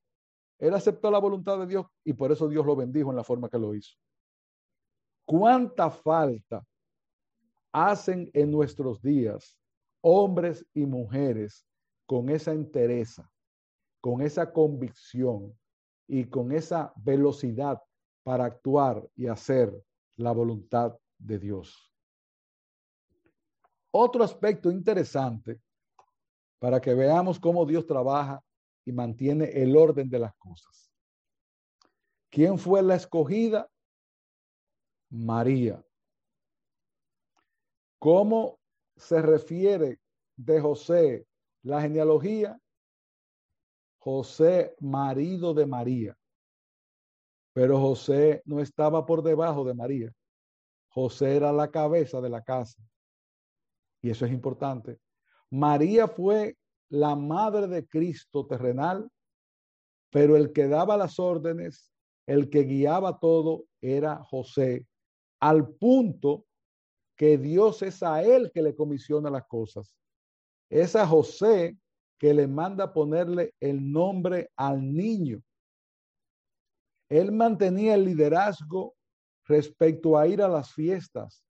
él 0.58 0.74
aceptó 0.74 1.12
la 1.12 1.20
voluntad 1.20 1.60
de 1.60 1.68
Dios 1.68 1.86
y 2.04 2.14
por 2.14 2.32
eso 2.32 2.48
Dios 2.48 2.66
lo 2.66 2.76
bendijo 2.76 3.10
en 3.12 3.18
la 3.18 3.24
forma 3.24 3.50
que 3.50 3.60
lo 3.60 3.76
hizo. 3.76 3.96
¿Cuánta 5.26 5.90
falta 5.90 6.64
hacen 7.72 8.30
en 8.34 8.52
nuestros 8.52 9.02
días 9.02 9.60
hombres 10.02 10.66
y 10.74 10.86
mujeres 10.86 11.66
con 12.06 12.30
esa 12.30 12.54
entereza, 12.54 13.30
con 14.06 14.22
esa 14.22 14.54
convicción 14.54 15.58
y 16.08 16.26
con 16.26 16.52
esa 16.52 16.94
velocidad 16.96 17.82
para 18.22 18.46
actuar 18.46 19.10
y 19.16 19.26
hacer 19.26 19.84
la 20.16 20.32
voluntad 20.32 20.96
de 21.18 21.40
Dios. 21.40 21.92
Otro 23.90 24.24
aspecto 24.24 24.70
interesante 24.70 25.60
para 26.60 26.80
que 26.80 26.94
veamos 26.94 27.40
cómo 27.40 27.66
Dios 27.66 27.88
trabaja 27.88 28.44
y 28.86 28.92
mantiene 28.92 29.46
el 29.46 29.76
orden 29.76 30.08
de 30.08 30.20
las 30.20 30.36
cosas. 30.36 30.94
¿Quién 32.30 32.60
fue 32.60 32.84
la 32.84 32.94
escogida? 32.94 33.68
María. 35.10 35.84
¿Cómo 37.98 38.60
se 38.98 39.20
refiere 39.24 40.00
de 40.36 40.62
José 40.62 41.26
la 41.64 41.82
genealogía? 41.82 42.62
José, 44.06 44.76
marido 44.82 45.56
de 45.56 45.66
María. 45.66 46.16
Pero 47.54 47.80
José 47.80 48.44
no 48.46 48.60
estaba 48.60 49.04
por 49.04 49.24
debajo 49.24 49.64
de 49.64 49.74
María. 49.74 50.14
José 50.90 51.36
era 51.36 51.52
la 51.52 51.72
cabeza 51.72 52.22
de 52.22 52.30
la 52.30 52.44
casa. 52.44 52.80
Y 54.04 54.12
eso 54.12 54.28
es 54.28 54.32
importante. 54.32 55.00
María 55.50 56.08
fue 56.08 56.56
la 56.90 57.16
madre 57.16 57.66
de 57.66 57.88
Cristo 57.88 58.46
terrenal, 58.46 59.10
pero 60.12 60.38
el 60.38 60.54
que 60.54 60.68
daba 60.68 60.98
las 60.98 61.18
órdenes, 61.18 61.92
el 62.28 62.52
que 62.52 62.62
guiaba 62.62 63.18
todo, 63.18 63.66
era 63.82 64.24
José, 64.24 64.86
al 65.40 65.68
punto 65.68 66.46
que 67.16 67.40
Dios 67.40 67.82
es 67.82 68.04
a 68.04 68.22
él 68.22 68.52
que 68.54 68.62
le 68.62 68.76
comisiona 68.76 69.32
las 69.32 69.48
cosas. 69.48 69.96
Es 70.70 70.96
a 70.96 71.08
José 71.08 71.76
que 72.18 72.34
le 72.34 72.48
manda 72.48 72.94
ponerle 72.94 73.54
el 73.60 73.92
nombre 73.92 74.50
al 74.56 74.94
niño. 74.94 75.42
Él 77.10 77.32
mantenía 77.32 77.96
el 77.96 78.06
liderazgo 78.06 78.96
respecto 79.46 80.18
a 80.18 80.28
ir 80.28 80.42
a 80.42 80.48
las 80.48 80.72
fiestas. 80.74 81.44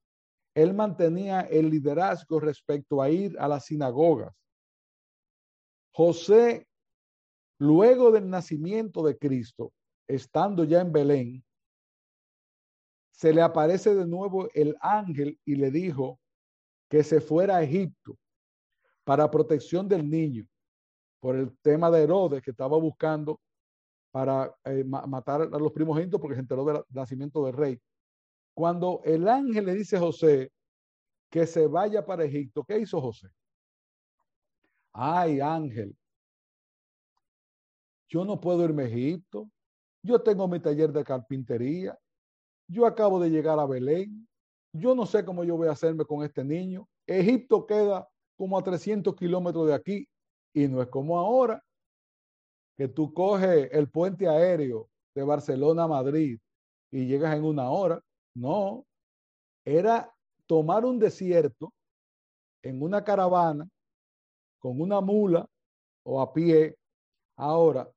Él 0.54 0.74
mantenía 0.74 1.42
el 1.42 1.70
liderazgo 1.70 2.40
respecto 2.40 3.02
a 3.02 3.10
ir 3.10 3.38
a 3.40 3.48
las 3.48 3.66
sinagogas. 3.66 4.34
José, 5.94 6.68
luego 7.60 8.12
del 8.12 8.30
nacimiento 8.30 9.04
de 9.04 9.18
Cristo, 9.18 9.72
estando 10.08 10.64
ya 10.64 10.82
en 10.82 10.92
Belén, 10.92 11.44
se 13.12 13.34
le 13.34 13.42
aparece 13.42 13.96
de 13.96 14.06
nuevo 14.06 14.50
el 14.54 14.76
ángel 14.82 15.40
y 15.46 15.56
le 15.56 15.72
dijo 15.72 16.20
que 16.90 17.02
se 17.02 17.22
fuera 17.22 17.58
a 17.58 17.64
Egipto 17.64 18.18
para 19.06 19.32
protección 19.32 19.88
del 19.88 20.10
niño 20.10 20.46
por 21.26 21.36
el 21.36 21.58
tema 21.58 21.90
de 21.90 22.04
Herodes 22.04 22.44
que 22.44 22.52
estaba 22.52 22.78
buscando 22.78 23.42
para 24.12 24.56
eh, 24.64 24.84
matar 24.84 25.42
a 25.42 25.58
los 25.58 25.72
primogénitos 25.72 26.22
porque 26.22 26.36
se 26.36 26.42
enteró 26.42 26.64
del 26.64 26.84
nacimiento 26.90 27.44
del 27.44 27.56
rey. 27.56 27.82
Cuando 28.54 29.02
el 29.04 29.28
ángel 29.28 29.66
le 29.66 29.74
dice 29.74 29.98
a 29.98 30.02
José 30.02 30.52
que 31.32 31.48
se 31.48 31.66
vaya 31.66 32.06
para 32.06 32.26
Egipto, 32.26 32.64
¿qué 32.64 32.78
hizo 32.78 33.02
José? 33.02 33.30
Ay, 34.94 35.40
ángel, 35.40 35.98
yo 38.08 38.24
no 38.24 38.40
puedo 38.40 38.64
irme 38.64 38.84
a 38.84 38.88
Egipto. 38.88 39.50
yo 40.04 40.22
tengo 40.22 40.48
mi 40.48 40.60
taller 40.60 40.92
de 40.92 41.04
carpintería, 41.04 41.98
yo 42.68 42.86
acabo 42.86 43.20
de 43.20 43.32
llegar 43.32 43.58
a 43.58 43.66
Belén, 43.66 44.28
yo 44.74 44.94
no 44.94 45.08
sé 45.08 45.26
cómo 45.26 45.44
yo 45.44 45.58
voy 45.58 45.70
a 45.70 45.72
hacerme 45.72 46.06
con 46.06 46.24
este 46.24 46.44
niño. 46.44 46.88
Egipto 47.08 47.66
queda 47.66 48.08
como 48.38 48.60
a 48.60 48.64
300 48.64 49.16
kilómetros 49.16 49.66
de 49.66 49.74
aquí 49.74 50.08
y 50.56 50.70
no 50.70 50.82
es 50.82 50.88
como 50.88 51.20
ahora, 51.20 51.62
que 52.78 52.88
tú 52.88 53.14
coges 53.14 53.70
el 53.74 53.90
puente 53.90 54.28
aéreo 54.28 54.90
de 55.14 55.24
Barcelona 55.24 55.84
a 55.84 55.88
Madrid 55.88 56.40
y 56.92 57.06
llegas 57.06 57.36
en 57.36 57.44
una 57.44 57.70
hora. 57.70 58.02
No, 58.34 58.86
era 59.66 60.10
tomar 60.46 60.86
un 60.86 60.98
desierto 60.98 61.74
en 62.64 62.82
una 62.82 63.04
caravana 63.04 63.68
con 64.60 64.80
una 64.80 65.02
mula 65.02 65.46
o 66.04 66.22
a 66.22 66.34
pie. 66.34 66.78
Ahora, 67.38 67.92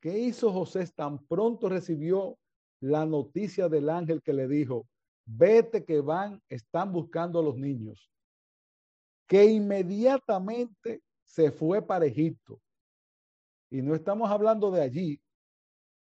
¿qué 0.00 0.16
hizo 0.16 0.52
José 0.52 0.86
tan 0.94 1.18
pronto 1.26 1.68
recibió 1.68 2.38
la 2.80 3.04
noticia 3.04 3.68
del 3.68 3.90
ángel 3.90 4.22
que 4.22 4.32
le 4.32 4.46
dijo, 4.46 4.86
vete 5.24 5.84
que 5.84 6.00
van, 6.00 6.40
están 6.48 6.92
buscando 6.92 7.40
a 7.40 7.42
los 7.42 7.56
niños? 7.56 8.08
Que 9.26 9.44
inmediatamente 9.44 11.02
se 11.36 11.50
fue 11.50 11.82
para 11.82 12.06
Egipto. 12.06 12.58
Y 13.70 13.82
no 13.82 13.94
estamos 13.94 14.30
hablando 14.30 14.70
de 14.70 14.80
allí, 14.80 15.20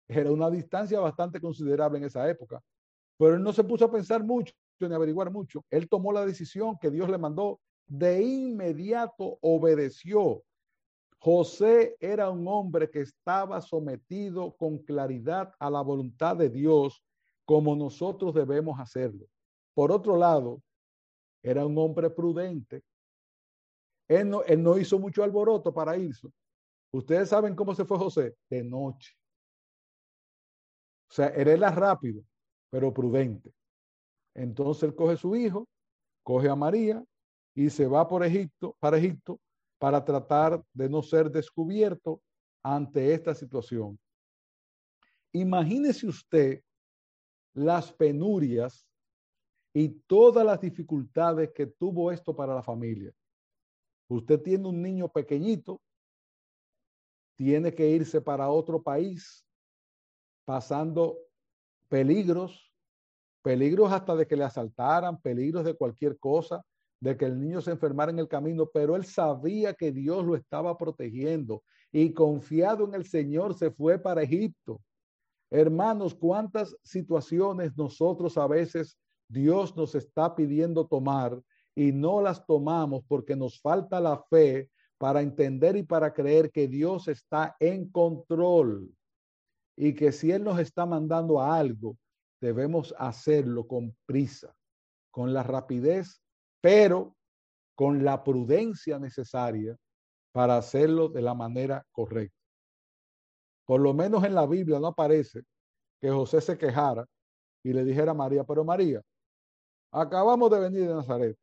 era 0.07 0.31
una 0.31 0.51
distancia 0.51 1.01
bastante 1.01 1.41
considerable 1.41 1.97
en 1.97 2.05
esa 2.05 2.29
época, 2.29 2.63
pero 3.17 3.37
él 3.37 3.43
no 3.43 3.51
se 3.55 3.65
puso 3.65 3.87
a 3.87 3.91
pensar 3.91 4.23
mucho 4.23 4.53
ni 4.79 4.95
averiguar 4.95 5.31
mucho. 5.31 5.65
Él 5.71 5.89
tomó 5.89 6.13
la 6.13 6.27
decisión 6.27 6.77
que 6.79 6.91
Dios 6.91 7.09
le 7.09 7.17
mandó, 7.17 7.61
de 7.87 8.23
inmediato 8.23 9.39
obedeció. 9.41 10.43
José 11.19 11.97
era 12.01 12.29
un 12.29 12.47
hombre 12.47 12.91
que 12.91 13.01
estaba 13.01 13.61
sometido 13.63 14.55
con 14.57 14.79
claridad 14.79 15.55
a 15.59 15.71
la 15.71 15.81
voluntad 15.81 16.37
de 16.37 16.51
Dios, 16.51 17.03
como 17.47 17.75
nosotros 17.75 18.35
debemos 18.35 18.79
hacerlo. 18.79 19.27
Por 19.73 19.93
otro 19.93 20.17
lado, 20.17 20.61
era 21.43 21.65
un 21.65 21.79
hombre 21.79 22.11
prudente. 22.11 22.83
Él 24.17 24.29
no, 24.29 24.43
él 24.45 24.63
no 24.63 24.79
hizo 24.79 24.99
mucho 24.99 25.23
alboroto 25.23 25.73
para 25.73 25.97
irse. 25.97 26.29
Ustedes 26.93 27.29
saben 27.29 27.55
cómo 27.55 27.75
se 27.75 27.85
fue 27.85 27.99
José 27.99 28.37
de 28.51 28.63
noche. 28.63 29.13
O 31.11 31.15
sea, 31.15 31.29
era 31.29 31.71
rápido, 31.71 32.23
pero 32.71 32.93
prudente. 32.93 33.53
Entonces 34.35 34.85
él 34.85 34.95
coge 34.95 35.15
a 35.15 35.17
su 35.17 35.37
hijo, 35.37 35.69
coge 36.23 36.49
a 36.49 36.57
María 36.57 37.05
y 37.55 37.71
se 37.71 37.87
va 37.87 38.09
por 38.09 38.25
Egipto, 38.25 38.77
para 38.81 38.99
Egipto 38.99 39.39
para 39.83 40.05
tratar 40.05 40.63
de 40.73 40.89
no 40.89 41.03
ser 41.03 41.29
descubierto 41.29 42.23
ante 42.63 43.13
esta 43.13 43.35
situación. 43.35 43.99
Imagínese 45.33 46.07
usted 46.07 46.63
las 47.53 47.93
penurias 47.93 48.87
y 49.75 49.89
todas 49.89 50.47
las 50.47 50.61
dificultades 50.61 51.51
que 51.53 51.67
tuvo 51.67 52.13
esto 52.13 52.33
para 52.33 52.55
la 52.55 52.63
familia. 52.63 53.13
Usted 54.13 54.43
tiene 54.43 54.69
un 54.69 54.83
niño 54.83 55.09
pequeñito, 55.09 55.81
tiene 57.35 57.75
que 57.75 57.89
irse 57.89 58.21
para 58.21 58.51
otro 58.51 58.83
país, 58.83 59.47
pasando 60.45 61.17
peligros, 61.89 62.71
peligros 63.43 63.91
hasta 63.91 64.15
de 64.15 64.27
que 64.27 64.37
le 64.37 64.45
asaltaran, 64.45 65.21
peligros 65.21 65.65
de 65.65 65.75
cualquier 65.75 66.19
cosa, 66.19 66.63
de 67.01 67.17
que 67.17 67.25
el 67.25 67.41
niño 67.41 67.63
se 67.63 67.71
enfermara 67.71 68.13
en 68.13 68.19
el 68.19 68.29
camino, 68.29 68.69
pero 68.73 68.97
él 68.97 69.05
sabía 69.07 69.73
que 69.73 69.91
Dios 69.91 70.27
lo 70.27 70.37
estaba 70.37 70.77
protegiendo 70.77 71.63
y 71.91 72.13
confiado 72.13 72.85
en 72.85 72.95
el 72.95 73.07
Señor 73.07 73.55
se 73.55 73.71
fue 73.71 73.99
para 73.99 74.23
Egipto. 74.23 74.81
Hermanos, 75.51 76.15
cuántas 76.15 76.77
situaciones 76.83 77.77
nosotros 77.77 78.37
a 78.37 78.47
veces 78.47 78.99
Dios 79.27 79.75
nos 79.75 79.95
está 79.95 80.37
pidiendo 80.37 80.87
tomar 80.87 81.43
y 81.75 81.93
no 81.93 82.21
las 82.21 82.45
tomamos 82.47 83.05
porque 83.07 83.37
nos 83.37 83.61
falta 83.61 84.01
la 84.01 84.23
fe 84.31 84.71
para 84.99 85.21
entender 85.21 85.77
y 85.77 85.83
para 85.83 86.13
creer 86.13 86.51
que 86.51 86.69
Dios 86.69 87.09
está 87.09 87.57
en 87.59 87.91
control 87.91 88.95
y 89.77 89.95
que 89.95 90.13
si 90.13 90.31
Él 90.31 90.45
nos 90.45 90.59
está 90.59 90.87
mandando 90.87 91.41
a 91.41 91.57
algo, 91.57 91.97
debemos 92.41 92.95
hacerlo 92.99 93.67
con 93.67 93.97
prisa, 94.07 94.55
con 95.11 95.33
la 95.33 95.43
rapidez, 95.43 96.23
pero 96.61 97.17
con 97.75 98.05
la 98.05 98.23
prudencia 98.23 98.99
necesaria 98.99 99.77
para 100.33 100.57
hacerlo 100.57 101.09
de 101.09 101.23
la 101.23 101.35
manera 101.35 101.85
correcta. 101.93 102.37
Por 103.67 103.81
lo 103.81 103.95
menos 103.95 104.25
en 104.25 104.35
la 104.35 104.47
Biblia 104.47 104.79
no 104.79 104.89
aparece 104.89 105.43
que 106.01 106.11
José 106.11 106.41
se 106.41 106.59
quejara 106.59 107.07
y 107.63 107.73
le 107.73 107.85
dijera 107.85 108.11
a 108.11 108.15
María, 108.15 108.45
pero 108.45 108.65
María, 108.65 109.01
acabamos 109.93 110.51
de 110.51 110.61
venir 110.61 110.89
de 110.89 110.95
Nazaret, 110.95 111.37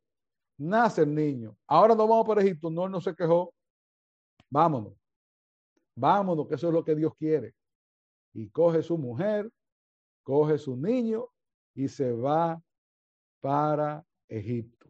nace 0.60 1.02
el 1.02 1.14
niño, 1.14 1.56
ahora 1.66 1.94
nos 1.94 2.08
vamos 2.08 2.26
para 2.26 2.42
Egipto, 2.42 2.70
no, 2.70 2.88
no 2.88 3.00
se 3.00 3.14
quejó, 3.14 3.54
vámonos, 4.50 4.94
vámonos, 5.96 6.46
que 6.46 6.54
eso 6.54 6.68
es 6.68 6.74
lo 6.74 6.84
que 6.84 6.94
Dios 6.94 7.14
quiere 7.16 7.54
y 8.34 8.48
coge 8.50 8.82
su 8.82 8.98
mujer, 8.98 9.50
coge 10.22 10.58
su 10.58 10.76
niño 10.76 11.26
y 11.74 11.88
se 11.88 12.12
va 12.12 12.62
para 13.40 14.04
Egipto. 14.28 14.88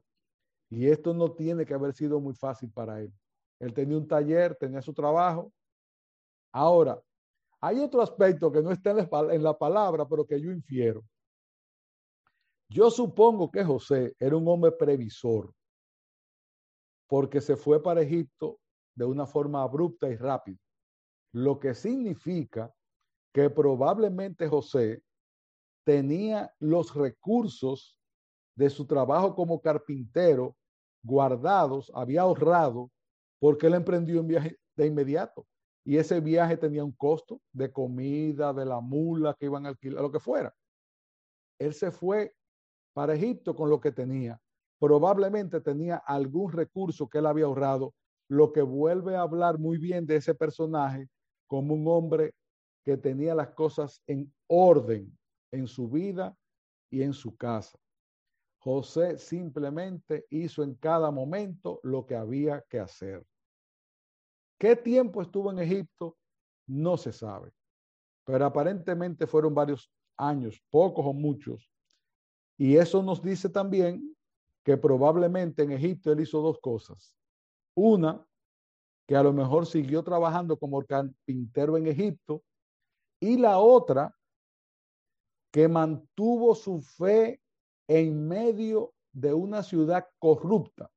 Y 0.68 0.88
esto 0.88 1.14
no 1.14 1.32
tiene 1.32 1.64
que 1.64 1.74
haber 1.74 1.94
sido 1.94 2.20
muy 2.20 2.34
fácil 2.34 2.70
para 2.70 3.00
él. 3.00 3.12
Él 3.58 3.72
tenía 3.72 3.96
un 3.96 4.06
taller, 4.06 4.56
tenía 4.56 4.82
su 4.82 4.92
trabajo. 4.92 5.52
Ahora, 6.52 7.00
hay 7.60 7.78
otro 7.78 8.02
aspecto 8.02 8.50
que 8.50 8.62
no 8.62 8.70
está 8.70 8.90
en 8.90 9.42
la 9.42 9.56
palabra, 9.56 10.06
pero 10.08 10.26
que 10.26 10.40
yo 10.40 10.50
infiero. 10.50 11.04
Yo 12.68 12.90
supongo 12.90 13.50
que 13.50 13.64
José 13.64 14.14
era 14.18 14.36
un 14.36 14.46
hombre 14.46 14.70
previsor, 14.72 15.52
porque 17.10 17.40
se 17.40 17.56
fue 17.56 17.82
para 17.82 18.02
Egipto 18.02 18.60
de 18.94 19.04
una 19.04 19.26
forma 19.26 19.64
abrupta 19.64 20.08
y 20.08 20.16
rápida, 20.16 20.58
lo 21.32 21.58
que 21.58 21.74
significa 21.74 22.72
que 23.34 23.50
probablemente 23.50 24.46
José 24.46 25.02
tenía 25.84 26.54
los 26.60 26.94
recursos 26.94 27.98
de 28.56 28.70
su 28.70 28.86
trabajo 28.86 29.34
como 29.34 29.60
carpintero 29.60 30.56
guardados, 31.02 31.90
había 31.94 32.22
ahorrado, 32.22 32.92
porque 33.40 33.66
él 33.66 33.74
emprendió 33.74 34.20
un 34.20 34.28
viaje 34.28 34.56
de 34.76 34.86
inmediato. 34.86 35.46
Y 35.84 35.96
ese 35.96 36.20
viaje 36.20 36.56
tenía 36.56 36.84
un 36.84 36.92
costo 36.92 37.40
de 37.52 37.72
comida, 37.72 38.52
de 38.52 38.66
la 38.66 38.80
mula 38.80 39.34
que 39.34 39.46
iban 39.46 39.66
a 39.66 39.70
alquilar, 39.70 40.02
lo 40.02 40.12
que 40.12 40.20
fuera. 40.20 40.54
Él 41.58 41.74
se 41.74 41.90
fue 41.90 42.36
para 42.92 43.14
Egipto 43.14 43.56
con 43.56 43.68
lo 43.68 43.80
que 43.80 43.90
tenía. 43.90 44.40
Probablemente 44.80 45.60
tenía 45.60 45.98
algún 45.98 46.50
recurso 46.50 47.06
que 47.06 47.18
él 47.18 47.26
había 47.26 47.44
ahorrado, 47.44 47.94
lo 48.28 48.50
que 48.50 48.62
vuelve 48.62 49.14
a 49.14 49.20
hablar 49.20 49.58
muy 49.58 49.76
bien 49.76 50.06
de 50.06 50.16
ese 50.16 50.34
personaje 50.34 51.08
como 51.46 51.74
un 51.74 51.86
hombre 51.86 52.34
que 52.82 52.96
tenía 52.96 53.34
las 53.34 53.50
cosas 53.50 54.02
en 54.06 54.32
orden 54.46 55.16
en 55.52 55.66
su 55.66 55.88
vida 55.88 56.34
y 56.90 57.02
en 57.02 57.12
su 57.12 57.36
casa. 57.36 57.78
José 58.58 59.18
simplemente 59.18 60.26
hizo 60.30 60.62
en 60.62 60.74
cada 60.74 61.10
momento 61.10 61.80
lo 61.82 62.06
que 62.06 62.14
había 62.14 62.62
que 62.68 62.78
hacer. 62.78 63.26
¿Qué 64.58 64.76
tiempo 64.76 65.20
estuvo 65.20 65.50
en 65.50 65.58
Egipto? 65.58 66.16
No 66.66 66.96
se 66.96 67.12
sabe, 67.12 67.52
pero 68.24 68.46
aparentemente 68.46 69.26
fueron 69.26 69.54
varios 69.54 69.90
años, 70.16 70.62
pocos 70.70 71.04
o 71.04 71.12
muchos. 71.12 71.70
Y 72.56 72.76
eso 72.76 73.02
nos 73.02 73.22
dice 73.22 73.48
también 73.48 74.09
que 74.70 74.76
probablemente 74.76 75.64
en 75.64 75.72
Egipto 75.72 76.12
él 76.12 76.20
hizo 76.20 76.40
dos 76.40 76.60
cosas. 76.60 77.16
Una, 77.74 78.24
que 79.04 79.16
a 79.16 79.22
lo 79.24 79.32
mejor 79.32 79.66
siguió 79.66 80.04
trabajando 80.04 80.56
como 80.56 80.80
carpintero 80.84 81.76
en 81.76 81.88
Egipto 81.88 82.44
y 83.18 83.36
la 83.36 83.58
otra 83.58 84.16
que 85.50 85.66
mantuvo 85.66 86.54
su 86.54 86.80
fe 86.82 87.42
en 87.88 88.28
medio 88.28 88.94
de 89.10 89.34
una 89.34 89.64
ciudad 89.64 90.06
corrupta. 90.20 90.88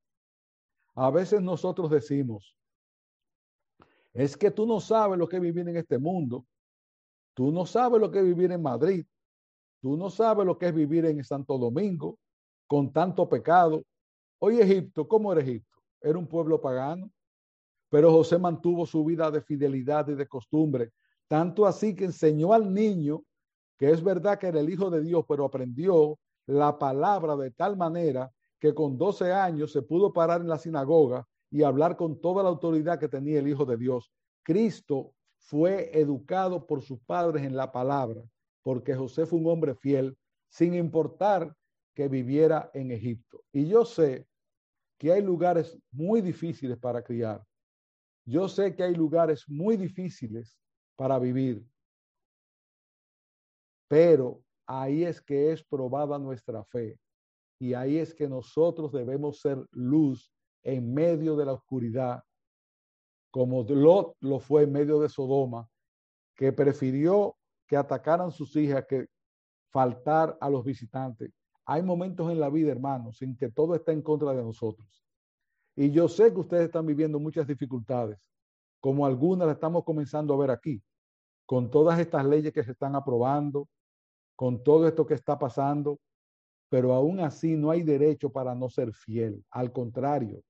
A 0.93 1.09
veces 1.09 1.41
nosotros 1.41 1.89
decimos, 1.89 2.55
es 4.13 4.38
que 4.38 4.51
tú 4.51 4.67
no 4.67 4.82
sabes 4.82 5.17
lo 5.17 5.28
que 5.28 5.38
es 5.38 5.41
vivir 5.41 5.67
en 5.67 5.78
este 5.78 5.97
mundo, 5.97 6.45
tú 7.34 7.51
no 7.51 7.65
sabes 7.65 7.99
lo 7.99 8.11
que 8.11 8.19
es 8.19 8.26
vivir 8.26 8.51
en 8.51 8.61
Madrid, 8.61 9.03
tú 9.82 9.97
no 9.97 10.11
sabes 10.11 10.45
lo 10.45 10.59
que 10.59 10.67
es 10.67 10.76
vivir 10.76 11.07
en 11.07 11.24
Santo 11.24 11.57
Domingo 11.57 12.19
con 12.68 12.91
tanto 12.91 13.28
pecado. 13.28 13.84
Hoy 14.39 14.59
Egipto, 14.59 15.07
¿cómo 15.07 15.32
era 15.32 15.41
Egipto? 15.41 15.78
Era 16.01 16.18
un 16.18 16.28
pueblo 16.28 16.59
pagano, 16.59 17.11
pero 17.89 18.11
José 18.11 18.38
mantuvo 18.38 18.86
su 18.86 19.03
vida 19.05 19.32
de 19.32 19.41
fidelidad 19.41 20.07
y 20.09 20.16
de 20.16 20.28
costumbre 20.28 20.91
tanto 21.34 21.66
así 21.66 21.95
que 21.95 22.05
enseñó 22.05 22.53
al 22.53 22.72
niño, 22.72 23.24
que 23.80 23.89
es 23.89 24.03
verdad 24.03 24.38
que 24.38 24.47
era 24.47 24.59
el 24.59 24.70
hijo 24.70 24.91
de 24.91 25.01
Dios, 25.01 25.26
pero 25.28 25.45
aprendió 25.45 26.20
la 26.45 26.78
palabra 26.78 27.36
de 27.36 27.49
tal 27.49 27.76
manera 27.76 28.32
que 28.59 28.76
con 28.76 28.99
12 28.99 29.32
años 29.32 29.72
se 29.72 29.82
pudo 29.82 30.14
parar 30.14 30.41
en 30.41 30.47
la 30.47 30.59
sinagoga 30.59 31.28
y 31.49 31.64
hablar 31.64 31.97
con 31.97 32.22
toda 32.22 32.43
la 32.43 32.49
autoridad 32.49 32.99
que 32.99 33.07
tenía 33.07 33.39
el 33.39 33.47
Hijo 33.47 33.66
de 33.66 33.78
Dios. 33.78 34.11
Cristo 34.43 35.14
fue 35.39 35.89
educado 35.99 36.68
por 36.68 36.84
sus 36.84 36.99
padres 36.99 37.43
en 37.43 37.55
la 37.55 37.72
palabra, 37.72 38.22
porque 38.61 38.93
José 38.95 39.26
fue 39.26 39.39
un 39.39 39.47
hombre 39.47 39.74
fiel, 39.74 40.16
sin 40.49 40.76
importar 40.76 41.51
que 41.94 42.08
viviera 42.08 42.72
en 42.74 42.91
Egipto. 42.91 43.44
Y 43.52 43.68
yo 43.68 43.86
sé 43.86 44.28
que 44.98 45.12
hay 45.12 45.22
lugares 45.22 45.78
muy 45.91 46.22
difíciles 46.22 46.78
para 46.78 47.04
criar. 47.04 47.46
Yo 48.26 48.48
sé 48.48 48.76
que 48.76 48.84
hay 48.84 48.96
lugares 48.96 49.44
muy 49.48 49.78
difíciles 49.78 50.58
para 50.96 51.20
vivir. 51.20 51.66
Pero 53.88 54.41
ahí 54.66 55.04
es 55.04 55.22
que 55.22 55.52
es 55.52 55.64
probada 55.64 56.18
nuestra 56.18 56.64
fe. 56.64 56.98
Y 57.60 57.74
ahí 57.74 57.98
es 57.98 58.14
que 58.14 58.28
nosotros 58.28 58.91
debemos 58.91 59.39
ser 59.39 59.66
luz 59.72 60.34
en 60.64 60.94
medio 60.94 61.36
de 61.36 61.46
la 61.46 61.54
oscuridad, 61.54 62.24
como 63.32 63.64
Lot 63.64 64.16
lo 64.22 64.39
fue 64.39 64.64
en 64.64 64.72
medio 64.72 65.00
de 65.00 65.10
Sodoma, 65.10 65.68
que 66.36 66.54
prefirió 66.54 67.36
que 67.68 67.78
atacaran 67.78 68.32
sus 68.32 68.56
hijas 68.56 68.86
que 68.88 69.08
faltar 69.72 70.38
a 70.39 70.50
los 70.50 70.64
visitantes. 70.64 71.32
Hay 71.66 71.82
momentos 71.82 72.30
en 72.32 72.39
la 72.39 72.49
vida, 72.49 72.72
hermanos, 72.72 73.22
en 73.22 73.38
que 73.38 73.49
todo 73.49 73.76
está 73.76 73.91
en 73.91 74.01
contra 74.01 74.34
de 74.34 74.43
nosotros. 74.43 75.05
Y 75.76 75.91
yo 75.91 76.07
sé 76.07 76.34
que 76.34 76.39
ustedes 76.39 76.66
están 76.66 76.86
viviendo 76.86 77.20
muchas 77.20 77.47
dificultades, 77.47 78.30
como 78.80 79.05
algunas 79.05 79.47
las 79.47 79.55
estamos 79.55 79.84
comenzando 79.84 80.34
a 80.34 80.38
ver 80.38 80.51
aquí, 80.51 80.84
con 81.45 81.72
todas 81.72 81.99
estas 81.99 82.26
leyes 82.26 82.53
que 82.53 82.64
se 82.64 82.72
están 82.72 82.95
aprobando, 82.95 83.68
con 84.36 84.64
todo 84.64 84.88
esto 84.88 85.05
que 85.05 85.14
está 85.14 85.39
pasando, 85.39 85.99
pero 86.70 86.93
aún 86.93 87.20
así 87.20 87.55
no 87.55 87.72
hay 87.72 87.84
derecho 87.84 88.30
para 88.30 88.55
no 88.55 88.70
ser 88.70 88.93
fiel. 88.93 89.43
Al 89.51 89.72
contrario, 89.72 90.43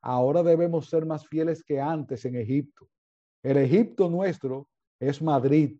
ahora 0.00 0.42
debemos 0.42 0.88
ser 0.88 1.04
más 1.04 1.26
fieles 1.26 1.62
que 1.62 1.80
antes 1.80 2.24
en 2.24 2.36
Egipto. 2.36 2.88
El 3.42 3.58
Egipto 3.58 4.08
nuestro 4.08 4.68
es 4.98 5.20
Madrid, 5.20 5.78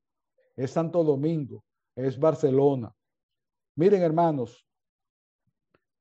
es 0.57 0.73
Santo 0.73 1.03
Domingo, 1.03 1.65
es 1.95 2.19
Barcelona. 2.19 2.93
Miren, 3.77 4.03
hermanos, 4.03 4.66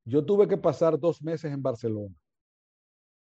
yo 0.06 0.24
tuve 0.24 0.48
que 0.48 0.56
pasar 0.56 0.98
dos 0.98 1.20
meses 1.20 1.52
en 1.52 1.62
Barcelona. 1.62 2.14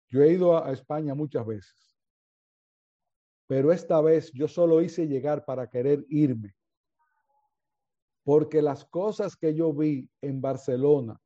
Yo 0.08 0.24
he 0.24 0.32
ido 0.32 0.64
a 0.64 0.72
España 0.72 1.14
muchas 1.14 1.46
veces, 1.46 2.00
pero 3.48 3.74
esta 3.74 4.00
vez 4.00 4.32
yo 4.32 4.48
solo 4.48 4.82
hice 4.82 5.06
llegar 5.08 5.44
para 5.44 5.70
querer 5.70 6.06
irme 6.08 6.56
porque 8.30 8.62
las 8.62 8.86
cosas 8.86 9.36
que 9.36 9.56
yo 9.56 9.74
vi 9.74 10.08
en 10.22 10.40
Barcelona 10.40 11.20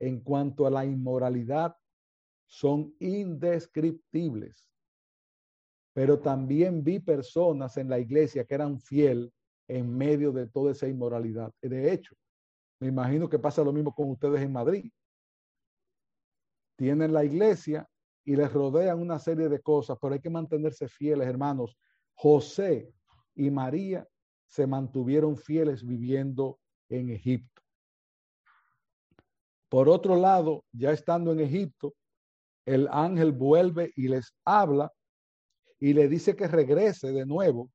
en 0.00 0.18
cuanto 0.18 0.66
a 0.66 0.70
la 0.70 0.84
inmoralidad 0.84 1.76
son 2.46 2.96
indescriptibles. 2.98 4.68
Pero 5.92 6.18
también 6.18 6.82
vi 6.82 6.98
personas 6.98 7.76
en 7.76 7.88
la 7.88 8.00
iglesia 8.00 8.44
que 8.44 8.54
eran 8.56 8.80
fiel 8.80 9.32
en 9.68 9.96
medio 9.96 10.32
de 10.32 10.48
toda 10.48 10.72
esa 10.72 10.88
inmoralidad. 10.88 11.52
De 11.62 11.92
hecho, 11.92 12.16
me 12.78 12.88
imagino 12.88 13.28
que 13.28 13.38
pasa 13.38 13.64
lo 13.64 13.72
mismo 13.72 13.94
con 13.94 14.10
ustedes 14.10 14.42
en 14.42 14.52
Madrid. 14.52 14.90
Tienen 16.76 17.12
la 17.12 17.24
iglesia 17.24 17.88
y 18.24 18.36
les 18.36 18.52
rodean 18.52 19.00
una 19.00 19.18
serie 19.18 19.48
de 19.48 19.60
cosas, 19.60 19.96
pero 20.00 20.14
hay 20.14 20.20
que 20.20 20.30
mantenerse 20.30 20.88
fieles, 20.88 21.26
hermanos. 21.26 21.78
José 22.14 22.92
y 23.34 23.50
María 23.50 24.06
se 24.46 24.66
mantuvieron 24.66 25.36
fieles 25.36 25.84
viviendo 25.84 26.58
en 26.88 27.10
Egipto. 27.10 27.62
Por 29.68 29.88
otro 29.88 30.16
lado, 30.16 30.64
ya 30.72 30.92
estando 30.92 31.32
en 31.32 31.40
Egipto, 31.40 31.94
el 32.64 32.88
ángel 32.88 33.32
vuelve 33.32 33.92
y 33.96 34.08
les 34.08 34.34
habla 34.44 34.92
y 35.78 35.92
le 35.92 36.08
dice 36.08 36.36
que 36.36 36.48
regrese 36.48 37.12
de 37.12 37.26
nuevo, 37.26 37.70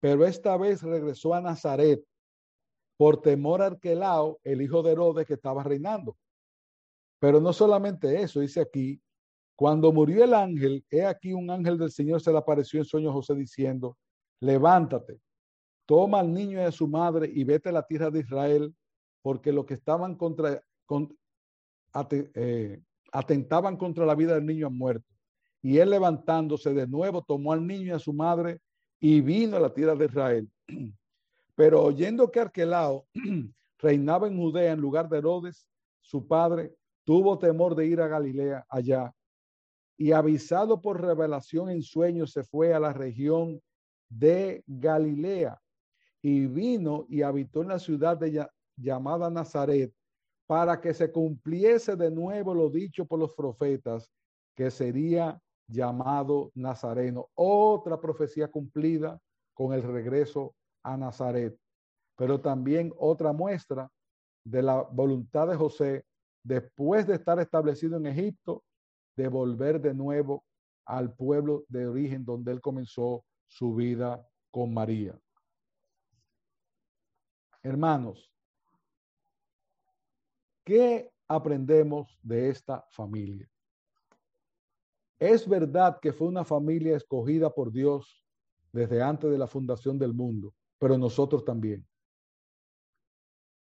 pero 0.00 0.24
esta 0.24 0.56
vez 0.56 0.82
regresó 0.82 1.34
a 1.34 1.40
Nazaret 1.40 2.04
por 2.96 3.20
temor 3.20 3.62
a 3.62 3.66
Arquelao, 3.66 4.38
el 4.44 4.62
hijo 4.62 4.82
de 4.82 4.92
Herodes 4.92 5.26
que 5.26 5.34
estaba 5.34 5.62
reinando. 5.62 6.16
Pero 7.18 7.40
no 7.40 7.52
solamente 7.52 8.20
eso, 8.20 8.40
dice 8.40 8.60
aquí, 8.60 9.00
cuando 9.54 9.92
murió 9.92 10.22
el 10.22 10.34
ángel, 10.34 10.84
he 10.90 11.04
aquí 11.04 11.32
un 11.32 11.50
ángel 11.50 11.78
del 11.78 11.90
Señor 11.90 12.20
se 12.20 12.30
le 12.30 12.38
apareció 12.38 12.78
en 12.80 12.84
sueño 12.84 13.10
a 13.10 13.14
José 13.14 13.34
diciendo, 13.34 13.96
levántate, 14.40 15.18
toma 15.86 16.20
al 16.20 16.32
niño 16.32 16.58
y 16.58 16.64
a 16.64 16.72
su 16.72 16.86
madre 16.86 17.30
y 17.32 17.44
vete 17.44 17.70
a 17.70 17.72
la 17.72 17.86
tierra 17.86 18.10
de 18.10 18.20
Israel, 18.20 18.74
porque 19.22 19.52
los 19.52 19.64
que 19.64 19.74
estaban 19.74 20.14
contra, 20.14 20.62
eh, 22.10 22.82
atentaban 23.12 23.76
contra 23.76 24.04
la 24.04 24.14
vida 24.14 24.34
del 24.34 24.46
niño 24.46 24.66
han 24.66 24.76
muerto. 24.76 25.06
Y 25.62 25.78
él 25.78 25.90
levantándose 25.90 26.74
de 26.74 26.86
nuevo, 26.86 27.22
tomó 27.22 27.52
al 27.52 27.66
niño 27.66 27.86
y 27.86 27.90
a 27.90 27.98
su 27.98 28.12
madre 28.12 28.60
y 29.00 29.20
vino 29.20 29.56
a 29.56 29.60
la 29.60 29.72
tierra 29.72 29.94
de 29.94 30.04
Israel. 30.04 30.50
Pero 31.56 31.82
oyendo 31.82 32.30
que 32.30 32.40
Arquelao 32.40 33.06
reinaba 33.78 34.28
en 34.28 34.36
Judea 34.36 34.72
en 34.72 34.80
lugar 34.80 35.08
de 35.08 35.18
Herodes, 35.18 35.66
su 36.00 36.28
padre, 36.28 36.76
tuvo 37.04 37.38
temor 37.38 37.74
de 37.74 37.86
ir 37.86 38.00
a 38.00 38.06
Galilea 38.06 38.64
allá. 38.68 39.12
Y 39.96 40.12
avisado 40.12 40.80
por 40.80 41.00
revelación 41.00 41.70
en 41.70 41.82
sueños, 41.82 42.32
se 42.32 42.44
fue 42.44 42.74
a 42.74 42.78
la 42.78 42.92
región 42.92 43.60
de 44.08 44.62
Galilea 44.66 45.58
y 46.22 46.46
vino 46.46 47.06
y 47.08 47.22
habitó 47.22 47.62
en 47.62 47.68
la 47.68 47.78
ciudad 47.78 48.16
de, 48.18 48.46
llamada 48.76 49.30
Nazaret 49.30 49.92
para 50.46 50.80
que 50.80 50.92
se 50.94 51.10
cumpliese 51.10 51.96
de 51.96 52.10
nuevo 52.10 52.54
lo 52.54 52.68
dicho 52.68 53.06
por 53.06 53.18
los 53.18 53.34
profetas, 53.34 54.10
que 54.54 54.70
sería 54.70 55.40
llamado 55.66 56.52
Nazareno. 56.54 57.28
Otra 57.34 58.00
profecía 58.00 58.48
cumplida 58.48 59.18
con 59.54 59.72
el 59.72 59.82
regreso 59.82 60.54
a 60.86 60.96
Nazaret, 60.96 61.58
pero 62.16 62.40
también 62.40 62.92
otra 62.96 63.32
muestra 63.32 63.90
de 64.44 64.62
la 64.62 64.82
voluntad 64.82 65.48
de 65.48 65.56
José 65.56 66.04
después 66.44 67.06
de 67.08 67.14
estar 67.14 67.40
establecido 67.40 67.96
en 67.96 68.06
Egipto, 68.06 68.62
de 69.16 69.26
volver 69.26 69.80
de 69.80 69.92
nuevo 69.92 70.44
al 70.84 71.12
pueblo 71.12 71.64
de 71.68 71.88
origen 71.88 72.24
donde 72.24 72.52
él 72.52 72.60
comenzó 72.60 73.24
su 73.48 73.74
vida 73.74 74.24
con 74.52 74.72
María. 74.72 75.18
Hermanos, 77.64 78.32
¿qué 80.64 81.10
aprendemos 81.26 82.16
de 82.22 82.48
esta 82.50 82.86
familia? 82.90 83.50
Es 85.18 85.48
verdad 85.48 85.98
que 86.00 86.12
fue 86.12 86.28
una 86.28 86.44
familia 86.44 86.96
escogida 86.96 87.50
por 87.50 87.72
Dios 87.72 88.24
desde 88.70 89.02
antes 89.02 89.28
de 89.28 89.38
la 89.38 89.48
fundación 89.48 89.98
del 89.98 90.12
mundo, 90.14 90.54
pero 90.78 90.98
nosotros 90.98 91.44
también. 91.44 91.86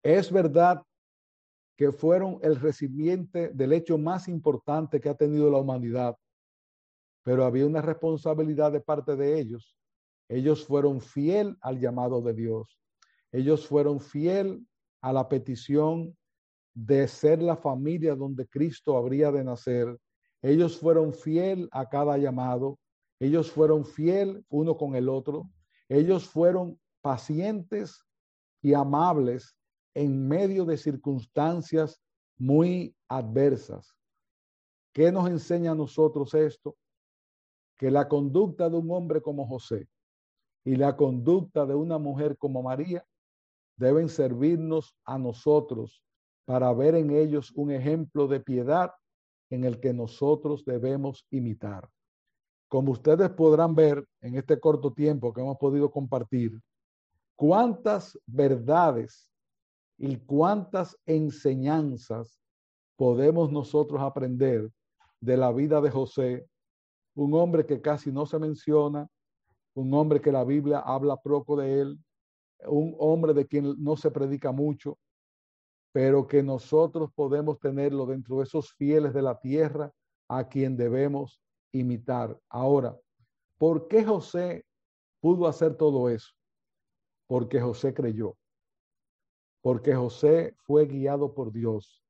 Es 0.04 0.32
verdad 0.32 0.82
que 1.78 1.92
fueron 1.92 2.40
el 2.42 2.56
recipiente 2.60 3.50
del 3.50 3.74
hecho 3.74 3.98
más 3.98 4.28
importante 4.28 5.00
que 5.00 5.10
ha 5.10 5.16
tenido 5.16 5.50
la 5.50 5.58
humanidad 5.58 6.16
pero 7.24 7.46
había 7.46 7.66
una 7.66 7.82
responsabilidad 7.82 8.72
de 8.72 8.82
parte 8.82 9.16
de 9.16 9.40
ellos. 9.40 9.76
Ellos 10.30 10.66
fueron 10.66 11.02
fiel 11.02 11.58
al 11.62 11.80
llamado 11.80 12.22
de 12.22 12.34
Dios. 12.34 12.80
Ellos 13.32 13.68
fueron 13.68 14.00
fiel 14.00 14.66
a 15.02 15.14
la 15.14 15.28
petición 15.28 16.18
de 16.74 17.08
ser 17.08 17.42
la 17.42 17.58
familia 17.58 18.16
donde 18.16 18.48
Cristo 18.48 18.98
habría 18.98 19.32
de 19.32 19.44
nacer. 19.44 19.98
Ellos 20.42 20.78
fueron 20.78 21.14
fiel 21.14 21.68
a 21.72 21.88
cada 21.88 22.18
llamado. 22.18 22.80
Ellos 23.20 23.52
fueron 23.52 23.86
fiel 23.86 24.44
uno 24.50 24.78
con 24.78 24.96
el 24.96 25.10
otro. 25.10 25.50
Ellos 25.90 26.26
fueron 26.26 26.80
pacientes 27.02 28.04
y 28.62 28.74
amables 28.74 29.56
en 29.94 30.28
medio 30.28 30.66
de 30.66 30.78
circunstancias 30.78 32.02
muy 32.38 32.96
adversas. 33.08 33.96
¿Qué 34.94 35.12
nos 35.12 35.30
enseña 35.30 35.72
a 35.72 35.76
nosotros 35.76 36.34
esto? 36.34 36.76
que 37.82 37.90
la 37.90 38.08
conducta 38.08 38.70
de 38.70 38.78
un 38.78 38.92
hombre 38.92 39.24
como 39.24 39.48
José 39.48 39.90
y 40.64 40.76
la 40.76 40.96
conducta 40.96 41.66
de 41.66 41.74
una 41.74 41.98
mujer 41.98 42.38
como 42.38 42.62
María 42.62 43.04
deben 43.76 44.08
servirnos 44.08 44.96
a 45.04 45.18
nosotros 45.18 46.04
para 46.46 46.72
ver 46.74 46.94
en 46.94 47.10
ellos 47.10 47.52
un 47.56 47.72
ejemplo 47.72 48.28
de 48.28 48.40
piedad 48.40 48.92
en 49.50 49.64
el 49.64 49.80
que 49.80 49.94
nosotros 49.94 50.64
debemos 50.64 51.26
imitar. 51.32 51.90
Como 52.68 52.92
ustedes 52.92 53.32
podrán 53.32 53.74
ver 53.74 54.06
en 54.22 54.36
este 54.36 54.60
corto 54.60 54.94
tiempo 54.94 55.34
que 55.34 55.42
hemos 55.42 55.58
podido 55.58 55.90
compartir, 55.90 56.62
cuántas 57.36 58.20
verdades 58.26 59.30
y 59.98 60.18
cuántas 60.18 60.98
enseñanzas 61.06 62.40
podemos 62.96 63.52
nosotros 63.52 64.02
aprender 64.02 64.72
de 65.20 65.38
la 65.38 65.52
vida 65.52 65.82
de 65.82 65.92
José 65.92 66.48
un 67.16 67.34
hombre 67.34 67.66
que 67.66 67.82
casi 67.82 68.12
no 68.12 68.26
se 68.26 68.40
menciona, 68.40 69.08
un 69.74 69.94
hombre 69.94 70.22
que 70.22 70.32
la 70.32 70.44
Biblia 70.44 70.80
habla 70.80 71.18
poco 71.18 71.56
de 71.56 71.82
él, 71.82 72.00
un 72.68 72.96
hombre 73.00 73.34
de 73.34 73.46
quien 73.46 73.76
no 73.84 73.98
se 73.98 74.12
predica 74.12 74.52
mucho, 74.52 74.98
pero 75.92 76.28
que 76.28 76.42
nosotros 76.42 77.12
podemos 77.14 77.60
tenerlo 77.60 78.06
dentro 78.06 78.38
de 78.38 78.44
esos 78.44 78.72
fieles 78.74 79.14
de 79.14 79.22
la 79.22 79.40
tierra 79.40 79.92
a 80.30 80.48
quien 80.48 80.78
debemos 80.78 81.42
imitar. 81.74 82.40
Ahora, 82.50 82.98
¿Por 83.62 83.88
qué 83.88 84.04
José 84.04 84.66
pudo 85.20 85.48
hacer 85.48 85.78
todo 85.78 86.10
eso? 86.10 86.34
Porque 87.32 87.62
José 87.62 87.94
creyó, 87.94 88.36
porque 89.62 89.96
José 89.96 90.54
fue 90.66 90.86
guiado 90.86 91.34
por 91.34 91.54
Dios, 91.54 92.04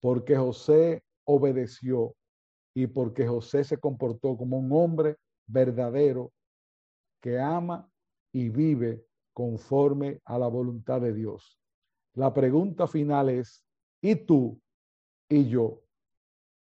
porque 0.00 0.36
José 0.36 1.04
obedeció 1.24 2.16
y 2.74 2.88
porque 2.88 3.28
José 3.28 3.62
se 3.62 3.78
comportó 3.78 4.36
como 4.36 4.58
un 4.58 4.72
hombre 4.72 5.18
verdadero 5.46 6.32
que 7.22 7.38
ama 7.38 7.88
y 8.32 8.48
vive 8.48 9.06
conforme 9.32 10.20
a 10.24 10.36
la 10.36 10.48
voluntad 10.48 11.00
de 11.00 11.14
Dios. 11.14 11.60
La 12.14 12.34
pregunta 12.34 12.88
final 12.88 13.28
es, 13.28 13.64
¿y 14.00 14.16
tú 14.16 14.60
y 15.28 15.48
yo 15.48 15.80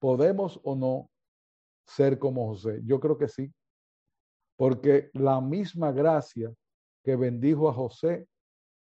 podemos 0.01 0.59
o 0.64 0.74
no 0.74 1.09
ser 1.87 2.18
como 2.18 2.49
José? 2.49 2.80
Yo 2.82 2.99
creo 2.99 3.16
que 3.16 3.28
sí, 3.28 3.55
porque 4.57 5.09
la 5.12 5.41
misma 5.41 5.93
gracia 5.93 6.53
que 7.07 7.14
bendijo 7.14 7.68
a 7.68 7.72
José 7.72 8.26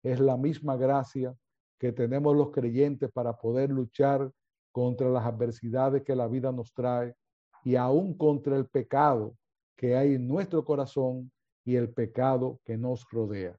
es 0.02 0.18
la 0.18 0.36
misma 0.36 0.76
gracia 0.76 1.32
que 1.78 1.92
tenemos 1.92 2.36
los 2.36 2.50
creyentes 2.50 3.08
para 3.12 3.38
poder 3.38 3.70
luchar 3.70 4.32
contra 4.72 5.08
las 5.08 5.24
adversidades 5.24 6.02
que 6.02 6.16
la 6.16 6.26
vida 6.26 6.50
nos 6.50 6.74
trae 6.74 7.14
y 7.62 7.76
aún 7.76 8.18
contra 8.18 8.56
el 8.56 8.66
pecado 8.66 9.36
que 9.76 9.94
hay 9.94 10.14
en 10.14 10.26
nuestro 10.26 10.64
corazón 10.64 11.30
y 11.64 11.76
el 11.76 11.92
pecado 11.92 12.58
que 12.64 12.76
nos 12.76 13.08
rodea. 13.08 13.56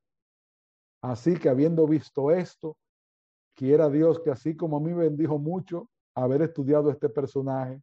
Así 1.02 1.38
que 1.40 1.48
habiendo 1.48 1.88
visto 1.88 2.30
esto, 2.30 2.76
quiera 3.56 3.90
Dios 3.90 4.20
que 4.20 4.32
así 4.32 4.58
como 4.58 4.76
a 4.76 4.82
mí 4.82 4.92
bendijo 4.92 5.40
mucho 5.40 5.90
haber 6.14 6.42
estudiado 6.42 6.92
este 6.92 7.08
personaje, 7.08 7.82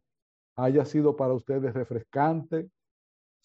haya 0.55 0.85
sido 0.85 1.15
para 1.15 1.33
ustedes 1.33 1.73
refrescante, 1.73 2.69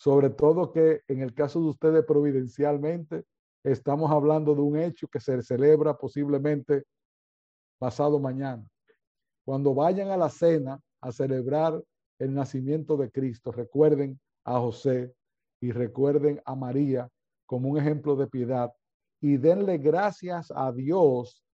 sobre 0.01 0.31
todo 0.31 0.73
que 0.73 1.03
en 1.09 1.21
el 1.21 1.35
caso 1.35 1.61
de 1.61 1.67
ustedes 1.67 2.05
providencialmente, 2.07 3.27
estamos 3.63 4.11
hablando 4.11 4.55
de 4.55 4.63
un 4.63 4.79
hecho 4.79 5.07
que 5.09 5.21
se 5.21 5.43
celebra 5.43 5.99
posiblemente 5.99 6.85
pasado 7.79 8.19
mañana. 8.19 8.67
Cuando 9.45 9.75
vayan 9.75 10.09
a 10.09 10.17
la 10.17 10.31
cena 10.31 10.81
a 11.03 11.13
celebrar 11.13 11.85
el 12.19 12.33
nacimiento 12.33 12.97
de 12.97 13.11
Cristo, 13.11 13.53
recuerden 13.53 14.19
a 14.45 14.59
José 14.59 15.13
y 15.61 15.71
recuerden 15.71 16.41
a 16.47 16.55
María 16.55 17.07
como 17.45 17.69
un 17.69 17.77
ejemplo 17.77 18.17
de 18.17 18.27
piedad 18.27 18.73
y 19.21 19.37
denle 19.37 19.77
gracias 19.77 20.51
a 20.57 20.73
Dios 20.73 21.45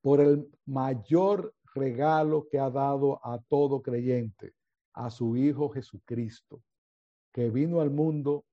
por 0.00 0.20
el 0.20 0.48
mayor 0.64 1.52
regalo 1.74 2.46
que 2.48 2.60
ha 2.60 2.70
dado 2.70 3.18
a 3.26 3.40
todo 3.48 3.82
creyente, 3.82 4.54
a 4.92 5.10
su 5.10 5.36
Hijo 5.36 5.70
Jesucristo, 5.70 6.62
que 7.36 7.50
vino 7.50 7.82
al 7.82 7.90
mundo 7.90 8.46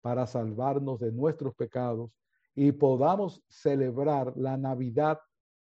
para 0.00 0.24
salvarnos 0.28 1.00
de 1.00 1.10
nuestros 1.10 1.56
pecados 1.56 2.12
y 2.54 2.70
podamos 2.70 3.42
celebrar 3.48 4.32
la 4.36 4.56
Navidad 4.56 5.18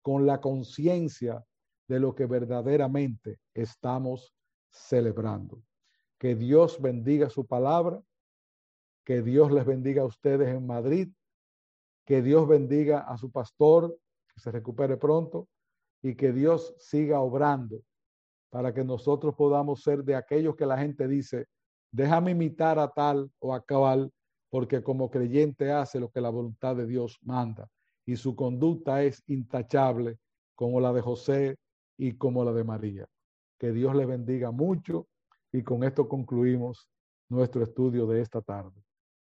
con 0.03 0.27
la 0.27 0.41
conciencia 0.41 1.47
de 1.87 2.01
lo 2.01 2.17
que 2.17 2.27
verdaderamente 2.27 3.39
estamos 3.55 4.35
celebrando. 4.73 5.63
Que 6.19 6.35
Dios 6.35 6.83
bendiga 6.83 7.31
su 7.31 7.47
palabra, 7.47 8.03
que 9.05 9.23
Dios 9.23 9.53
les 9.53 9.65
bendiga 9.65 10.03
a 10.03 10.07
ustedes 10.07 10.49
en 10.49 10.67
Madrid, 10.67 11.13
que 12.05 12.23
Dios 12.23 12.49
bendiga 12.49 13.03
a 13.03 13.17
su 13.19 13.31
pastor, 13.31 13.97
que 14.35 14.41
se 14.41 14.51
recupere 14.51 14.97
pronto 14.97 15.47
y 16.03 16.17
que 16.17 16.33
Dios 16.33 16.75
siga 16.81 17.21
obrando 17.21 17.85
para 18.51 18.75
que 18.75 18.83
nosotros 18.83 19.37
podamos 19.37 19.81
ser 19.85 20.03
de 20.03 20.17
aquellos 20.17 20.57
que 20.57 20.67
la 20.67 20.77
gente 20.77 21.07
dice, 21.07 21.47
déjame 21.91 22.33
imitar 22.33 22.79
a 22.79 22.89
tal 22.89 23.31
o 23.39 23.55
a 23.55 23.65
cabal, 23.65 24.11
porque 24.51 24.83
como 24.83 25.11
creyente 25.11 25.73
hace 25.73 26.01
lo 26.01 26.11
que 26.11 26.21
la 26.21 26.31
voluntad 26.31 26.77
de 26.77 26.87
Dios 26.87 27.19
manda 27.23 27.69
y 28.07 28.17
su 28.17 28.35
conducta 28.35 29.03
es 29.03 29.23
intachable 29.27 30.19
como 30.55 30.81
la 30.81 30.93
de 30.93 31.03
José 31.03 31.57
y 31.99 32.15
como 32.15 32.45
la 32.45 32.53
de 32.53 32.65
María. 32.65 33.07
Que 33.59 33.73
Dios 33.73 33.95
le 33.95 34.07
bendiga 34.07 34.51
mucho 34.51 35.07
y 35.53 35.63
con 35.63 35.85
esto 35.85 36.09
concluimos 36.09 36.89
nuestro 37.29 37.63
estudio 37.63 38.07
de 38.07 38.23
esta 38.23 38.41
tarde. 38.41 38.83